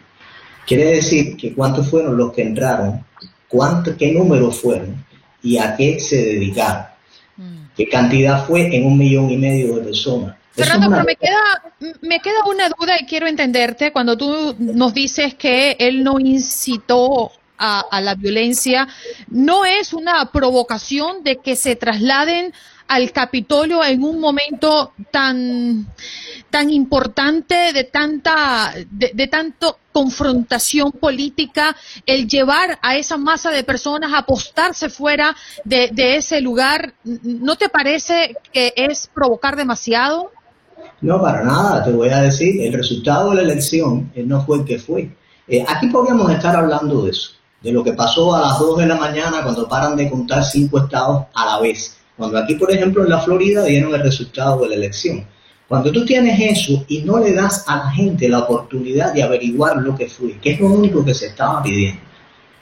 Quiere 0.66 0.87
decir 0.87 1.37
que 1.37 1.55
cuántos 1.55 1.89
fueron 1.89 2.16
los 2.16 2.33
que 2.33 2.43
entraron, 2.43 3.05
cuánto, 3.47 3.97
qué 3.97 4.12
número 4.12 4.51
fueron 4.51 5.05
y 5.43 5.59
a 5.59 5.76
qué 5.76 6.01
se 6.01 6.16
dedicaron. 6.16 6.87
¿Qué 7.76 7.89
cantidad 7.89 8.45
fue 8.45 8.74
en 8.74 8.87
un 8.87 8.99
millón 8.99 9.31
y 9.31 9.37
medio 9.37 9.76
de 9.76 9.83
personas? 9.83 10.35
Fernando, 10.53 10.89
pero 10.91 11.05
me 11.05 11.14
queda, 11.14 11.95
me 12.01 12.20
queda 12.20 12.45
una 12.51 12.68
duda 12.68 13.01
y 13.01 13.07
quiero 13.07 13.29
entenderte 13.29 13.93
cuando 13.93 14.16
tú 14.16 14.57
nos 14.59 14.93
dices 14.93 15.35
que 15.35 15.76
él 15.79 16.03
no 16.03 16.18
incitó 16.18 17.31
a, 17.57 17.81
a 17.81 18.01
la 18.01 18.16
violencia. 18.16 18.89
¿No 19.29 19.64
es 19.64 19.93
una 19.93 20.33
provocación 20.33 21.22
de 21.22 21.37
que 21.37 21.55
se 21.55 21.76
trasladen 21.76 22.53
al 22.89 23.12
Capitolio 23.12 23.84
en 23.84 24.03
un 24.03 24.18
momento 24.18 24.93
tan, 25.11 25.86
tan 26.51 26.70
importante, 26.70 27.72
de 27.72 27.84
tanta, 27.84 28.74
de, 28.91 29.26
tanto 29.28 29.78
confrontación 29.93 30.93
política, 30.93 31.76
el 32.07 32.26
llevar 32.26 32.78
a 32.82 32.97
esa 32.97 33.16
masa 33.16 33.51
de 33.51 33.62
personas 33.62 34.12
a 34.12 34.18
apostarse 34.18 34.89
fuera 34.89 35.36
de, 35.64 35.91
de 35.93 36.16
ese 36.16 36.41
lugar, 36.41 36.95
¿no 37.05 37.57
te 37.57 37.68
parece 37.68 38.36
que 38.53 38.72
es 38.76 39.09
provocar 39.12 39.57
demasiado? 39.57 40.30
No, 41.01 41.20
para 41.20 41.45
nada, 41.45 41.84
te 41.84 41.93
voy 41.93 42.09
a 42.09 42.22
decir, 42.22 42.61
el 42.62 42.72
resultado 42.72 43.30
de 43.30 43.36
la 43.36 43.43
elección 43.43 44.11
eh, 44.14 44.24
no 44.24 44.45
fue 44.45 44.59
el 44.59 44.64
que 44.64 44.78
fue. 44.78 45.14
Eh, 45.47 45.64
aquí 45.66 45.86
podríamos 45.89 46.30
estar 46.32 46.57
hablando 46.57 47.03
de 47.03 47.11
eso, 47.11 47.30
de 47.62 47.72
lo 47.72 47.84
que 47.84 47.93
pasó 47.93 48.34
a 48.34 48.41
las 48.41 48.59
2 48.59 48.78
de 48.78 48.86
la 48.86 48.97
mañana 48.97 49.43
cuando 49.43 49.68
paran 49.68 49.97
de 49.97 50.11
contar 50.11 50.45
cinco 50.45 50.78
estados 50.78 51.26
a 51.34 51.47
la 51.47 51.61
vez. 51.61 51.97
Cuando 52.19 52.37
aquí, 52.37 52.57
por 52.57 52.73
ejemplo, 52.73 53.05
en 53.05 53.11
la 53.11 53.21
Florida 53.21 53.64
dieron 53.64 53.95
el 53.95 54.03
resultado 54.03 54.61
de 54.62 54.71
la 54.71 54.75
elección. 54.75 55.25
Cuando 55.69 55.93
tú 55.93 56.05
tienes 56.05 56.41
eso 56.41 56.85
y 56.89 57.03
no 57.03 57.21
le 57.21 57.33
das 57.33 57.64
a 57.69 57.77
la 57.77 57.91
gente 57.93 58.29
la 58.29 58.41
oportunidad 58.41 59.14
de 59.14 59.23
averiguar 59.23 59.77
lo 59.77 59.95
que 59.95 60.09
fue, 60.09 60.37
que 60.39 60.51
es 60.53 60.61
lo 60.61 60.66
único 60.66 61.05
que 61.05 61.14
se 61.14 61.27
estaba 61.27 61.62
pidiendo. 61.62 62.01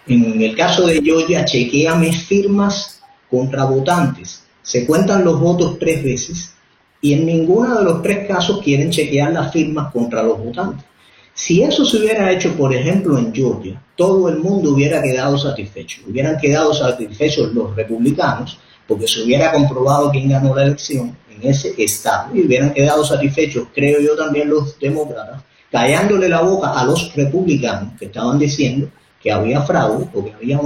En 0.09 0.43
el 0.43 0.55
caso 0.55 0.87
de 0.87 1.01
Georgia, 1.01 1.47
chequea 1.47 1.95
mis 1.95 2.25
firmas 2.25 3.01
contra 3.31 3.65
votantes. 3.65 4.45
Se 4.61 4.85
cuentan 4.85 5.25
los 5.25 5.41
votos 5.41 5.79
tres 5.79 6.05
veces 6.05 6.53
y 7.01 7.15
en 7.15 7.25
ninguno 7.25 7.79
de 7.79 7.85
los 7.85 8.03
tres 8.03 8.29
casos 8.29 8.61
quieren 8.63 8.91
chequear 8.91 9.33
las 9.33 9.53
firmas 9.53 9.91
contra 9.91 10.23
los 10.23 10.39
votantes. 10.39 10.85
Si 11.33 11.63
eso 11.63 11.85
se 11.87 11.97
hubiera 11.97 12.31
hecho, 12.31 12.55
por 12.57 12.75
ejemplo, 12.75 13.19
en 13.19 13.35
Georgia, 13.35 13.83
todo 13.95 14.29
el 14.29 14.39
mundo 14.39 14.73
hubiera 14.73 15.01
quedado 15.01 15.39
satisfecho. 15.39 16.03
Hubieran 16.07 16.37
quedado 16.39 16.75
satisfechos 16.75 17.55
los 17.55 17.75
republicanos 17.75 18.59
porque 18.87 19.09
se 19.09 19.23
hubiera 19.23 19.53
comprobado 19.53 20.11
quién 20.11 20.29
ganó 20.29 20.55
la 20.55 20.65
elección 20.65 21.17
en 21.31 21.51
ese 21.51 21.75
estado 21.79 22.35
y 22.35 22.43
hubieran 22.43 22.73
quedado 22.73 23.05
satisfechos, 23.05 23.69
creo 23.75 24.01
yo 24.01 24.17
también 24.17 24.49
los 24.49 24.79
demócratas, 24.79 25.43
callándole 25.71 26.29
la 26.29 26.43
boca 26.43 26.79
a 26.79 26.85
los 26.85 27.15
republicanos 27.15 27.93
que 27.99 28.07
estaban 28.07 28.39
diciendo 28.39 28.89
que 29.23 29.33
había 29.33 29.63
fraude 29.63 30.07
o 30.15 30.25
que 30.25 30.33
había 30.33 30.61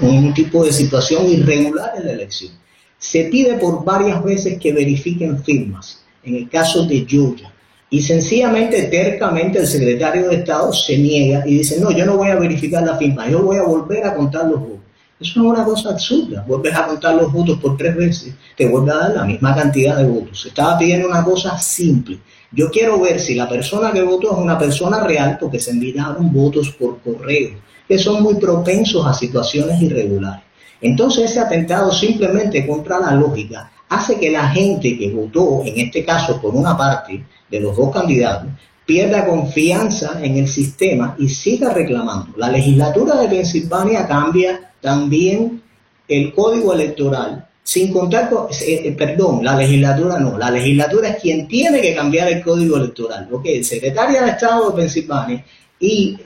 un 0.00 0.34
tipo 0.34 0.64
de 0.64 0.72
situación 0.72 1.26
irregular 1.26 1.92
en 1.96 2.06
la 2.06 2.12
elección. 2.12 2.52
Se 2.98 3.24
pide 3.24 3.54
por 3.54 3.84
varias 3.84 4.22
veces 4.22 4.58
que 4.58 4.72
verifiquen 4.72 5.42
firmas, 5.42 6.04
en 6.22 6.36
el 6.36 6.48
caso 6.48 6.86
de 6.86 7.04
Georgia, 7.08 7.52
y 7.90 8.02
sencillamente, 8.02 8.82
tercamente, 8.84 9.60
el 9.60 9.66
secretario 9.66 10.28
de 10.28 10.36
Estado 10.36 10.72
se 10.72 10.98
niega 10.98 11.46
y 11.46 11.54
dice, 11.54 11.80
no, 11.80 11.90
yo 11.90 12.04
no 12.04 12.18
voy 12.18 12.28
a 12.28 12.36
verificar 12.36 12.82
la 12.82 12.96
firma, 12.96 13.28
yo 13.30 13.42
voy 13.42 13.56
a 13.56 13.62
volver 13.62 14.04
a 14.04 14.14
contar 14.14 14.44
los 14.46 14.60
votos. 14.60 14.77
Eso 15.20 15.40
es 15.40 15.46
una 15.46 15.64
cosa 15.64 15.90
absurda. 15.90 16.44
Vuelves 16.46 16.74
a 16.76 16.86
contar 16.86 17.16
los 17.16 17.32
votos 17.32 17.58
por 17.58 17.76
tres 17.76 17.96
veces, 17.96 18.34
te 18.56 18.68
vuelve 18.68 18.92
a 18.92 18.98
dar 18.98 19.14
la 19.16 19.24
misma 19.24 19.54
cantidad 19.54 19.96
de 19.96 20.06
votos. 20.06 20.42
Se 20.42 20.48
estaba 20.48 20.78
pidiendo 20.78 21.08
una 21.08 21.24
cosa 21.24 21.58
simple. 21.58 22.20
Yo 22.52 22.70
quiero 22.70 23.00
ver 23.00 23.18
si 23.18 23.34
la 23.34 23.48
persona 23.48 23.92
que 23.92 24.02
votó 24.02 24.32
es 24.32 24.38
una 24.38 24.56
persona 24.56 25.00
real 25.00 25.36
porque 25.40 25.58
se 25.58 25.72
enviaron 25.72 26.32
votos 26.32 26.70
por 26.70 27.00
correo, 27.00 27.50
que 27.86 27.98
son 27.98 28.22
muy 28.22 28.36
propensos 28.36 29.04
a 29.06 29.12
situaciones 29.12 29.82
irregulares. 29.82 30.42
Entonces 30.80 31.30
ese 31.30 31.40
atentado 31.40 31.92
simplemente 31.92 32.64
contra 32.66 33.00
la 33.00 33.12
lógica 33.12 33.72
hace 33.88 34.18
que 34.18 34.30
la 34.30 34.48
gente 34.50 34.96
que 34.96 35.10
votó, 35.10 35.62
en 35.64 35.78
este 35.78 36.04
caso 36.04 36.40
por 36.40 36.54
una 36.54 36.76
parte 36.76 37.24
de 37.50 37.60
los 37.60 37.76
dos 37.76 37.90
candidatos, 37.92 38.50
pierda 38.88 39.26
confianza 39.26 40.18
en 40.22 40.38
el 40.38 40.48
sistema 40.48 41.14
y 41.18 41.28
siga 41.28 41.74
reclamando. 41.74 42.32
La 42.38 42.50
legislatura 42.50 43.20
de 43.20 43.28
Pensilvania 43.28 44.08
cambia 44.08 44.72
también 44.80 45.60
el 46.08 46.32
código 46.32 46.72
electoral, 46.72 47.46
sin 47.62 47.92
contar 47.92 48.30
con, 48.30 48.46
eh, 48.46 48.80
eh, 48.84 48.94
perdón, 48.96 49.44
la 49.44 49.56
legislatura 49.56 50.18
no, 50.18 50.38
la 50.38 50.50
legislatura 50.50 51.10
es 51.10 51.16
quien 51.20 51.46
tiene 51.46 51.82
que 51.82 51.94
cambiar 51.94 52.28
el 52.28 52.42
código 52.42 52.78
electoral, 52.78 53.28
lo 53.30 53.42
que 53.42 53.58
el 53.58 53.64
secretario 53.66 54.22
de 54.22 54.30
Estado 54.30 54.70
de 54.70 54.76
Pensilvania 54.76 55.44
y 55.78 56.16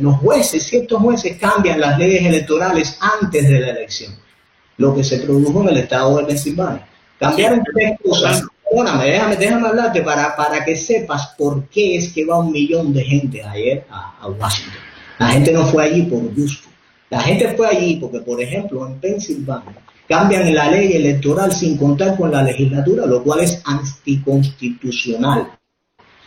los 0.00 0.16
jueces, 0.18 0.62
ciertos 0.62 1.02
jueces 1.02 1.38
cambian 1.38 1.80
las 1.80 1.98
leyes 1.98 2.24
electorales 2.24 2.96
antes 3.00 3.48
de 3.48 3.58
la 3.58 3.70
elección, 3.70 4.14
lo 4.76 4.94
que 4.94 5.02
se 5.02 5.18
produjo 5.18 5.62
en 5.62 5.70
el 5.70 5.78
Estado 5.78 6.18
de 6.18 6.24
Pensilvania. 6.24 6.86
Cambiaron 7.18 7.64
tres 7.74 7.98
cosas. 8.00 8.44
Déjame, 8.70 9.36
déjame 9.36 9.68
hablarte 9.68 10.02
para, 10.02 10.36
para 10.36 10.64
que 10.64 10.76
sepas 10.76 11.34
por 11.38 11.68
qué 11.68 11.96
es 11.96 12.12
que 12.12 12.24
va 12.24 12.38
un 12.38 12.52
millón 12.52 12.92
de 12.92 13.04
gente 13.04 13.42
ayer 13.42 13.86
a, 13.90 14.18
a 14.20 14.28
Washington. 14.28 14.80
La 15.18 15.28
gente 15.28 15.52
no 15.52 15.66
fue 15.66 15.84
allí 15.84 16.02
por 16.02 16.22
gusto 16.34 16.68
la 17.10 17.20
gente 17.20 17.48
fue 17.56 17.66
allí 17.68 17.96
porque, 17.96 18.20
por 18.20 18.40
ejemplo, 18.40 18.86
en 18.86 19.00
Pensilvania 19.00 19.76
cambian 20.06 20.54
la 20.54 20.70
ley 20.70 20.92
electoral 20.92 21.52
sin 21.52 21.76
contar 21.76 22.16
con 22.16 22.30
la 22.30 22.42
legislatura, 22.42 23.06
lo 23.06 23.22
cual 23.22 23.40
es 23.40 23.62
anticonstitucional. 23.64 25.48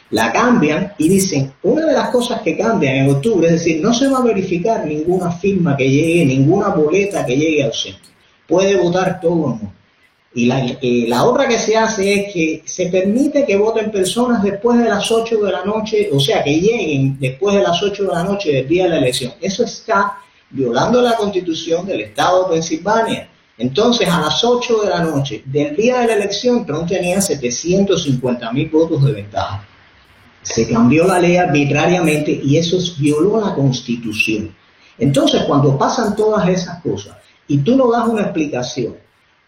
La 0.10 0.32
cambian 0.32 0.94
y 0.98 1.08
dicen, 1.08 1.54
una 1.64 1.86
de 1.86 1.94
las 1.94 2.10
cosas 2.10 2.42
que 2.42 2.58
cambian 2.58 2.96
en 2.96 3.12
octubre 3.12 3.48
es 3.48 3.54
decir, 3.54 3.82
no 3.82 3.94
se 3.94 4.10
va 4.10 4.20
a 4.20 4.24
verificar 4.24 4.86
ninguna 4.86 5.32
firma 5.32 5.78
que 5.78 5.90
llegue, 5.90 6.26
ninguna 6.26 6.70
boleta 6.70 7.26
que 7.26 7.38
llegue 7.38 7.64
al 7.64 7.74
centro. 7.74 8.12
Puede 8.48 8.76
votar 8.76 9.22
todo 9.22 9.32
el 9.34 9.60
mundo. 9.60 9.74
Y 10.34 10.46
la, 10.46 10.66
la, 10.82 11.26
otra 11.26 11.46
que 11.46 11.60
se 11.60 11.76
hace 11.76 12.14
es 12.14 12.34
que 12.34 12.64
se 12.66 12.86
permite 12.86 13.46
que 13.46 13.58
voten 13.58 13.92
personas 13.92 14.42
después 14.42 14.80
de 14.80 14.88
las 14.88 15.12
8 15.12 15.38
de 15.44 15.52
la 15.52 15.66
noche, 15.66 16.10
o 16.12 16.22
sea, 16.22 16.42
que 16.42 16.58
lleguen 16.58 17.20
después 17.20 17.56
de 17.56 17.62
las 17.62 17.84
8 17.84 18.04
de 18.04 18.14
la 18.14 18.24
noche 18.24 18.54
del 18.54 18.68
día 18.68 18.86
de 18.86 18.92
la 18.92 18.98
elección. 19.00 19.34
Eso 19.42 19.66
está 19.66 20.20
violando 20.50 21.02
la 21.02 21.18
constitución 21.18 21.86
del 21.86 22.02
estado 22.02 22.46
de 22.46 22.54
Pensilvania. 22.54 23.30
Entonces, 23.58 24.08
a 24.08 24.22
las 24.22 24.42
8 24.42 24.82
de 24.84 24.90
la 24.90 25.04
noche 25.04 25.44
del 25.46 25.76
día 25.76 26.00
de 26.00 26.08
la 26.08 26.14
elección, 26.14 26.66
Trump 26.66 26.88
tenía 26.88 27.20
750 27.20 28.54
mil 28.54 28.70
votos 28.70 29.04
de 29.04 29.12
ventaja. 29.12 29.68
Se 30.42 30.68
cambió 30.68 31.06
la 31.06 31.20
ley 31.20 31.36
arbitrariamente 31.36 32.40
y 32.42 32.58
eso 32.58 32.78
violó 32.98 33.42
la 33.46 33.54
constitución. 33.54 34.56
Entonces, 34.98 35.44
cuando 35.44 35.78
pasan 35.78 36.16
todas 36.16 36.48
esas 36.48 36.82
cosas 36.82 37.18
y 37.48 37.58
tú 37.58 37.76
no 37.76 37.92
das 37.92 38.08
una 38.08 38.22
explicación 38.22 38.96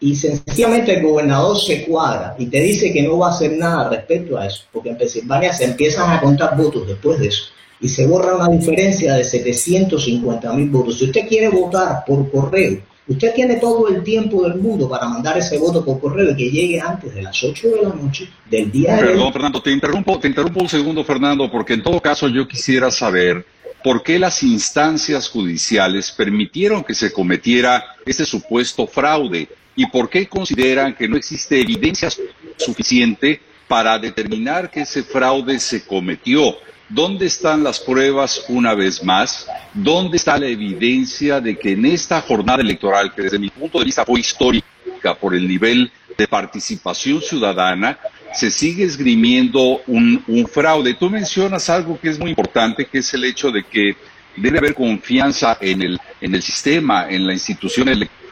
y 0.04 0.14
sencillamente 0.14 0.94
el 0.94 1.02
gobernador 1.02 1.58
se 1.58 1.86
cuadra 1.86 2.36
y 2.38 2.44
te 2.44 2.60
dice 2.60 2.92
que 2.92 3.02
no 3.02 3.16
va 3.16 3.28
a 3.28 3.30
hacer 3.30 3.56
nada 3.56 3.88
respecto 3.88 4.36
a 4.36 4.46
eso, 4.46 4.64
porque 4.70 4.90
en 4.90 4.98
Pensilvania 4.98 5.50
se 5.54 5.64
empiezan 5.64 6.10
a 6.10 6.20
contar 6.20 6.54
votos 6.58 6.86
después 6.86 7.18
de 7.18 7.28
eso. 7.28 7.44
Y 7.80 7.88
se 7.88 8.06
borra 8.06 8.36
una 8.36 8.48
diferencia 8.50 9.14
de 9.14 9.24
750 9.24 10.52
mil 10.52 10.68
votos. 10.68 10.98
Si 10.98 11.06
usted 11.06 11.26
quiere 11.26 11.48
votar 11.48 12.04
por 12.06 12.30
correo, 12.30 12.80
usted 13.08 13.32
tiene 13.32 13.54
todo 13.54 13.88
el 13.88 14.02
tiempo 14.02 14.42
del 14.42 14.56
mundo 14.56 14.90
para 14.90 15.08
mandar 15.08 15.38
ese 15.38 15.56
voto 15.56 15.82
por 15.82 15.98
correo 15.98 16.32
y 16.32 16.36
que 16.36 16.50
llegue 16.50 16.78
antes 16.78 17.14
de 17.14 17.22
las 17.22 17.42
8 17.42 17.68
de 17.68 17.82
la 17.82 17.88
noche 17.88 18.28
del 18.50 18.70
día 18.70 18.96
de 18.96 19.04
Perdón, 19.04 19.32
Fernando, 19.32 19.62
te 19.62 19.70
interrumpo, 19.70 20.18
te 20.18 20.28
interrumpo 20.28 20.60
un 20.60 20.68
segundo, 20.68 21.02
Fernando, 21.02 21.50
porque 21.50 21.72
en 21.72 21.82
todo 21.82 21.98
caso 22.02 22.28
yo 22.28 22.46
quisiera 22.46 22.90
saber 22.90 23.46
por 23.82 24.02
qué 24.02 24.18
las 24.18 24.42
instancias 24.42 25.30
judiciales 25.30 26.12
permitieron 26.12 26.84
que 26.84 26.94
se 26.94 27.10
cometiera 27.10 27.82
este 28.04 28.26
supuesto 28.26 28.86
fraude 28.86 29.48
y 29.76 29.86
por 29.86 30.08
qué 30.08 30.26
consideran 30.28 30.94
que 30.94 31.08
no 31.08 31.16
existe 31.16 31.60
evidencia 31.60 32.08
suficiente 32.56 33.40
para 33.66 33.98
determinar 33.98 34.70
que 34.70 34.82
ese 34.82 35.02
fraude 35.02 35.58
se 35.58 35.84
cometió. 35.84 36.56
¿Dónde 36.88 37.26
están 37.26 37.64
las 37.64 37.80
pruebas 37.80 38.44
una 38.48 38.74
vez 38.74 39.02
más? 39.02 39.48
¿Dónde 39.72 40.18
está 40.18 40.38
la 40.38 40.46
evidencia 40.46 41.40
de 41.40 41.58
que 41.58 41.72
en 41.72 41.86
esta 41.86 42.20
jornada 42.20 42.62
electoral, 42.62 43.12
que 43.14 43.22
desde 43.22 43.38
mi 43.38 43.48
punto 43.50 43.78
de 43.78 43.86
vista 43.86 44.04
fue 44.04 44.20
histórica 44.20 45.14
por 45.18 45.34
el 45.34 45.48
nivel 45.48 45.90
de 46.16 46.28
participación 46.28 47.20
ciudadana, 47.22 47.98
se 48.34 48.50
sigue 48.50 48.84
esgrimiendo 48.84 49.80
un, 49.86 50.48
fraude? 50.52 50.94
Tú 50.94 51.08
mencionas 51.08 51.70
algo 51.70 51.98
que 51.98 52.10
es 52.10 52.18
muy 52.18 52.30
importante, 52.30 52.86
que 52.86 52.98
es 52.98 53.14
el 53.14 53.24
hecho 53.24 53.50
de 53.50 53.64
que 53.64 53.96
debe 54.36 54.58
haber 54.58 54.74
confianza 54.74 55.56
en 55.60 55.82
el, 55.82 55.98
en 56.20 56.34
el 56.34 56.42
sistema, 56.42 57.08
en 57.08 57.26
la 57.26 57.32
institución 57.32 57.88
electoral, 57.88 58.23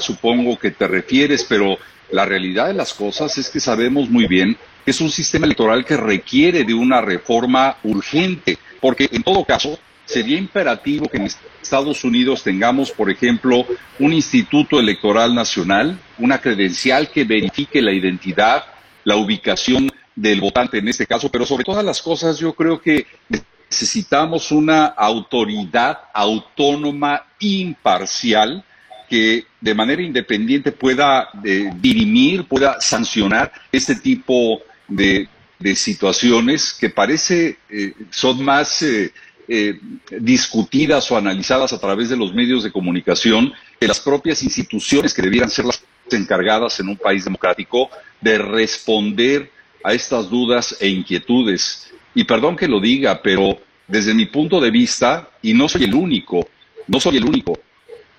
supongo 0.00 0.58
que 0.58 0.70
te 0.70 0.86
refieres, 0.86 1.44
pero 1.44 1.76
la 2.10 2.24
realidad 2.24 2.68
de 2.68 2.74
las 2.74 2.94
cosas 2.94 3.36
es 3.38 3.48
que 3.48 3.60
sabemos 3.60 4.08
muy 4.08 4.26
bien 4.26 4.56
es 4.86 5.00
un 5.00 5.10
sistema 5.10 5.46
electoral 5.46 5.84
que 5.84 5.96
requiere 5.96 6.62
de 6.62 6.72
una 6.72 7.00
reforma 7.00 7.76
urgente, 7.82 8.56
porque 8.80 9.08
en 9.10 9.24
todo 9.24 9.44
caso 9.44 9.78
sería 10.04 10.38
imperativo 10.38 11.08
que 11.08 11.16
en 11.16 11.28
Estados 11.60 12.04
Unidos 12.04 12.44
tengamos, 12.44 12.92
por 12.92 13.10
ejemplo, 13.10 13.66
un 13.98 14.12
instituto 14.12 14.78
electoral 14.78 15.34
nacional, 15.34 15.98
una 16.18 16.38
credencial 16.38 17.10
que 17.10 17.24
verifique 17.24 17.82
la 17.82 17.92
identidad, 17.92 18.64
la 19.02 19.16
ubicación 19.16 19.90
del 20.14 20.40
votante 20.40 20.78
en 20.78 20.86
este 20.86 21.06
caso, 21.06 21.28
pero 21.30 21.44
sobre 21.44 21.64
todas 21.64 21.84
las 21.84 22.00
cosas 22.00 22.38
yo 22.38 22.54
creo 22.54 22.80
que 22.80 23.06
necesitamos 23.68 24.52
una 24.52 24.86
autoridad 24.86 25.98
autónoma 26.14 27.24
imparcial 27.40 28.64
que 29.08 29.46
de 29.60 29.74
manera 29.74 30.02
independiente 30.02 30.72
pueda 30.72 31.28
eh, 31.44 31.70
dirimir, 31.80 32.44
pueda 32.44 32.80
sancionar 32.80 33.52
este 33.72 33.96
tipo 33.96 34.60
de, 34.88 35.28
situaciones 35.74 36.76
que 36.78 36.90
parece 36.90 37.56
eh, 37.70 37.94
son 38.10 38.44
más 38.44 38.82
eh, 38.82 39.10
discutidas 40.20 41.10
o 41.10 41.16
analizadas 41.16 41.72
a 41.72 41.80
través 41.80 42.10
de 42.10 42.16
los 42.16 42.34
medios 42.34 42.62
de 42.62 42.70
comunicación 42.70 43.52
que 43.80 43.88
las 43.88 44.00
propias 44.00 44.42
instituciones 44.42 45.14
que 45.14 45.22
debieran 45.22 45.48
ser 45.48 45.64
las 45.64 45.82
encargadas 46.10 46.78
en 46.80 46.88
un 46.88 46.96
país 46.96 47.24
democrático 47.24 47.90
de 48.20 48.38
responder 48.38 49.50
a 49.82 49.92
estas 49.92 50.28
dudas 50.28 50.76
e 50.80 50.88
inquietudes. 50.88 51.92
Y 52.14 52.24
perdón 52.24 52.56
que 52.56 52.68
lo 52.68 52.80
diga, 52.80 53.22
pero 53.22 53.58
desde 53.88 54.14
mi 54.14 54.26
punto 54.26 54.60
de 54.60 54.70
vista, 54.70 55.30
y 55.42 55.54
no 55.54 55.68
soy 55.68 55.84
el 55.84 55.94
único, 55.94 56.48
no 56.88 57.00
soy 57.00 57.18
el 57.18 57.24
único, 57.24 57.58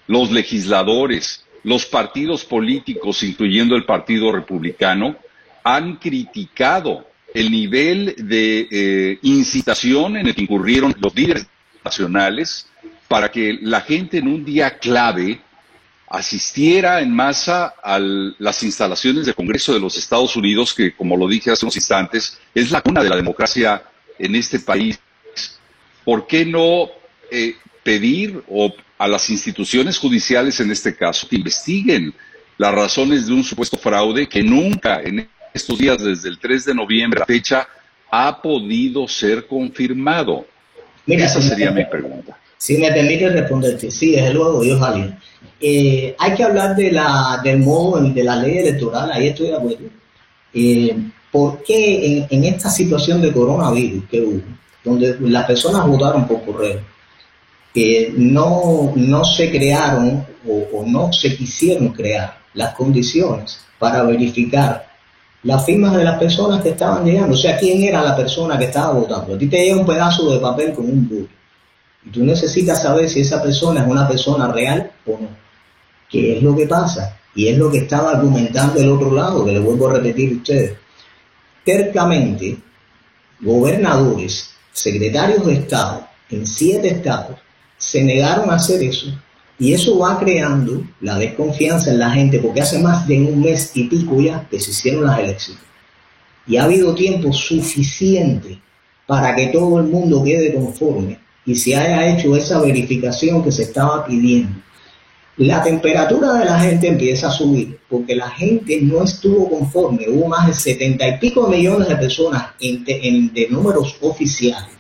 los 0.08 0.32
legisladores, 0.32 1.46
los 1.64 1.86
partidos 1.86 2.46
políticos, 2.46 3.24
incluyendo 3.24 3.76
el 3.76 3.86
Partido 3.86 4.32
Republicano, 4.32 5.18
han 5.64 5.98
criticado 5.98 7.08
el 7.34 7.52
nivel 7.52 8.16
de 8.18 8.68
eh, 8.72 9.20
incitación 9.22 10.18
en 10.18 10.28
el 10.28 10.36
que 10.36 10.44
incurrieron 10.44 10.96
los 11.00 11.14
líderes 11.14 11.48
nacionales 11.84 12.68
para 13.08 13.30
que 13.32 13.58
la 13.62 13.82
gente 13.82 14.18
en 14.18 14.28
un 14.28 14.44
día 14.44 14.78
clave 14.78 15.42
asistiera 16.10 17.02
en 17.02 17.14
masa 17.14 17.74
a 17.84 18.00
las 18.00 18.64
instalaciones 18.64 19.26
del 19.26 19.36
Congreso 19.36 19.74
de 19.74 19.80
los 19.80 19.98
Estados 19.98 20.36
Unidos, 20.38 20.74
que, 20.74 20.96
como 20.96 21.18
lo 21.18 21.28
dije 21.28 21.52
hace 21.52 21.66
unos 21.66 21.76
instantes, 21.76 22.40
es 22.56 22.72
la 22.72 22.82
cuna 22.82 23.04
de 23.04 23.10
la 23.10 23.18
democracia 23.18 23.84
en 24.18 24.36
este 24.36 24.60
país. 24.60 25.00
¿Por 26.06 26.26
qué 26.26 26.46
no 26.46 26.90
eh, 27.30 27.56
pedir 27.88 28.44
o 28.50 28.74
a 28.98 29.08
las 29.08 29.30
instituciones 29.30 29.98
judiciales, 29.98 30.60
en 30.60 30.72
este 30.72 30.94
caso, 30.94 31.26
que 31.26 31.38
investiguen 31.38 32.14
las 32.58 32.74
razones 32.76 33.28
de 33.28 33.34
un 33.34 33.46
supuesto 33.46 33.78
fraude 33.78 34.28
que 34.28 34.44
nunca 34.44 35.00
en 35.02 35.26
estos 35.54 35.80
días, 35.80 36.04
desde 36.04 36.28
el 36.28 36.38
3 36.38 36.66
de 36.66 36.76
noviembre, 36.76 37.22
la 37.22 37.26
fecha, 37.26 37.66
ha 38.12 38.42
podido 38.42 39.08
ser 39.08 39.48
confirmado? 39.48 40.46
Esa 41.08 41.42
sería 41.42 41.72
mi 41.72 41.86
pregunta. 41.86 42.38
Si 42.58 42.78
me 42.78 42.92
permite 42.92 43.30
responderte, 43.30 43.90
sí, 43.90 44.12
desde 44.12 44.34
luego, 44.34 44.66
yo, 44.66 44.78
Javier. 44.78 45.14
Eh, 45.62 46.14
hay 46.20 46.34
que 46.36 46.44
hablar 46.44 46.76
de 46.76 46.92
la, 46.92 47.40
del 47.42 47.60
modo 47.60 48.02
de 48.02 48.22
la 48.22 48.36
ley 48.36 48.58
electoral, 48.58 49.10
ahí 49.14 49.30
estoy 49.30 49.48
de 49.48 49.56
acuerdo. 49.56 49.90
Eh, 50.54 50.94
¿Por 51.32 51.64
qué 51.64 52.28
en, 52.30 52.44
esta 52.44 52.70
situación 52.70 53.22
de 53.22 53.32
coronavirus 53.32 54.04
que 54.12 54.20
hubo, 54.20 54.42
donde 54.84 55.16
las 55.22 55.46
personas 55.46 55.88
votaron 55.88 56.28
por 56.28 56.44
correo, 56.44 56.82
que 57.74 58.14
no, 58.16 58.94
no 58.96 59.24
se 59.24 59.52
crearon 59.52 60.26
o, 60.48 60.84
no 60.86 61.12
se 61.12 61.36
quisieron 61.36 61.90
crear 61.90 62.38
las 62.54 62.74
condiciones 62.74 63.60
para 63.78 64.04
verificar 64.04 64.88
las 65.44 65.66
firmas 65.66 65.96
de 65.96 66.04
las 66.04 66.18
personas 66.18 66.62
que 66.62 66.70
estaban 66.70 67.06
llegando? 67.06 67.34
O 67.34 67.38
sea, 67.38 67.58
¿quién 67.58 67.84
era 67.84 68.02
la 68.02 68.16
persona 68.16 68.58
que 68.58 68.66
estaba 68.66 68.94
votando? 68.94 69.36
A 69.36 69.38
ti 69.38 69.48
te 69.48 69.58
llega 69.58 69.80
un 69.80 69.86
pedazo 69.86 70.34
de 70.34 70.40
papel 70.40 70.74
con 70.74 70.86
un 70.86 71.08
voto. 71.08 71.30
Y 72.06 72.10
tú 72.10 72.24
necesitas 72.24 72.82
saber 72.82 73.10
si 73.10 73.22
esa 73.22 73.42
persona 73.42 73.82
es 73.82 73.88
una 73.88 74.08
persona 74.08 74.52
real 74.52 74.92
o 75.06 75.12
no 75.12 75.48
qué 76.10 76.38
es 76.38 76.44
lo 76.44 76.56
que 76.56 76.68
pasa. 76.68 77.18
Y 77.36 77.48
es 77.48 77.58
lo 77.58 77.72
que 77.72 77.80
estaba 77.80 78.12
argumentando 78.12 78.80
el 78.80 78.90
otro 78.90 79.12
lado, 79.12 79.46
que 79.46 79.52
le 79.52 79.60
vuelvo 79.60 79.90
a 79.90 79.94
repetir 79.94 80.34
a 80.34 80.38
ustedes. 80.38 80.74
Tercamente, 81.64 82.58
gobernadores, 83.42 84.52
secretarios 84.72 85.46
de 85.46 85.54
Estado 85.54 86.08
en 86.30 86.48
siete 86.48 86.90
estados 86.90 87.38
se 87.78 88.04
negaron 88.04 88.50
a 88.50 88.56
hacer 88.56 88.82
eso. 88.84 89.08
Y 89.60 89.74
eso 89.74 89.98
va 89.98 90.20
creando 90.20 90.84
la 91.02 91.18
desconfianza 91.18 91.90
en 91.92 92.00
la 92.00 92.12
gente, 92.12 92.40
porque 92.40 92.62
hace 92.62 92.80
más 92.80 93.08
de 93.08 93.20
un 93.20 93.42
mes 93.42 93.72
y 93.74 93.86
pico 93.86 94.22
ya 94.22 94.48
que 94.50 94.60
se 94.60 94.72
hicieron 94.72 95.06
las 95.06 95.20
elecciones. 95.20 95.64
Y 96.46 96.58
ha 96.58 96.64
habido 96.64 96.94
tiempo 96.94 97.34
suficiente 97.34 98.60
para 99.06 99.36
que 99.36 99.48
todo 99.48 99.80
el 99.80 99.88
mundo 99.88 100.24
quede 100.24 100.54
conforme 100.54 101.20
y 101.46 101.56
se 101.56 101.76
haya 101.76 102.14
hecho 102.14 102.36
esa 102.36 102.62
verificación 102.62 103.44
que 103.44 103.52
se 103.52 103.64
estaba 103.64 104.06
pidiendo 104.06 104.58
la 105.38 105.62
temperatura 105.62 106.34
de 106.34 106.46
la 106.46 106.60
gente 106.60 106.88
empieza 106.88 107.28
a 107.28 107.32
subir 107.32 107.80
porque 107.88 108.16
la 108.16 108.30
gente 108.30 108.80
no 108.82 109.04
estuvo 109.04 109.48
conforme. 109.48 110.10
Hubo 110.10 110.28
más 110.28 110.48
de 110.48 110.54
setenta 110.54 111.08
y 111.08 111.20
pico 111.20 111.48
millones 111.48 111.88
de 111.88 111.96
personas 111.96 112.48
en, 112.60 112.84
de 112.84 113.48
números 113.52 113.98
oficiales 114.02 114.76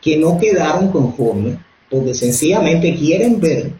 que 0.00 0.16
no 0.16 0.38
quedaron 0.38 0.92
conformes 0.92 1.58
porque 1.90 2.14
sencillamente 2.14 2.94
quieren 2.94 3.40
ver 3.40 3.72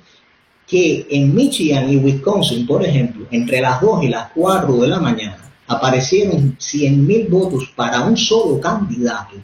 que 0.67 1.07
en 1.11 1.35
Michigan 1.35 1.91
y 1.91 1.97
Wisconsin, 1.97 2.67
por 2.67 2.85
ejemplo, 2.85 3.27
entre 3.31 3.61
las 3.61 3.81
2 3.81 4.05
y 4.05 4.09
las 4.09 4.31
4 4.35 4.77
de 4.77 4.89
la 4.89 5.01
mañana, 5.01 5.51
aparecieron 5.67 6.57
100 6.59 7.07
mil 7.07 7.27
votos 7.29 7.73
para 7.75 8.03
un 8.03 8.17
solo 8.17 8.61
candidato 8.61 9.37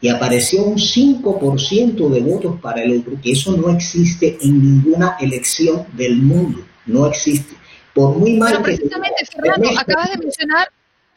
y 0.00 0.08
apareció 0.08 0.64
un 0.64 0.76
5% 0.76 2.08
de 2.08 2.20
votos 2.20 2.60
para 2.60 2.82
el 2.82 2.98
otro, 2.98 3.20
que 3.20 3.32
eso 3.32 3.56
no 3.56 3.70
existe 3.70 4.38
en 4.40 4.62
ninguna 4.62 5.16
elección 5.20 5.84
del 5.92 6.16
mundo, 6.16 6.60
no 6.86 7.06
existe. 7.06 7.56
Por 7.94 8.16
muy 8.16 8.34
mal 8.34 8.50
pero 8.52 8.62
precisamente, 8.62 9.26
Fernando, 9.26 9.70
acabas 9.76 10.10
de 10.12 10.18
mencionar 10.18 10.68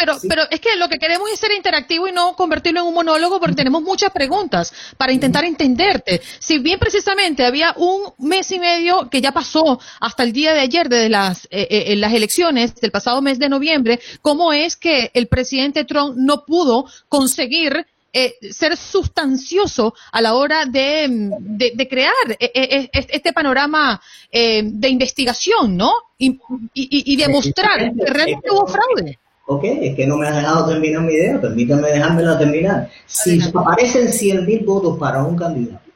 pero, 0.02 0.18
pero 0.28 0.43
es 0.49 0.60
que 0.60 0.76
lo 0.78 0.89
que 0.89 0.97
queremos 0.97 1.30
es 1.32 1.39
ser 1.39 1.52
interactivo 1.52 2.08
y 2.08 2.12
no 2.12 2.36
convertirlo 2.36 2.82
en 2.82 2.88
un 2.88 2.93
monólogo 2.95 3.39
porque 3.39 3.56
tenemos 3.56 3.84
muchas 3.84 4.12
preguntas 4.12 4.74
para 4.97 5.14
intentar 5.14 5.45
entenderte. 5.45 6.22
Si 6.39 6.58
bien 6.58 6.80
precisamente 6.80 7.45
había 7.45 7.74
un 7.78 8.12
mes 8.18 8.52
y 8.52 8.58
medio 8.58 9.10
que 9.10 9.22
ya 9.22 9.32
pasó 9.32 9.80
hasta 9.99 10.24
el 10.24 10.34
día 10.34 10.54
de 10.54 10.62
ayer 10.62 10.89
de 10.89 11.08
las, 11.10 11.45
eh, 11.52 11.68
eh, 11.70 11.95
las 11.97 12.14
elecciones 12.14 12.74
del 12.76 12.89
pasado 12.89 13.22
mes 13.22 13.38
de 13.38 13.49
noviembre, 13.49 13.99
¿cómo 14.22 14.54
es 14.54 14.76
que 14.76 15.12
el 15.14 15.28
presidente 15.28 15.86
Trump 15.86 16.16
no 16.18 16.45
pudo 16.45 16.86
conseguir 17.08 17.86
eh, 18.14 18.36
ser 18.52 18.76
sustancioso 18.76 19.93
a 20.12 20.20
la 20.20 20.34
hora 20.34 20.66
de, 20.66 21.08
de, 21.39 21.88
crear 21.88 22.12
eh, 22.39 22.52
eh, 22.54 22.89
este 22.93 23.32
panorama 23.32 24.02
de 24.30 24.89
investigación, 24.89 25.78
¿no? 25.78 25.93
Y, 26.18 26.38
y, 26.74 27.16
demostrar 27.16 27.93
que 27.93 28.06
realmente 28.12 28.52
hubo 28.52 28.68
fraude. 28.68 29.18
Ok, 29.48 29.64
es 29.64 29.96
que 29.96 30.08
no 30.08 30.18
me 30.18 30.28
has 30.28 30.36
dejado 30.36 30.68
terminar 30.68 31.02
mi 31.02 31.14
idea, 31.14 31.42
permítame 31.42 31.89
dejármela 31.89 32.38
terminar. 32.38 32.89
Si 33.06 33.39
aparecen 33.54 34.14
100 34.14 34.46
mil 34.46 34.60
votos 34.66 34.98
para 34.98 35.24
un 35.24 35.36
candidato, 35.36 35.92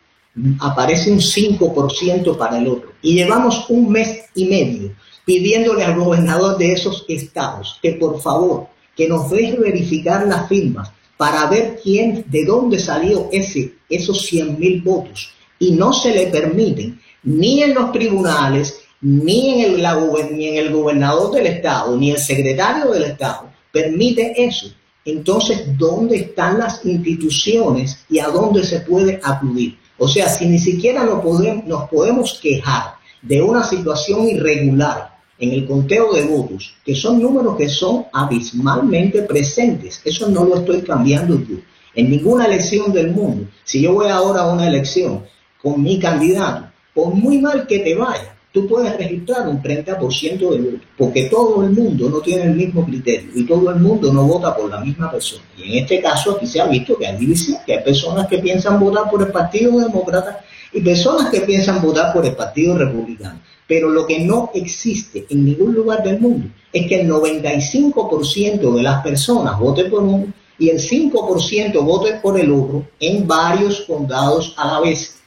aparece 0.59 1.11
un 1.11 1.19
5% 1.19 2.37
para 2.37 2.57
el 2.57 2.67
otro. 2.67 2.91
Y 3.01 3.15
llevamos 3.15 3.69
un 3.69 3.89
mes 3.91 4.25
y 4.33 4.45
medio 4.45 4.91
pidiéndole 5.25 5.83
al 5.83 5.97
gobernador 5.97 6.57
de 6.57 6.73
esos 6.73 7.05
estados 7.07 7.79
que 7.81 7.93
por 7.93 8.21
favor, 8.21 8.67
que 8.95 9.07
nos 9.09 9.29
deje 9.29 9.57
verificar 9.57 10.25
las 10.27 10.47
firmas 10.47 10.91
para 11.17 11.47
ver 11.47 11.79
quién, 11.81 12.25
de 12.27 12.45
dónde 12.45 12.79
salió 12.79 13.29
ese, 13.31 13.75
esos 13.89 14.25
100 14.25 14.59
mil 14.59 14.81
votos. 14.81 15.33
Y 15.59 15.71
no 15.71 15.93
se 15.93 16.13
le 16.13 16.27
permiten 16.27 16.99
ni 17.23 17.63
en 17.63 17.73
los 17.73 17.91
tribunales, 17.91 18.81
ni 19.01 19.61
en, 19.63 19.75
el, 19.75 20.35
ni 20.35 20.47
en 20.47 20.65
el 20.65 20.73
gobernador 20.73 21.33
del 21.33 21.47
Estado, 21.47 21.95
ni 21.97 22.11
el 22.11 22.17
secretario 22.17 22.91
del 22.91 23.03
Estado, 23.03 23.49
permite 23.71 24.33
eso. 24.43 24.67
Entonces, 25.03 25.77
¿dónde 25.77 26.17
están 26.17 26.57
las 26.57 26.83
instituciones 26.85 28.05
y 28.09 28.19
a 28.19 28.27
dónde 28.27 28.63
se 28.63 28.79
puede 28.79 29.19
acudir? 29.23 29.77
O 29.97 30.07
sea, 30.07 30.27
si 30.29 30.47
ni 30.47 30.57
siquiera 30.57 31.03
nos 31.03 31.21
podemos, 31.21 31.65
nos 31.65 31.89
podemos 31.89 32.39
quejar 32.41 32.95
de 33.21 33.41
una 33.41 33.63
situación 33.63 34.27
irregular 34.27 35.15
en 35.37 35.51
el 35.51 35.65
conteo 35.67 36.13
de 36.13 36.23
votos, 36.23 36.75
que 36.83 36.95
son 36.95 37.21
números 37.21 37.57
que 37.57 37.69
son 37.69 38.05
abismalmente 38.13 39.21
presentes. 39.23 40.01
Eso 40.03 40.29
no 40.29 40.43
lo 40.43 40.57
estoy 40.57 40.81
cambiando 40.81 41.39
yo. 41.39 41.57
En 41.93 42.09
ninguna 42.09 42.45
elección 42.45 42.91
del 42.91 43.11
mundo, 43.11 43.47
si 43.63 43.81
yo 43.81 43.93
voy 43.93 44.07
ahora 44.07 44.41
a 44.41 44.53
una 44.53 44.67
elección 44.67 45.23
con 45.61 45.81
mi 45.81 45.99
candidato, 45.99 46.69
por 46.93 47.13
muy 47.13 47.39
mal 47.39 47.67
que 47.67 47.79
te 47.79 47.95
vaya, 47.95 48.34
tú 48.55 48.65
puedes 48.67 48.95
registrar 48.97 49.49
un 49.49 49.61
30% 49.61 50.37
de 50.37 50.61
votos, 50.61 50.87
porque 50.97 51.23
todo 51.23 51.61
el 51.65 51.71
mundo 51.71 52.09
no 52.09 52.21
tiene 52.21 52.43
el 52.43 52.55
mismo 52.55 52.85
criterio 52.85 53.29
y 53.35 53.45
todo 53.45 53.69
el 53.69 53.81
mundo 53.81 54.13
no 54.13 54.23
vota 54.23 54.55
por 54.55 54.69
la 54.69 54.79
misma 54.79 55.11
persona. 55.11 55.43
Y 55.57 55.63
en 55.63 55.83
este 55.83 56.01
caso 56.01 56.31
aquí 56.31 56.47
se 56.47 56.61
ha 56.61 56.65
visto 56.65 56.97
que 56.97 57.05
hay 57.05 57.17
división, 57.17 57.59
que 57.65 57.73
hay 57.73 57.83
personas 57.83 58.27
que 58.27 58.37
piensan 58.37 58.79
votar 58.79 59.11
por 59.11 59.21
el 59.21 59.27
Partido 59.27 59.77
Demócrata 59.77 60.39
y 60.71 60.79
personas 60.79 61.29
que 61.29 61.41
piensan 61.41 61.81
votar 61.81 62.13
por 62.13 62.25
el 62.25 62.33
Partido 62.33 62.77
Republicano. 62.77 63.41
Pero 63.67 63.89
lo 63.89 64.07
que 64.07 64.19
no 64.19 64.51
existe 64.53 65.25
en 65.29 65.43
ningún 65.43 65.75
lugar 65.75 66.01
del 66.01 66.21
mundo 66.21 66.47
es 66.71 66.87
que 66.87 67.01
el 67.01 67.09
95% 67.09 68.73
de 68.73 68.83
las 68.83 69.03
personas 69.03 69.59
voten 69.59 69.91
por 69.91 70.01
uno 70.01 70.27
y 70.57 70.69
el 70.69 70.79
5% 70.79 71.83
voten 71.83 72.21
por 72.21 72.39
el 72.39 72.53
otro 72.53 72.87
en 73.01 73.27
varios 73.27 73.81
condados 73.81 74.53
a 74.57 74.65
la 74.65 74.79
vez. 74.79 75.19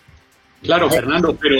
Claro, 0.63 0.89
Fernando, 0.89 1.37
pero, 1.39 1.57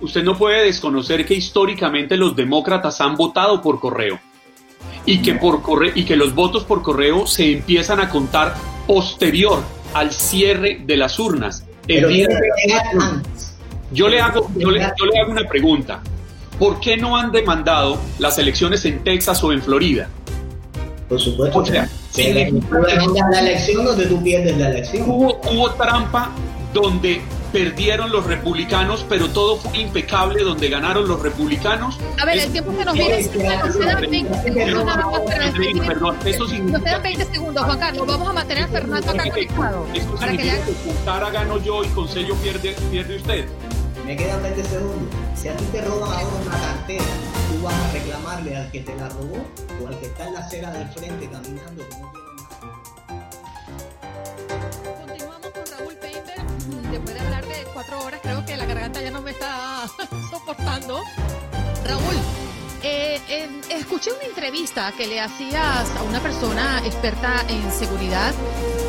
usted, 0.00 0.22
no 0.22 0.36
puede, 0.36 0.64
desconocer 0.64 1.26
que 1.26 1.34
históricamente 1.34 2.16
los 2.16 2.34
demócratas 2.34 3.00
han 3.00 3.16
votado 3.16 3.60
por 3.62 3.80
correo 3.80 4.18
y 5.04 5.22
que, 5.22 5.34
por 5.34 5.62
correo, 5.62 5.92
y 5.94 6.04
que 6.04 6.16
los 6.16 6.34
votos 6.34 6.64
por 6.64 6.82
correo 6.82 7.26
se 7.26 7.52
empiezan 7.52 8.00
a 8.00 8.08
contar 8.08 8.54
posterior 8.86 9.62
al 9.94 10.12
cierre 10.12 10.82
de 10.84 10.96
las 10.96 11.18
urnas. 11.18 11.64
Yo 13.92 14.08
le 14.08 14.20
hago, 14.20 14.50
yo 14.56 14.70
le, 14.70 14.82
hago 14.82 15.30
una 15.30 15.48
pregunta. 15.48 16.00
¿Por 16.58 16.80
qué 16.80 16.96
no 16.96 17.16
han 17.16 17.30
demandado 17.30 17.98
las 18.18 18.38
elecciones 18.38 18.84
en 18.84 19.04
Texas 19.04 19.42
o 19.44 19.52
en 19.52 19.62
Florida? 19.62 20.08
Por 21.08 21.20
supuesto. 21.20 21.58
O 21.58 21.64
sea, 21.64 21.88
la 22.16 23.40
elección 23.40 23.84
donde 23.84 24.06
tú 24.06 24.22
pierdes 24.22 24.56
la 24.56 24.70
elección. 24.70 25.08
Hubo, 25.08 25.40
hubo 25.50 25.70
trampa 25.72 26.32
donde 26.72 27.22
perdieron 27.56 28.12
los 28.12 28.26
republicanos, 28.26 29.06
pero 29.08 29.30
todo 29.30 29.56
fue 29.56 29.78
impecable 29.78 30.42
donde 30.42 30.68
ganaron 30.68 31.08
los 31.08 31.22
republicanos. 31.22 31.98
A 32.20 32.26
ver, 32.26 32.38
el 32.38 32.52
tiempo 32.52 32.76
que 32.76 32.84
nos 32.84 32.92
viene, 32.92 33.22
nos 33.22 33.76
quedan 33.76 34.00
20 34.02 34.42
segundos 34.42 34.84
nada 34.84 35.06
más 35.06 35.20
para 35.20 35.44
despedir. 35.46 35.86
Perdón, 35.86 36.16
eso 36.26 36.38
Nos 36.40 36.50
significa 36.50 36.84
quedan 36.84 37.02
20 37.02 37.24
segundos, 37.24 37.64
Juan 37.64 37.78
Carlos. 37.78 38.06
Vamos 38.06 38.28
a 38.28 38.32
mantener 38.34 38.64
a 38.64 38.68
Fernando 38.68 39.10
acá 39.10 39.30
conectado. 39.30 39.86
Esto 39.94 40.14
Para 40.16 40.32
que 40.32 40.38
significa 40.38 40.66
le 40.66 40.72
que 40.74 40.84
con 40.84 41.04
Tara 41.06 41.30
gano 41.30 41.62
yo 41.62 41.82
y 41.82 41.88
con 41.88 42.08
sello 42.08 42.34
pierde, 42.36 42.76
pierde 42.90 43.16
usted. 43.16 43.46
Me 44.04 44.16
quedan 44.18 44.42
20 44.42 44.64
segundos. 44.64 45.14
Si 45.34 45.48
a 45.48 45.56
ti 45.56 45.64
te 45.72 45.80
roban 45.80 46.10
ahora 46.10 46.36
una 46.44 46.60
cartera, 46.60 47.04
tú 47.04 47.62
vas 47.64 47.74
a 47.74 47.92
reclamarle 47.92 48.54
al 48.54 48.70
que 48.70 48.80
te 48.80 48.94
la 48.96 49.08
robó 49.08 49.46
o 49.82 49.88
al 49.88 49.98
que 49.98 50.06
está 50.06 50.28
en 50.28 50.34
la 50.34 50.40
acera 50.40 50.70
del 50.72 50.88
frente 50.88 51.26
caminando 51.30 51.84
Raúl, 61.84 62.16
eh, 62.82 63.20
eh, 63.28 63.48
escuché 63.70 64.12
una 64.12 64.24
entrevista 64.24 64.92
que 64.96 65.06
le 65.06 65.20
hacías 65.20 65.90
a 65.96 66.02
una 66.02 66.20
persona 66.20 66.80
experta 66.84 67.44
en 67.48 67.70
seguridad 67.72 68.32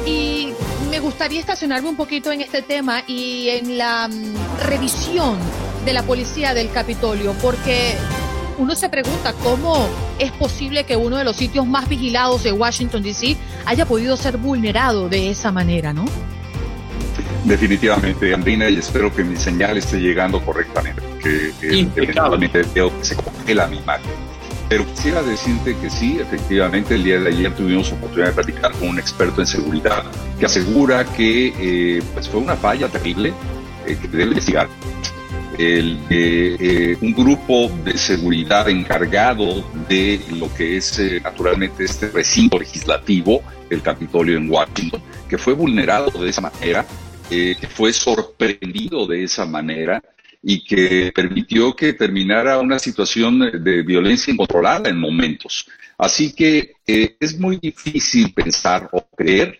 y 0.06 0.54
me 0.90 1.00
gustaría 1.00 1.40
estacionarme 1.40 1.90
un 1.90 1.96
poquito 1.96 2.32
en 2.32 2.42
este 2.42 2.62
tema 2.62 3.04
y 3.08 3.50
en 3.50 3.78
la 3.78 4.08
mm, 4.08 4.60
revisión 4.66 5.38
de 5.86 5.94
la 5.94 6.04
policía 6.04 6.54
del 6.54 6.72
Capitolio, 6.72 7.34
porque 7.42 7.96
uno 8.58 8.76
se 8.76 8.90
pregunta 8.90 9.34
cómo 9.44 9.88
es 10.20 10.32
posible 10.32 10.84
que 10.84 10.96
uno 10.96 11.18
de 11.18 11.24
los 11.24 11.36
sitios 11.36 11.66
más 11.66 11.88
vigilados 11.88 12.44
de 12.44 12.52
Washington, 12.52 13.04
D.C. 13.04 13.38
haya 13.66 13.86
podido 13.86 14.18
ser 14.18 14.38
vulnerado 14.38 15.10
de 15.10 15.30
esa 15.30 15.52
manera, 15.52 15.94
¿no? 15.94 16.06
Definitivamente, 17.44 18.34
Andrina, 18.34 18.70
y 18.70 18.78
espero 18.78 19.14
que 19.14 19.24
mi 19.24 19.36
señal 19.38 19.78
esté 19.78 20.00
llegando 20.00 20.42
correctamente, 20.42 21.02
que 21.22 21.50
eh, 21.62 21.88
eventualmente 21.96 22.64
veo 22.74 22.98
que 22.98 23.06
se 23.06 23.16
congela 23.16 23.68
mi 23.68 23.78
imagen. 23.78 24.12
Pero 24.70 24.86
quisiera 24.86 25.24
decirte 25.24 25.78
que 25.78 25.90
sí, 25.90 26.18
efectivamente, 26.20 26.96
el 26.96 27.04
día 27.04 27.20
de 27.20 27.30
ayer 27.30 27.54
tuvimos 27.56 27.92
oportunidad 27.94 28.28
de 28.28 28.34
platicar 28.34 28.72
con 28.74 28.90
un 28.90 29.00
experto 29.00 29.40
en 29.40 29.48
seguridad 29.48 30.04
que 30.38 30.46
asegura 30.46 31.06
que 31.06 31.54
eh, 31.58 32.04
pues 32.14 32.28
fue 32.28 32.42
una 32.42 32.58
falla 32.58 32.90
terrible 32.90 33.34
eh, 33.86 33.98
que 34.02 34.08
debe 34.10 34.24
investigar. 34.26 34.68
El, 35.58 35.98
eh, 36.10 36.58
eh, 36.60 36.98
un 37.02 37.14
grupo 37.14 37.72
de 37.84 37.98
seguridad 37.98 38.70
encargado 38.70 39.64
de 39.88 40.22
lo 40.38 40.54
que 40.54 40.78
es 40.78 41.00
eh, 41.00 41.20
naturalmente 41.24 41.86
este 41.86 42.10
recinto 42.10 42.60
legislativo, 42.60 43.42
el 43.70 43.82
Capitolio 43.82 44.38
en 44.38 44.52
Washington, 44.52 45.02
que 45.28 45.38
fue 45.38 45.54
vulnerado 45.54 46.12
de 46.12 46.30
esa 46.30 46.42
manera, 46.42 46.86
fue 47.70 47.94
sorprendido 47.94 49.06
de 49.06 49.24
esa 49.24 49.46
manera 49.46 50.02
y 50.42 50.64
que 50.64 51.12
permitió 51.14 51.76
que 51.76 51.94
terminara 51.94 52.60
una 52.60 52.80
situación 52.80 53.40
de 53.64 53.84
violencia 53.84 54.32
incontrolada 54.32 54.90
en 54.90 55.00
momentos. 55.00 55.68
Así 55.98 56.34
que 56.34 56.76
eh, 56.86 57.18
es 57.20 57.40
muy 57.40 57.58
difícil 57.58 58.34
pensar 58.34 58.88
o 58.92 59.08
creer 59.16 59.60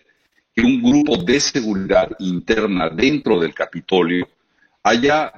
que 0.54 0.62
un 0.62 0.82
grupo 0.82 1.16
de 1.16 1.40
seguridad 1.40 2.10
interna 2.20 2.88
dentro 2.90 3.38
del 3.38 3.54
Capitolio 3.54 4.28
haya 4.82 5.32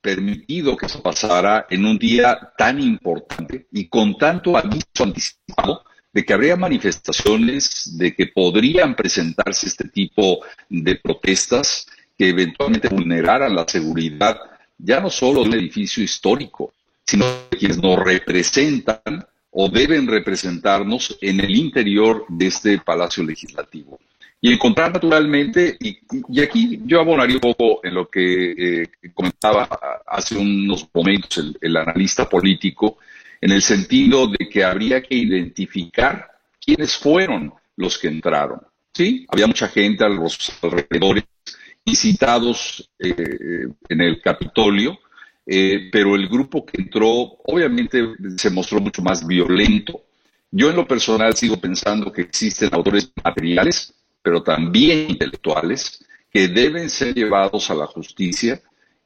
permitido 0.00 0.76
que 0.76 0.86
eso 0.86 1.02
pasara 1.02 1.66
en 1.68 1.84
un 1.84 1.98
día 1.98 2.52
tan 2.56 2.80
importante 2.80 3.66
y 3.72 3.88
con 3.88 4.16
tanto 4.16 4.56
aviso 4.56 5.02
anticipado 5.02 5.82
de 6.16 6.24
que 6.24 6.32
habría 6.32 6.56
manifestaciones, 6.56 7.94
de 7.98 8.14
que 8.14 8.28
podrían 8.28 8.96
presentarse 8.96 9.66
este 9.66 9.86
tipo 9.86 10.40
de 10.66 10.94
protestas 10.96 11.86
que 12.16 12.30
eventualmente 12.30 12.88
vulneraran 12.88 13.54
la 13.54 13.68
seguridad 13.68 14.38
ya 14.78 14.98
no 14.98 15.10
solo 15.10 15.42
de 15.42 15.50
un 15.50 15.54
edificio 15.56 16.02
histórico, 16.02 16.72
sino 17.04 17.26
de 17.50 17.58
quienes 17.58 17.76
nos 17.82 17.98
representan 17.98 19.26
o 19.50 19.68
deben 19.68 20.06
representarnos 20.06 21.18
en 21.20 21.40
el 21.40 21.54
interior 21.54 22.24
de 22.30 22.46
este 22.46 22.78
Palacio 22.78 23.22
Legislativo. 23.22 24.00
Y 24.40 24.54
encontrar 24.54 24.94
naturalmente, 24.94 25.76
y, 25.78 26.40
aquí 26.40 26.80
yo 26.86 27.00
abonaría 27.00 27.36
un 27.36 27.42
poco 27.42 27.80
en 27.84 27.92
lo 27.92 28.08
que 28.08 28.52
eh, 28.52 28.86
comentaba 29.12 29.68
hace 30.06 30.38
unos 30.38 30.88
momentos 30.94 31.44
el 31.60 31.76
analista 31.76 32.26
político, 32.26 32.96
en 33.46 33.52
el 33.52 33.62
sentido 33.62 34.26
de 34.26 34.48
que 34.48 34.64
habría 34.64 35.00
que 35.00 35.14
identificar 35.14 36.32
quiénes 36.60 36.96
fueron 36.96 37.54
los 37.76 37.96
que 37.96 38.08
entraron. 38.08 38.60
Sí, 38.92 39.24
había 39.28 39.46
mucha 39.46 39.68
gente 39.68 40.04
a 40.04 40.08
los 40.08 40.50
alrededores 40.60 41.22
visitados 41.84 42.90
eh, 42.98 43.68
en 43.88 44.00
el 44.00 44.20
Capitolio, 44.20 44.98
eh, 45.46 45.90
pero 45.92 46.16
el 46.16 46.26
grupo 46.26 46.66
que 46.66 46.82
entró 46.82 47.08
obviamente 47.44 48.16
se 48.36 48.50
mostró 48.50 48.80
mucho 48.80 49.00
más 49.00 49.24
violento. 49.24 50.02
Yo 50.50 50.68
en 50.68 50.74
lo 50.74 50.84
personal 50.84 51.36
sigo 51.36 51.56
pensando 51.56 52.10
que 52.10 52.22
existen 52.22 52.70
autores 52.72 53.12
materiales, 53.22 53.94
pero 54.22 54.42
también 54.42 55.08
intelectuales, 55.08 56.04
que 56.32 56.48
deben 56.48 56.90
ser 56.90 57.14
llevados 57.14 57.70
a 57.70 57.76
la 57.76 57.86
justicia 57.86 58.60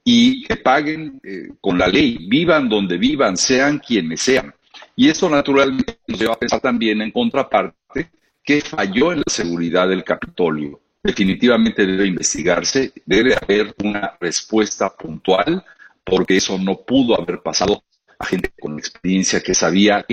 y 0.05 0.42
que 0.44 0.57
paguen 0.57 1.20
eh, 1.22 1.51
con 1.61 1.78
la 1.78 1.86
ley, 1.86 2.26
vivan 2.28 2.68
donde 2.68 2.98
vivan, 2.98 3.36
sean 3.36 3.78
quienes 3.78 4.22
sean. 4.22 4.55
Y 4.96 5.09
esto 5.09 5.28
naturalmente 5.28 5.98
nos 6.07 6.20
lleva 6.20 6.34
a 6.34 6.38
pensar 6.38 6.61
también 6.61 7.01
en 7.03 7.11
contraparte 7.11 8.11
que 8.42 8.61
falló 8.61 9.12
en 9.12 9.18
la 9.18 9.24
seguridad 9.32 9.88
del 9.88 10.05
Capitolio. 10.05 10.80
Definitivamente 11.03 11.86
debe 11.86 12.07
investigarse, 12.07 12.92
debe 13.07 13.34
haber 13.34 13.74
una 13.82 14.16
respuesta 14.20 14.90
puntual, 14.90 15.64
porque 16.05 16.36
eso 16.36 16.59
no 16.59 16.80
pudo 16.82 17.20
haber 17.20 17.40
pasado 17.40 17.82
a 18.18 18.26
gente 18.26 18.51
con 18.61 18.78
experiencia 18.78 19.40
que 19.40 19.55
sabía 19.55 20.05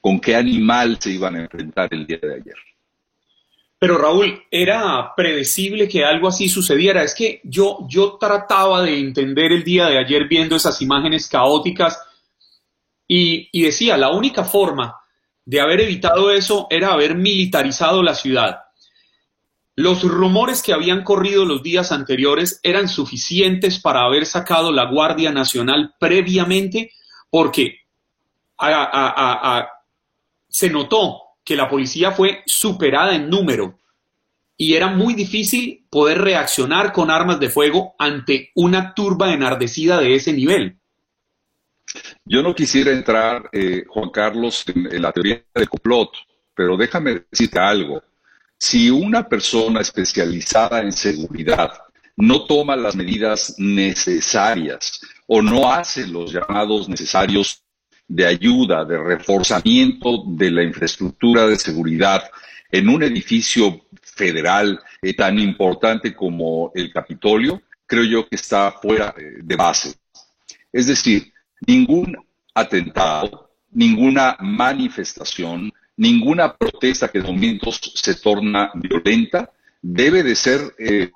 con 0.00 0.20
qué 0.20 0.34
animal 0.34 0.98
se 1.00 1.10
iban 1.10 1.36
a 1.36 1.42
enfrentar 1.42 1.88
el 1.92 2.06
día 2.06 2.18
de 2.20 2.34
ayer. 2.34 2.56
Pero 3.78 3.98
Raúl, 3.98 4.42
era 4.50 5.12
predecible 5.14 5.86
que 5.86 6.04
algo 6.04 6.28
así 6.28 6.48
sucediera. 6.48 7.02
Es 7.02 7.14
que 7.14 7.40
yo, 7.44 7.86
yo 7.88 8.16
trataba 8.18 8.82
de 8.82 8.98
entender 8.98 9.52
el 9.52 9.64
día 9.64 9.86
de 9.86 9.98
ayer 9.98 10.26
viendo 10.28 10.56
esas 10.56 10.80
imágenes 10.80 11.28
caóticas 11.28 12.00
y, 13.06 13.48
y 13.52 13.64
decía, 13.64 13.96
la 13.96 14.10
única 14.10 14.44
forma 14.44 14.96
de 15.44 15.60
haber 15.60 15.82
evitado 15.82 16.30
eso 16.30 16.66
era 16.70 16.92
haber 16.92 17.14
militarizado 17.14 18.02
la 18.02 18.14
ciudad. 18.14 18.62
Los 19.76 20.02
rumores 20.02 20.62
que 20.62 20.72
habían 20.72 21.04
corrido 21.04 21.44
los 21.44 21.62
días 21.62 21.92
anteriores 21.92 22.60
eran 22.62 22.88
suficientes 22.88 23.78
para 23.78 24.04
haber 24.04 24.24
sacado 24.24 24.72
la 24.72 24.86
Guardia 24.86 25.30
Nacional 25.30 25.94
previamente 26.00 26.92
porque 27.28 27.80
se 30.48 30.70
notó 30.70 31.25
que 31.46 31.56
la 31.56 31.70
policía 31.70 32.10
fue 32.10 32.42
superada 32.44 33.14
en 33.14 33.30
número 33.30 33.78
y 34.56 34.74
era 34.74 34.88
muy 34.88 35.14
difícil 35.14 35.86
poder 35.88 36.18
reaccionar 36.18 36.92
con 36.92 37.08
armas 37.08 37.38
de 37.38 37.48
fuego 37.48 37.94
ante 38.00 38.50
una 38.56 38.94
turba 38.94 39.32
enardecida 39.32 40.00
de 40.00 40.16
ese 40.16 40.32
nivel. 40.32 40.76
Yo 42.24 42.42
no 42.42 42.52
quisiera 42.52 42.90
entrar, 42.90 43.48
eh, 43.52 43.84
Juan 43.86 44.10
Carlos, 44.10 44.64
en, 44.74 44.92
en, 44.92 45.00
la 45.00 45.12
teoría 45.12 45.40
del 45.54 45.68
complot, 45.68 46.10
pero 46.52 46.76
déjame 46.76 47.22
decirte 47.30 47.60
algo. 47.60 48.02
Si 48.58 48.90
una 48.90 49.28
persona 49.28 49.82
especializada 49.82 50.80
en 50.80 50.90
seguridad 50.90 51.72
no 52.16 52.44
toma 52.44 52.74
las 52.74 52.96
medidas 52.96 53.54
necesarias 53.58 55.00
o 55.28 55.40
no 55.40 55.70
hace 55.70 56.08
los 56.08 56.32
llamados 56.32 56.88
necesarios 56.88 57.62
de 58.08 58.26
ayuda, 58.26 58.84
de 58.84 58.98
reforzamiento 58.98 60.24
de 60.26 60.50
la 60.50 60.62
infraestructura 60.62 61.46
de 61.46 61.56
seguridad 61.56 62.22
en 62.70 62.88
un 62.88 63.02
edificio 63.02 63.86
federal 64.02 64.80
eh, 65.02 65.14
tan 65.14 65.38
importante 65.38 66.14
como 66.14 66.72
el 66.74 66.92
Capitolio, 66.92 67.62
creo 67.86 68.04
yo 68.04 68.28
que 68.28 68.36
está 68.36 68.72
fuera 68.72 69.14
eh, 69.16 69.38
de 69.42 69.56
base. 69.56 69.94
Es 70.72 70.86
decir, 70.86 71.32
ningún 71.66 72.16
atentado, 72.54 73.50
ninguna 73.70 74.36
manifestación, 74.40 75.72
ninguna 75.96 76.54
protesta 76.56 77.08
que 77.08 77.20
de 77.20 77.26
momentos 77.26 77.80
se 77.94 78.14
torna 78.14 78.70
violenta 78.74 79.50
debe 79.80 80.22
de 80.22 80.34
ser 80.34 80.74
eh, 80.78 81.10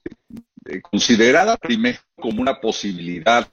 considerada 0.82 1.57
primero 1.57 1.99
como 2.14 2.43
una 2.43 2.61
posibilidad 2.61 3.49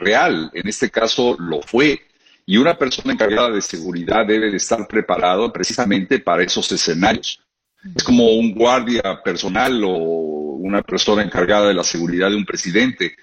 real. 0.00 0.50
En 0.52 0.68
este 0.68 0.90
caso 0.90 1.36
lo 1.38 1.62
fue. 1.62 2.00
Y 2.46 2.56
una 2.56 2.76
persona 2.76 3.12
encargada 3.14 3.50
de 3.50 3.62
seguridad 3.62 4.26
debe 4.26 4.50
de 4.50 4.56
estar 4.56 4.86
preparado 4.86 5.52
precisamente 5.52 6.18
para 6.18 6.42
esos 6.42 6.70
escenarios. 6.72 7.40
Es 7.94 8.02
como 8.02 8.26
un 8.32 8.54
guardia 8.54 9.22
personal 9.22 9.82
o 9.84 9.90
una 9.90 10.82
persona 10.82 11.22
encargada 11.22 11.68
de 11.68 11.74
la 11.74 11.84
seguridad 11.84 12.30
de 12.30 12.36
un 12.36 12.44
presidente. 12.44 13.14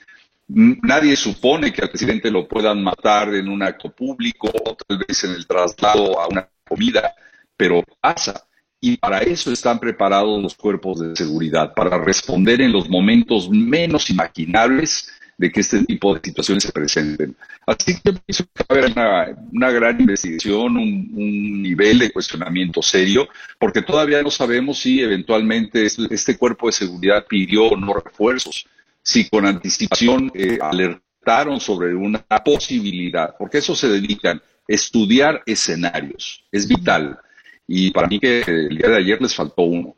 Nadie 0.47 1.15
supone 1.15 1.71
que 1.71 1.81
al 1.81 1.89
presidente 1.89 2.29
lo 2.29 2.47
puedan 2.47 2.83
matar 2.83 3.33
en 3.33 3.47
un 3.47 3.63
acto 3.63 3.91
público 3.91 4.49
o 4.49 4.75
tal 4.75 4.99
vez 5.07 5.23
en 5.23 5.31
el 5.31 5.47
traslado 5.47 6.19
a 6.19 6.27
una 6.27 6.47
comida, 6.67 7.13
pero 7.55 7.83
pasa. 7.99 8.47
Y 8.79 8.97
para 8.97 9.19
eso 9.19 9.51
están 9.51 9.79
preparados 9.79 10.41
los 10.41 10.55
cuerpos 10.55 10.99
de 10.99 11.15
seguridad, 11.15 11.73
para 11.75 11.99
responder 11.99 12.61
en 12.61 12.71
los 12.71 12.89
momentos 12.89 13.49
menos 13.49 14.09
imaginables 14.09 15.11
de 15.41 15.51
que 15.51 15.61
este 15.61 15.83
tipo 15.85 16.13
de 16.13 16.21
situaciones 16.23 16.63
se 16.63 16.71
presenten. 16.71 17.35
Así 17.65 17.99
que 17.99 18.13
pienso 18.13 18.45
que 18.53 18.63
va 18.63 18.65
a 18.69 18.73
haber 18.73 19.35
una, 19.51 19.71
gran 19.71 19.99
investigación, 19.99 20.77
un, 20.77 21.63
nivel 21.63 21.97
de 21.97 22.11
cuestionamiento 22.11 22.83
serio, 22.83 23.27
porque 23.57 23.81
todavía 23.81 24.21
no 24.21 24.29
sabemos 24.29 24.77
si 24.77 25.01
eventualmente 25.01 25.87
este 25.87 26.37
cuerpo 26.37 26.67
de 26.67 26.73
seguridad 26.73 27.25
pidió 27.27 27.69
o 27.69 27.75
no 27.75 27.95
refuerzos, 27.95 28.67
si 29.01 29.27
con 29.29 29.47
anticipación 29.47 30.31
eh, 30.35 30.59
alertaron 30.61 31.59
sobre 31.59 31.95
una 31.95 32.23
posibilidad, 32.45 33.33
porque 33.39 33.57
eso 33.57 33.75
se 33.75 33.89
dedican, 33.89 34.39
estudiar 34.67 35.41
escenarios, 35.47 36.45
es 36.51 36.67
vital. 36.67 37.17
Y 37.65 37.89
para 37.89 38.07
mí 38.07 38.19
que 38.19 38.41
el 38.41 38.77
día 38.77 38.89
de 38.89 38.97
ayer 38.97 39.19
les 39.19 39.33
faltó 39.33 39.63
uno. 39.63 39.95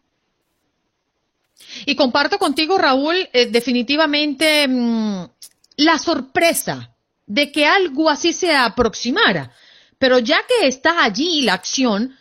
Y 1.86 1.95
comparto 1.95 2.38
contigo, 2.38 2.78
Raúl, 2.78 3.30
eh, 3.34 3.47
definitivamente 3.47 4.67
mm, 4.67 5.26
la 5.78 5.97
sorpresa 5.97 6.95
de 7.26 7.51
que 7.51 7.65
algo 7.65 8.09
así 8.09 8.34
se 8.34 8.55
aproximara. 8.55 9.51
Pero 9.97 10.19
ya 10.19 10.41
que 10.47 10.67
está 10.67 11.03
allí 11.03 11.41
la 11.41 11.53
acción, 11.53 12.15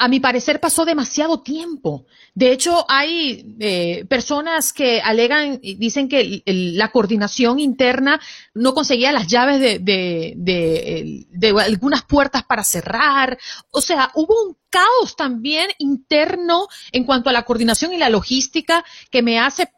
a 0.00 0.08
mi 0.08 0.18
parecer 0.18 0.60
pasó 0.60 0.86
demasiado 0.86 1.42
tiempo. 1.42 2.06
De 2.34 2.52
hecho, 2.52 2.86
hay 2.88 3.54
eh, 3.60 4.06
personas 4.08 4.72
que 4.72 5.02
alegan 5.02 5.58
y 5.60 5.74
dicen 5.74 6.08
que 6.08 6.42
la 6.46 6.90
coordinación 6.90 7.60
interna 7.60 8.18
no 8.54 8.72
conseguía 8.72 9.12
las 9.12 9.26
llaves 9.26 9.60
de, 9.60 9.78
de, 9.78 11.60
algunas 11.60 12.02
puertas 12.04 12.44
para 12.44 12.64
cerrar. 12.64 13.38
O 13.72 13.82
sea, 13.82 14.10
hubo 14.14 14.34
un 14.42 14.56
caos 14.70 15.16
también 15.16 15.68
interno 15.76 16.68
en 16.92 17.04
cuanto 17.04 17.28
a 17.28 17.34
la 17.34 17.42
coordinación 17.42 17.92
y 17.92 17.98
la 17.98 18.08
logística 18.08 18.82
que 19.10 19.20
me 19.20 19.38
hace 19.38 19.68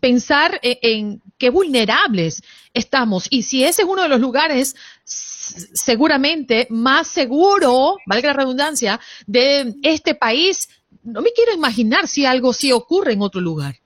pensar 0.00 0.60
e, 0.62 0.78
en 0.82 1.20
qué 1.38 1.50
vulnerables 1.50 2.42
estamos. 2.72 3.26
Y 3.30 3.42
si 3.42 3.64
ese 3.64 3.82
es 3.82 3.88
uno 3.88 4.02
de 4.02 4.08
los 4.08 4.20
lugares 4.20 4.76
seguramente 5.04 6.66
más 6.70 7.08
seguro, 7.08 7.96
valga 8.06 8.28
la 8.28 8.34
redundancia, 8.34 9.00
de 9.26 9.74
este 9.82 10.14
país, 10.14 10.68
no 11.02 11.22
me 11.22 11.32
quiero 11.32 11.52
imaginar 11.52 12.06
si 12.06 12.24
algo 12.24 12.52
sí 12.52 12.72
ocurre 12.72 13.12
en 13.12 13.22
otro 13.22 13.40
lugar. 13.40 13.76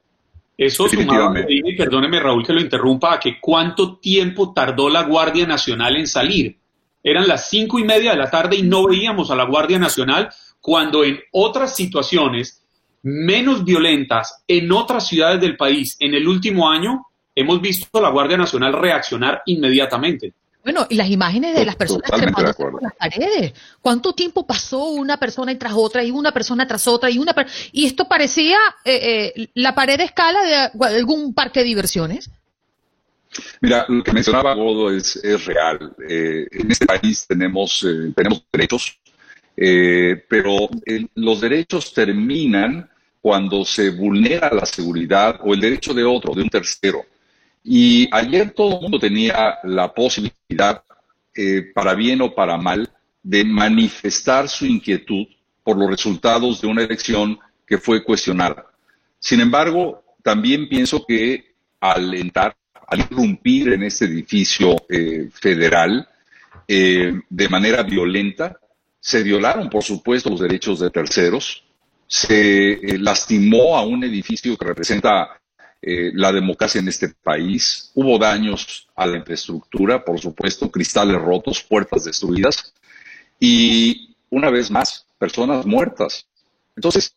Eso 0.56 0.88
sumado, 0.88 1.34
y 1.48 1.76
perdóneme 1.76 2.20
Raúl 2.20 2.46
que 2.46 2.52
lo 2.52 2.60
interrumpa, 2.60 3.14
a 3.14 3.20
que 3.20 3.40
cuánto 3.40 3.96
tiempo 3.96 4.52
tardó 4.52 4.88
la 4.88 5.02
Guardia 5.02 5.46
Nacional 5.46 5.96
en 5.96 6.06
salir. 6.06 6.56
Eran 7.02 7.26
las 7.26 7.50
cinco 7.50 7.78
y 7.78 7.84
media 7.84 8.12
de 8.12 8.18
la 8.18 8.30
tarde 8.30 8.56
y 8.56 8.62
no 8.62 8.86
veíamos 8.86 9.30
a 9.30 9.36
la 9.36 9.44
Guardia 9.44 9.78
Nacional 9.78 10.30
cuando 10.60 11.04
en 11.04 11.20
otras 11.32 11.74
situaciones 11.74 12.63
menos 13.04 13.64
violentas 13.64 14.42
en 14.48 14.72
otras 14.72 15.06
ciudades 15.06 15.40
del 15.40 15.56
país 15.56 15.96
en 16.00 16.14
el 16.14 16.26
último 16.26 16.70
año 16.70 17.06
hemos 17.34 17.60
visto 17.60 17.98
a 17.98 18.02
la 18.02 18.08
Guardia 18.08 18.38
Nacional 18.38 18.72
reaccionar 18.72 19.42
inmediatamente. 19.46 20.32
Bueno, 20.62 20.86
y 20.88 20.94
las 20.94 21.10
imágenes 21.10 21.54
de 21.54 21.66
las 21.66 21.76
personas 21.76 22.10
trepando 22.10 22.54
por 22.54 22.82
las 22.82 22.94
paredes. 22.94 23.52
¿Cuánto 23.82 24.14
tiempo 24.14 24.46
pasó 24.46 24.84
una 24.88 25.18
persona 25.18 25.56
tras 25.58 25.74
otra 25.74 26.02
y 26.02 26.10
una 26.10 26.32
persona 26.32 26.66
tras 26.66 26.88
otra 26.88 27.10
y 27.10 27.18
una 27.18 27.34
y 27.72 27.84
esto 27.84 28.08
parecía 28.08 28.56
eh, 28.82 29.32
eh, 29.36 29.48
la 29.52 29.74
pared 29.74 29.98
de 29.98 30.04
escala 30.04 30.42
de 30.42 30.96
algún 30.96 31.34
parque 31.34 31.60
de 31.60 31.66
diversiones? 31.66 32.30
Mira, 33.60 33.84
lo 33.88 34.02
que 34.02 34.12
mencionaba 34.12 34.54
Godo 34.54 34.90
es, 34.90 35.20
real. 35.44 35.94
Eh, 36.08 36.46
en 36.50 36.70
este 36.70 36.86
país 36.86 37.26
tenemos, 37.26 37.86
tenemos 38.16 38.42
derechos, 38.50 38.98
pero 39.54 40.70
los 41.14 41.40
derechos 41.42 41.92
terminan 41.92 42.88
cuando 43.24 43.64
se 43.64 43.88
vulnera 43.88 44.50
la 44.52 44.66
seguridad 44.66 45.40
o 45.42 45.54
el 45.54 45.60
derecho 45.60 45.94
de 45.94 46.04
otro, 46.04 46.34
de 46.34 46.42
un 46.42 46.50
tercero. 46.50 47.06
Y 47.62 48.06
ayer 48.12 48.50
todo 48.50 48.74
el 48.74 48.82
mundo 48.82 48.98
tenía 48.98 49.60
la 49.62 49.94
posibilidad, 49.94 50.82
eh, 51.34 51.72
para 51.74 51.94
bien 51.94 52.20
o 52.20 52.34
para 52.34 52.58
mal, 52.58 52.86
de 53.22 53.42
manifestar 53.42 54.46
su 54.46 54.66
inquietud 54.66 55.26
por 55.62 55.78
los 55.78 55.88
resultados 55.88 56.60
de 56.60 56.66
una 56.66 56.82
elección 56.82 57.38
que 57.66 57.78
fue 57.78 58.04
cuestionada. 58.04 58.66
Sin 59.18 59.40
embargo, 59.40 60.04
también 60.22 60.68
pienso 60.68 61.06
que 61.06 61.54
al 61.80 62.12
entrar, 62.12 62.54
al 62.86 63.00
irrumpir 63.10 63.72
en 63.72 63.84
este 63.84 64.04
edificio 64.04 64.76
eh, 64.90 65.30
federal 65.32 66.06
eh, 66.68 67.14
de 67.30 67.48
manera 67.48 67.84
violenta, 67.84 68.60
se 69.00 69.22
violaron, 69.22 69.70
por 69.70 69.82
supuesto, 69.82 70.28
los 70.28 70.40
derechos 70.40 70.80
de 70.80 70.90
terceros, 70.90 71.64
se 72.06 72.98
lastimó 72.98 73.76
a 73.76 73.84
un 73.84 74.04
edificio 74.04 74.56
que 74.56 74.66
representa 74.66 75.40
eh, 75.86 76.12
la 76.14 76.32
democracia 76.32 76.80
en 76.80 76.88
este 76.88 77.10
país. 77.10 77.90
Hubo 77.94 78.18
daños 78.18 78.88
a 78.96 79.06
la 79.06 79.18
infraestructura, 79.18 80.02
por 80.02 80.18
supuesto, 80.18 80.70
cristales 80.70 81.20
rotos, 81.20 81.62
puertas 81.62 82.04
destruidas 82.04 82.72
y, 83.38 84.16
una 84.30 84.48
vez 84.48 84.70
más, 84.70 85.06
personas 85.18 85.66
muertas. 85.66 86.26
Entonces, 86.74 87.14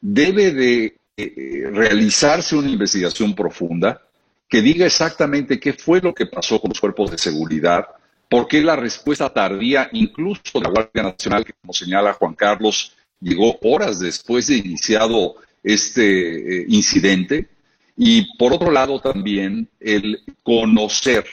debe 0.00 0.52
de 0.52 0.96
eh, 1.18 1.68
realizarse 1.70 2.56
una 2.56 2.70
investigación 2.70 3.34
profunda 3.34 4.00
que 4.48 4.62
diga 4.62 4.86
exactamente 4.86 5.60
qué 5.60 5.74
fue 5.74 6.00
lo 6.00 6.14
que 6.14 6.24
pasó 6.24 6.58
con 6.58 6.70
los 6.70 6.80
cuerpos 6.80 7.10
de 7.10 7.18
seguridad, 7.18 7.86
por 8.30 8.48
qué 8.48 8.62
la 8.62 8.76
respuesta 8.76 9.28
tardía, 9.28 9.90
incluso 9.92 10.40
de 10.54 10.60
la 10.60 10.70
Guardia 10.70 11.02
Nacional, 11.02 11.44
que 11.44 11.52
como 11.52 11.74
señala 11.74 12.14
Juan 12.14 12.34
Carlos, 12.34 12.95
llegó 13.20 13.58
horas 13.62 13.98
después 14.00 14.46
de 14.48 14.56
iniciado 14.56 15.36
este 15.62 16.60
eh, 16.60 16.66
incidente, 16.68 17.48
y 17.96 18.36
por 18.36 18.52
otro 18.52 18.70
lado 18.70 19.00
también 19.00 19.68
el 19.80 20.20
conocer 20.42 21.24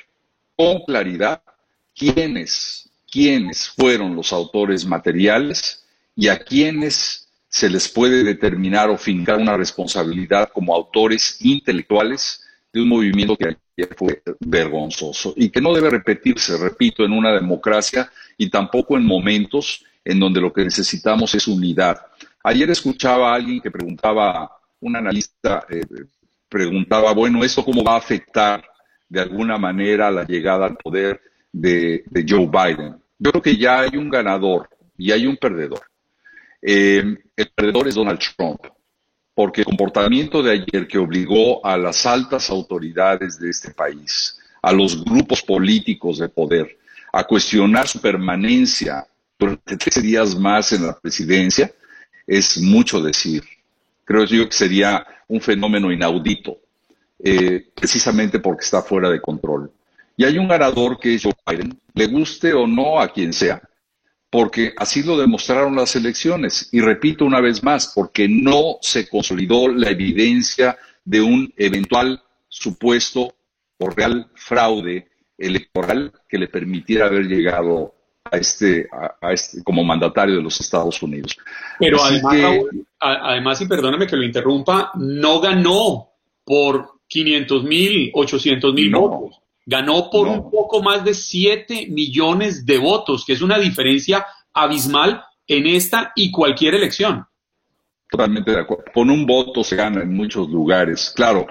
con 0.55 0.79
claridad 0.86 1.41
quiénes, 1.95 2.89
quiénes 3.11 3.69
fueron 3.69 4.15
los 4.15 4.31
autores 4.31 4.86
materiales 4.86 5.84
y 6.15 6.29
a 6.29 6.39
quiénes 6.39 7.27
se 7.49 7.69
les 7.69 7.88
puede 7.89 8.23
determinar 8.23 8.89
o 8.89 8.97
fincar 8.97 9.39
una 9.39 9.57
responsabilidad 9.57 10.49
como 10.53 10.73
autores 10.73 11.38
intelectuales 11.41 12.43
de 12.71 12.81
un 12.81 12.89
movimiento 12.89 13.38
que 13.38 13.55
fue 13.95 14.23
vergonzoso 14.39 15.34
y 15.36 15.49
que 15.49 15.61
no 15.61 15.73
debe 15.73 15.91
repetirse, 15.91 16.57
repito, 16.57 17.03
en 17.03 17.11
una 17.11 17.31
democracia 17.31 18.11
y 18.38 18.49
tampoco 18.49 18.97
en 18.97 19.05
momentos 19.05 19.86
en 20.04 20.20
donde 20.20 20.41
lo 20.41 20.51
que 20.51 20.64
necesitamos 20.64 21.34
es 21.36 21.47
unidad. 21.47 22.06
Ayer 22.43 22.70
escuchaba 22.70 23.32
a 23.32 23.36
alguien 23.36 23.62
que 23.62 23.72
preguntaba, 23.72 24.51
un 24.82 24.95
analista 24.95 25.66
eh, 25.70 25.86
preguntaba, 26.49 27.14
bueno, 27.14 27.43
¿esto 27.43 27.64
cómo 27.64 27.84
va 27.84 27.93
a 27.93 27.97
afectar 27.97 28.64
de 29.08 29.22
alguna 29.22 29.58
manera 29.58 30.12
la 30.12 30.24
llegada 30.24 30.66
al 30.66 30.76
poder 30.76 31.22
de, 31.51 32.04
Joe 32.28 32.47
Biden? 32.47 32.95
Yo 33.18 33.32
creo 33.32 33.41
que 33.41 33.58
ya 33.58 33.82
hay 33.82 33.97
un 33.97 34.10
ganador 34.10 34.70
y 34.97 35.12
hay 35.12 35.26
un 35.26 35.38
perdedor. 35.38 35.82
Eh, 36.62 37.18
el 37.36 37.49
perdedor 37.56 37.88
es 37.88 37.95
Donald 37.95 38.20
Trump, 38.20 38.60
porque 39.34 39.62
el 39.62 39.66
comportamiento 39.66 40.43
de 40.43 40.51
ayer 40.51 40.88
que 40.88 40.97
obligó 40.97 41.66
a 41.66 41.78
las 41.78 42.06
altas 42.06 42.49
autoridades 42.49 43.39
de 43.39 43.49
este 43.49 43.72
país, 43.72 44.38
a 44.62 44.72
los 44.72 45.04
grupos 45.04 45.41
políticos 45.41 46.20
de 46.20 46.30
poder, 46.30 46.78
a 47.12 47.24
cuestionar 47.24 47.88
su 47.88 48.01
permanencia 48.01 49.06
durante 49.38 49.77
13 49.77 50.01
días 50.01 50.36
más 50.36 50.71
en 50.71 50.88
la 50.88 50.99
presidencia, 50.99 51.71
es 52.25 52.57
mucho 52.57 53.01
decir. 53.01 53.43
Creo 54.05 54.25
yo 54.25 54.47
que 54.47 54.55
sería 54.55 55.05
un 55.27 55.41
fenómeno 55.41 55.91
inaudito, 55.91 56.57
eh, 57.23 57.71
precisamente 57.73 58.39
porque 58.39 58.65
está 58.65 58.81
fuera 58.81 59.09
de 59.09 59.21
control. 59.21 59.71
Y 60.15 60.25
hay 60.25 60.38
un 60.38 60.47
ganador 60.47 60.99
que 60.99 61.15
es 61.15 61.23
Joe 61.23 61.34
Biden, 61.47 61.79
le 61.93 62.07
guste 62.07 62.53
o 62.53 62.67
no 62.67 62.99
a 62.99 63.11
quien 63.11 63.34
sea, 63.34 63.61
porque 64.29 64.73
así 64.77 65.03
lo 65.03 65.17
demostraron 65.17 65.75
las 65.75 65.95
elecciones. 65.95 66.69
Y 66.71 66.81
repito 66.81 67.25
una 67.25 67.41
vez 67.41 67.63
más, 67.63 67.91
porque 67.93 68.27
no 68.27 68.77
se 68.81 69.07
consolidó 69.07 69.67
la 69.67 69.89
evidencia 69.89 70.77
de 71.05 71.21
un 71.21 71.53
eventual 71.57 72.21
supuesto 72.47 73.36
o 73.77 73.89
real 73.89 74.29
fraude 74.36 75.07
electoral 75.38 76.13
que 76.29 76.38
le 76.38 76.47
permitiera 76.47 77.07
haber 77.07 77.25
llegado 77.25 77.95
a 78.32 78.38
este, 78.38 78.88
a, 78.91 79.34
este 79.34 79.63
como 79.63 79.84
mandatario 79.84 80.36
de 80.36 80.41
los 80.41 80.59
Estados 80.59 81.01
Unidos. 81.01 81.38
Pero 81.80 82.01
además, 82.01 82.36
además, 82.99 83.61
y 83.61 83.67
perdóname 83.67 84.07
que 84.07 84.15
lo 84.15 84.24
interrumpa, 84.24 84.91
no 84.95 85.39
ganó 85.39 86.09
por 86.43 86.99
500 87.07 87.63
mil, 87.63 88.11
800 88.13 88.74
mil 88.74 88.91
votos. 88.91 89.39
Ganó 89.65 90.09
por 90.09 90.28
un 90.28 90.51
poco 90.51 90.82
más 90.82 91.05
de 91.05 91.13
7 91.13 91.88
millones 91.89 92.65
de 92.65 92.78
votos, 92.78 93.24
que 93.26 93.34
es 93.34 93.41
una 93.41 93.57
diferencia 93.57 94.26
abismal 94.53 95.24
en 95.47 95.67
esta 95.67 96.11
y 96.15 96.32
cualquier 96.32 96.76
elección. 96.76 97.26
Totalmente 98.09 98.51
de 98.51 98.59
acuerdo. 98.59 98.84
Con 98.93 99.09
un 99.09 99.26
voto 99.26 99.63
se 99.63 99.76
gana 99.76 100.01
en 100.01 100.13
muchos 100.13 100.49
lugares. 100.49 101.13
Claro, 101.15 101.47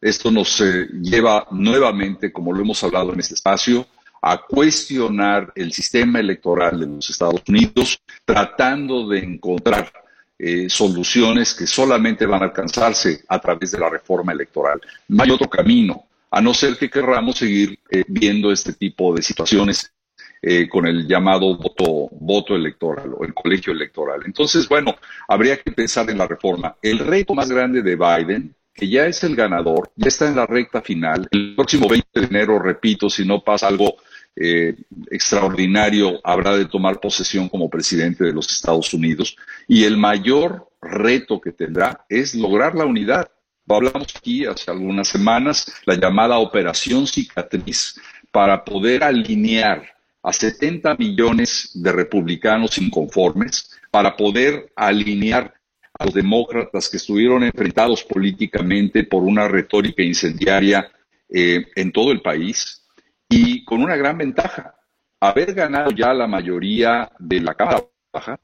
esto 0.00 0.30
nos 0.30 0.60
eh, 0.60 0.88
lleva 1.00 1.46
nuevamente, 1.50 2.32
como 2.32 2.52
lo 2.52 2.60
hemos 2.60 2.84
hablado 2.84 3.12
en 3.12 3.20
este 3.20 3.34
espacio, 3.34 3.86
a 4.26 4.38
cuestionar 4.38 5.52
el 5.54 5.70
sistema 5.70 6.18
electoral 6.18 6.80
de 6.80 6.86
los 6.86 7.10
Estados 7.10 7.42
Unidos, 7.46 8.00
tratando 8.24 9.06
de 9.06 9.18
encontrar 9.18 9.92
eh, 10.38 10.70
soluciones 10.70 11.52
que 11.52 11.66
solamente 11.66 12.24
van 12.24 12.40
a 12.40 12.46
alcanzarse 12.46 13.22
a 13.28 13.38
través 13.38 13.72
de 13.72 13.78
la 13.78 13.90
reforma 13.90 14.32
electoral. 14.32 14.80
No 15.08 15.22
hay 15.22 15.30
otro 15.30 15.50
camino, 15.50 16.06
a 16.30 16.40
no 16.40 16.54
ser 16.54 16.78
que 16.78 16.88
querramos 16.88 17.36
seguir 17.36 17.78
eh, 17.90 18.02
viendo 18.08 18.50
este 18.50 18.72
tipo 18.72 19.14
de 19.14 19.20
situaciones 19.20 19.92
eh, 20.40 20.70
con 20.70 20.86
el 20.86 21.06
llamado 21.06 21.58
voto, 21.58 22.08
voto 22.12 22.56
electoral 22.56 23.12
o 23.18 23.24
el 23.24 23.34
colegio 23.34 23.74
electoral. 23.74 24.22
Entonces, 24.24 24.66
bueno, 24.66 24.96
habría 25.28 25.58
que 25.58 25.70
pensar 25.70 26.08
en 26.08 26.16
la 26.16 26.26
reforma. 26.26 26.76
El 26.80 26.98
reto 26.98 27.34
más 27.34 27.50
grande 27.50 27.82
de 27.82 27.94
Biden, 27.94 28.54
que 28.72 28.88
ya 28.88 29.06
es 29.06 29.22
el 29.22 29.36
ganador, 29.36 29.90
ya 29.96 30.08
está 30.08 30.26
en 30.26 30.36
la 30.36 30.46
recta 30.46 30.80
final. 30.80 31.28
El 31.30 31.54
próximo 31.54 31.88
20 31.88 32.20
de 32.20 32.26
enero, 32.26 32.58
repito, 32.58 33.10
si 33.10 33.26
no 33.26 33.44
pasa 33.44 33.68
algo 33.68 33.96
eh, 34.36 34.74
extraordinario, 35.10 36.20
habrá 36.24 36.56
de 36.56 36.66
tomar 36.66 37.00
posesión 37.00 37.48
como 37.48 37.70
presidente 37.70 38.24
de 38.24 38.32
los 38.32 38.50
Estados 38.50 38.92
Unidos. 38.92 39.36
Y 39.68 39.84
el 39.84 39.96
mayor 39.96 40.68
reto 40.82 41.40
que 41.40 41.52
tendrá 41.52 42.04
es 42.08 42.34
lograr 42.34 42.74
la 42.74 42.84
unidad. 42.84 43.30
Hablamos 43.68 44.14
aquí 44.16 44.44
hace 44.44 44.70
algunas 44.70 45.08
semanas, 45.08 45.72
la 45.86 45.94
llamada 45.94 46.38
operación 46.38 47.06
cicatriz, 47.06 48.00
para 48.30 48.64
poder 48.64 49.04
alinear 49.04 49.84
a 50.22 50.32
70 50.32 50.96
millones 50.96 51.70
de 51.74 51.92
republicanos 51.92 52.78
inconformes, 52.78 53.70
para 53.90 54.16
poder 54.16 54.72
alinear 54.74 55.54
a 55.98 56.04
los 56.06 56.14
demócratas 56.14 56.88
que 56.88 56.96
estuvieron 56.96 57.44
enfrentados 57.44 58.02
políticamente 58.02 59.04
por 59.04 59.22
una 59.22 59.46
retórica 59.46 60.02
incendiaria 60.02 60.90
eh, 61.28 61.66
en 61.76 61.92
todo 61.92 62.10
el 62.10 62.20
país, 62.20 62.83
y 63.28 63.64
con 63.64 63.82
una 63.82 63.96
gran 63.96 64.18
ventaja, 64.18 64.74
haber 65.20 65.54
ganado 65.54 65.90
ya 65.90 66.12
la 66.12 66.26
mayoría 66.26 67.10
de 67.18 67.40
la 67.40 67.54
Cámara 67.54 67.82
Baja, 68.12 68.38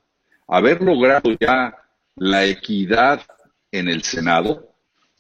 haber 0.49 0.83
logrado 0.83 1.31
ya 1.39 1.75
la 2.17 2.45
equidad 2.45 3.23
en 3.71 3.89
el 3.89 4.03
Senado 4.03 4.75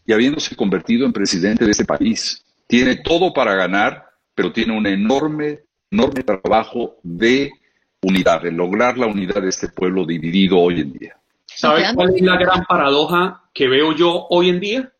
y 0.04 0.12
habiéndose 0.12 0.56
convertido 0.56 1.06
en 1.06 1.12
presidente 1.12 1.64
de 1.64 1.70
este 1.70 1.84
país. 1.84 2.44
Tiene 2.66 2.96
todo 2.96 3.32
para 3.32 3.54
ganar, 3.54 4.06
pero 4.34 4.52
tiene 4.52 4.76
un 4.76 4.86
enorme, 4.86 5.60
enorme 5.90 6.22
trabajo 6.22 6.96
de 7.02 7.52
unidad, 8.02 8.42
de 8.42 8.52
lograr 8.52 8.96
la 8.98 9.06
unidad 9.06 9.42
de 9.42 9.48
este 9.48 9.68
pueblo 9.68 10.04
dividido 10.04 10.58
hoy 10.58 10.80
en 10.80 10.92
día. 10.92 11.16
¿Sabes 11.46 11.92
cuál 11.94 12.14
es 12.14 12.22
la 12.22 12.36
gran 12.36 12.64
paradoja 12.64 13.44
que 13.52 13.68
veo 13.68 13.94
yo 13.94 14.26
hoy 14.30 14.48
en 14.48 14.60
día? 14.60 14.92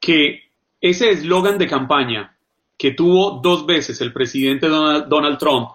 Que 0.00 0.42
ese 0.80 1.10
eslogan 1.10 1.58
de 1.58 1.66
campaña, 1.66 2.36
que 2.78 2.92
tuvo 2.92 3.40
dos 3.42 3.66
veces 3.66 4.00
el 4.00 4.12
presidente 4.12 4.68
Donald, 4.68 5.38
Trump, 5.38 5.70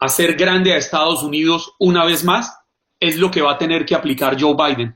hacer 0.00 0.34
grande 0.34 0.72
a 0.72 0.76
Estados 0.76 1.22
Unidos 1.22 1.72
una 1.78 2.04
vez 2.04 2.24
más, 2.24 2.58
es 2.98 3.16
lo 3.16 3.30
que 3.30 3.40
va 3.40 3.52
a 3.52 3.58
tener 3.58 3.86
que 3.86 3.94
aplicar 3.94 4.36
Joe 4.38 4.56
Biden. 4.56 4.94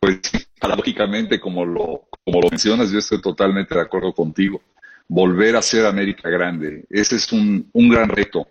Pues 0.00 0.20
paradójicamente, 0.58 1.38
como 1.38 1.64
lo, 1.66 2.08
mencionas, 2.50 2.90
yo 2.90 2.98
estoy 2.98 3.20
totalmente 3.20 3.74
de 3.74 3.82
acuerdo 3.82 4.12
contigo. 4.12 4.62
Volver 5.06 5.56
a 5.56 5.62
ser 5.62 5.84
América 5.84 6.28
grande, 6.30 6.84
ese 6.88 7.16
es 7.16 7.30
un, 7.32 7.68
un 7.72 7.88
gran 7.88 8.08
reto, 8.08 8.48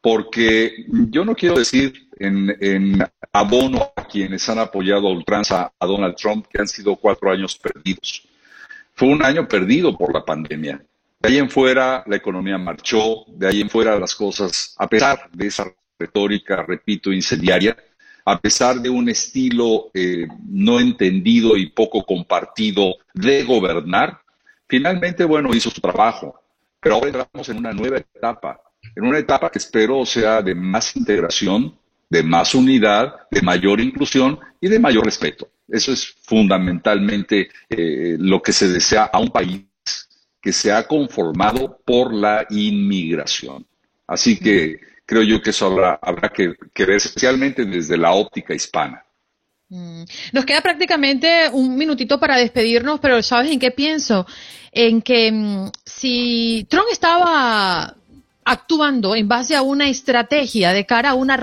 porque 0.00 0.86
yo 0.88 1.24
no 1.24 1.34
quiero 1.34 1.56
decir 1.56 2.08
en, 2.18 2.56
en, 2.60 2.98
abono 3.32 3.92
a 3.96 4.06
quienes 4.06 4.48
han 4.48 4.58
apoyado 4.58 5.08
a 5.08 5.12
ultranza 5.12 5.72
a 5.78 5.86
Donald 5.86 6.16
Trump 6.16 6.46
que 6.46 6.60
han 6.60 6.68
sido 6.68 6.96
cuatro 6.96 7.30
años 7.30 7.56
perdidos 7.56 8.29
fue 9.00 9.08
un 9.08 9.24
año 9.24 9.48
perdido 9.48 9.96
por 9.96 10.12
la 10.12 10.26
pandemia. 10.26 10.84
De 11.20 11.28
ahí 11.30 11.38
en 11.38 11.48
fuera 11.48 12.04
la 12.06 12.16
economía 12.16 12.58
marchó, 12.58 13.24
de 13.28 13.48
ahí 13.48 13.62
en 13.62 13.70
fuera 13.70 13.98
las 13.98 14.14
cosas, 14.14 14.74
a 14.76 14.86
pesar 14.86 15.30
de 15.32 15.46
esa 15.46 15.72
retórica, 15.98 16.62
repito, 16.68 17.10
incendiaria, 17.10 17.74
a 18.26 18.38
pesar 18.38 18.76
de 18.76 18.90
un 18.90 19.08
estilo 19.08 19.90
eh, 19.94 20.28
no 20.46 20.78
entendido 20.78 21.56
y 21.56 21.70
poco 21.70 22.04
compartido 22.04 22.96
de 23.14 23.42
gobernar, 23.44 24.20
finalmente, 24.68 25.24
bueno, 25.24 25.48
hizo 25.54 25.70
su 25.70 25.80
trabajo. 25.80 26.38
Pero 26.78 26.96
ahora 26.96 27.06
entramos 27.06 27.48
en 27.48 27.56
una 27.56 27.72
nueva 27.72 27.96
etapa, 27.96 28.60
en 28.94 29.06
una 29.06 29.16
etapa 29.16 29.50
que 29.50 29.60
espero 29.60 30.04
sea 30.04 30.42
de 30.42 30.54
más 30.54 30.94
integración, 30.94 31.74
de 32.10 32.22
más 32.24 32.54
unidad, 32.54 33.28
de 33.30 33.40
mayor 33.40 33.80
inclusión 33.80 34.38
y 34.60 34.68
de 34.68 34.80
mayor 34.80 35.04
respeto. 35.04 35.48
Eso 35.68 35.92
es 35.92 36.04
fundamentalmente 36.24 37.48
eh, 37.68 38.16
lo 38.18 38.42
que 38.42 38.52
se 38.52 38.68
desea 38.68 39.04
a 39.04 39.20
un 39.20 39.30
país 39.30 39.64
que 40.42 40.52
se 40.52 40.72
ha 40.72 40.86
conformado 40.86 41.80
por 41.84 42.12
la 42.12 42.44
inmigración. 42.50 43.64
Así 44.06 44.38
que 44.38 44.80
creo 45.06 45.22
yo 45.22 45.40
que 45.40 45.50
eso 45.50 45.66
habrá, 45.66 45.98
habrá 46.02 46.30
que, 46.30 46.54
ver 46.76 46.90
especialmente 46.90 47.64
desde 47.64 47.96
la 47.96 48.12
óptica 48.12 48.54
hispana. 48.54 49.04
Mm. 49.68 50.02
Nos 50.32 50.44
queda 50.44 50.62
prácticamente 50.62 51.48
un 51.52 51.76
minutito 51.76 52.18
para 52.18 52.36
despedirnos, 52.36 52.98
pero 52.98 53.22
¿sabes 53.22 53.52
en 53.52 53.60
qué 53.60 53.70
pienso? 53.70 54.26
En 54.72 55.00
que 55.02 55.30
mm, 55.30 55.70
si 55.84 56.66
Trump 56.68 56.86
estaba 56.90 57.96
actuando 58.44 59.14
en 59.14 59.28
base 59.28 59.54
a 59.54 59.62
una 59.62 59.88
estrategia 59.88 60.72
de 60.72 60.86
cara 60.86 61.10
a, 61.10 61.14
una 61.14 61.38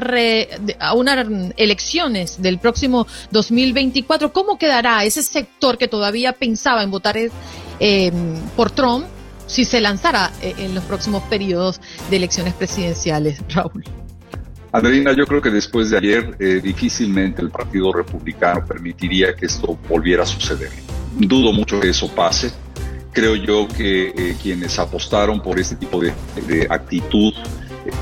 a 0.79 0.93
unas 0.93 1.27
elecciones 1.57 2.41
del 2.41 2.57
próximo 2.57 3.07
2024, 3.31 4.33
¿cómo 4.33 4.57
quedará 4.57 5.03
ese 5.03 5.23
sector 5.23 5.77
que 5.77 5.87
todavía 5.87 6.33
pensaba 6.33 6.83
en 6.83 6.91
votar 6.91 7.17
eh, 7.79 8.11
por 8.55 8.71
Trump 8.71 9.05
si 9.45 9.63
se 9.63 9.79
lanzara 9.79 10.31
eh, 10.41 10.55
en 10.57 10.75
los 10.75 10.83
próximos 10.83 11.23
periodos 11.23 11.79
de 12.09 12.17
elecciones 12.17 12.53
presidenciales, 12.53 13.41
Raúl? 13.53 13.83
Andreina, 14.71 15.13
yo 15.13 15.25
creo 15.25 15.41
que 15.41 15.49
después 15.49 15.89
de 15.89 15.97
ayer 15.97 16.35
eh, 16.39 16.59
difícilmente 16.61 17.41
el 17.41 17.49
Partido 17.49 17.93
Republicano 17.93 18.65
permitiría 18.65 19.33
que 19.35 19.45
esto 19.45 19.79
volviera 19.87 20.23
a 20.23 20.25
suceder. 20.25 20.69
Dudo 21.17 21.53
mucho 21.53 21.79
que 21.79 21.89
eso 21.89 22.13
pase 22.13 22.51
creo 23.17 23.35
yo 23.35 23.67
que 23.67 24.09
eh, 24.09 24.35
quienes 24.39 24.77
apostaron 24.77 25.41
por 25.41 25.59
este 25.59 25.75
tipo 25.75 25.99
de, 25.99 26.13
actitud 26.69 27.33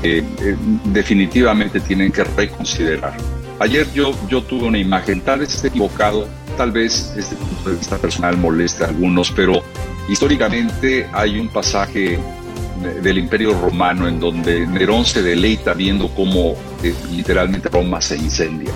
eh, 0.02 0.22
eh, 0.42 0.56
definitivamente 0.84 1.80
tienen 1.80 2.12
que 2.12 2.22
reconsiderar. 2.22 3.16
Ayer 3.58 3.90
yo, 3.94 4.12
yo 4.28 4.42
tuve 4.42 4.66
una 4.66 4.76
imagen, 4.76 5.22
tal 5.22 5.38
vez 5.38 5.54
esté 5.54 5.68
equivocado, 5.68 6.28
tal 6.58 6.70
vez 6.70 7.14
este 7.16 7.34
punto 7.34 7.70
de 7.70 7.76
vista 7.76 7.96
personal 7.96 8.36
moleste 8.36 8.84
a 8.84 8.88
algunos, 8.88 9.30
pero 9.30 9.62
históricamente 10.06 11.08
hay 11.14 11.40
un 11.40 11.48
pasaje 11.48 12.18
del 13.02 13.16
Imperio 13.16 13.58
Romano 13.58 14.06
en 14.08 14.20
donde 14.20 14.66
Nerón 14.66 15.06
se 15.06 15.22
deleita 15.22 15.72
viendo 15.72 16.08
cómo 16.08 16.56
literalmente 17.10 17.70
Roma 17.70 18.02
se 18.02 18.18
incendia. 18.18 18.70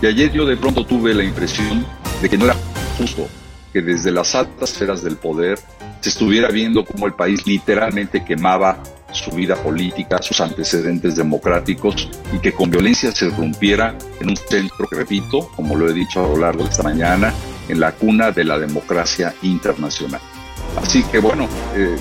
Y 0.00 0.06
ayer 0.06 0.30
yo 0.30 0.46
de 0.46 0.56
pronto 0.56 0.86
tuve 0.86 1.12
la 1.14 1.24
impresión 1.24 1.84
de 2.22 2.28
que 2.28 2.38
no 2.38 2.44
era 2.44 2.54
justo 2.96 3.28
que 3.74 3.82
desde 3.82 4.12
las 4.12 4.36
altas 4.36 4.70
esferas 4.70 5.02
del 5.02 5.16
poder 5.16 5.58
se 6.00 6.08
estuviera 6.08 6.48
viendo 6.48 6.84
cómo 6.84 7.06
el 7.06 7.14
país 7.14 7.44
literalmente 7.44 8.24
quemaba 8.24 8.80
su 9.10 9.32
vida 9.32 9.56
política, 9.56 10.22
sus 10.22 10.40
antecedentes 10.40 11.16
democráticos 11.16 12.08
y 12.32 12.38
que 12.38 12.52
con 12.52 12.70
violencia 12.70 13.10
se 13.10 13.28
rompiera 13.30 13.96
en 14.20 14.30
un 14.30 14.36
centro 14.36 14.86
repito, 14.90 15.48
como 15.56 15.74
lo 15.74 15.88
he 15.88 15.92
dicho 15.92 16.24
a 16.24 16.28
lo 16.28 16.36
largo 16.36 16.62
de 16.62 16.70
esta 16.70 16.84
mañana, 16.84 17.34
en 17.68 17.80
la 17.80 17.92
cuna 17.92 18.30
de 18.30 18.44
la 18.44 18.58
democracia 18.60 19.34
internacional. 19.42 20.20
Así 20.76 21.02
que 21.04 21.18
bueno, 21.18 21.48
eh, 21.74 21.96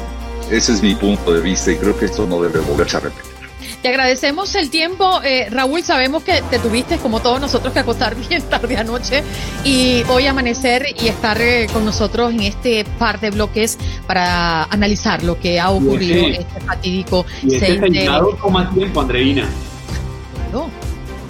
ese 0.51 0.73
es 0.73 0.83
mi 0.83 0.93
punto 0.93 1.33
de 1.33 1.41
vista 1.41 1.71
y 1.71 1.77
creo 1.77 1.97
que 1.97 2.05
esto 2.05 2.27
no 2.27 2.39
debe 2.39 2.59
volverse 2.59 2.97
a 2.97 2.99
repetir. 2.99 3.32
Te 3.83 3.89
agradecemos 3.89 4.55
el 4.55 4.69
tiempo. 4.69 5.21
Eh, 5.25 5.49
Raúl, 5.51 5.83
sabemos 5.83 6.23
que 6.23 6.41
te 6.49 6.57
tuviste, 6.57 6.99
como 6.99 7.19
todos 7.19 7.41
nosotros, 7.41 7.73
que 7.73 7.79
acostar 7.79 8.15
bien 8.29 8.41
tarde 8.43 8.77
anoche 8.77 9.23
y 9.65 10.03
hoy 10.07 10.25
amanecer 10.25 10.85
y 10.97 11.09
estar 11.09 11.39
eh, 11.41 11.67
con 11.71 11.83
nosotros 11.83 12.31
en 12.31 12.39
este 12.39 12.85
par 12.97 13.19
de 13.19 13.31
bloques 13.31 13.77
para 14.07 14.63
analizar 14.63 15.21
lo 15.21 15.37
que 15.37 15.59
ha 15.59 15.69
ocurrido 15.69 16.27
en 16.27 16.35
este 16.35 16.61
fatídico 16.61 17.25
y 17.43 17.55
este 17.55 17.79
6 17.79 17.81
de... 17.81 18.09
toma 18.41 18.69
tiempo, 18.73 19.01
Andreina. 19.01 19.49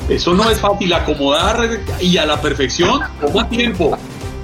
Eso 0.08 0.34
no 0.36 0.48
es 0.52 0.60
fácil 0.60 0.94
acomodar 0.94 1.80
y 2.02 2.18
a 2.18 2.26
la 2.28 2.40
perfección 2.40 3.00
toma 3.20 3.50
tiempo. 3.50 3.98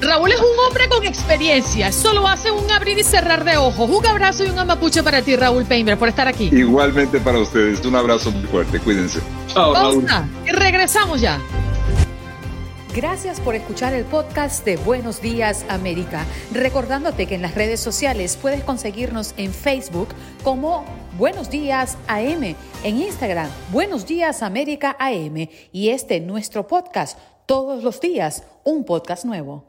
Raúl 0.09 0.31
es 0.31 0.39
un 0.39 0.57
hombre 0.67 0.89
con 0.89 1.05
experiencia. 1.05 1.91
Solo 1.91 2.27
hace 2.27 2.49
un 2.49 2.71
abrir 2.71 2.97
y 2.97 3.03
cerrar 3.03 3.43
de 3.43 3.57
ojos. 3.57 3.87
Un 3.87 4.03
abrazo 4.07 4.43
y 4.43 4.49
un 4.49 4.57
amapuche 4.57 5.03
para 5.03 5.21
ti, 5.21 5.35
Raúl 5.35 5.65
Painter, 5.65 5.99
por 5.99 6.09
estar 6.09 6.27
aquí. 6.27 6.49
Igualmente 6.51 7.19
para 7.19 7.37
ustedes. 7.37 7.85
Un 7.85 7.95
abrazo 7.95 8.31
muy 8.31 8.47
fuerte. 8.47 8.79
Cuídense. 8.79 9.19
Chao, 9.53 9.71
Raúl. 9.71 10.07
Y 10.47 10.49
regresamos 10.49 11.21
ya. 11.21 11.39
Gracias 12.95 13.39
por 13.39 13.53
escuchar 13.53 13.93
el 13.93 14.03
podcast 14.03 14.65
de 14.65 14.77
Buenos 14.77 15.21
Días 15.21 15.63
América. 15.69 16.25
Recordándote 16.53 17.27
que 17.27 17.35
en 17.35 17.43
las 17.43 17.53
redes 17.53 17.79
sociales 17.79 18.35
puedes 18.35 18.63
conseguirnos 18.63 19.35
en 19.37 19.53
Facebook 19.53 20.07
como 20.43 20.85
Buenos 21.19 21.51
Días 21.51 21.99
AM, 22.07 22.55
en 22.83 22.97
Instagram 22.97 23.51
Buenos 23.71 24.07
Días 24.07 24.41
América 24.41 24.97
AM 24.99 25.47
y 25.71 25.89
este 25.89 26.19
nuestro 26.19 26.65
podcast 26.65 27.19
todos 27.45 27.83
los 27.83 28.01
días, 28.01 28.41
un 28.63 28.85
podcast 28.85 29.23
nuevo. 29.23 29.68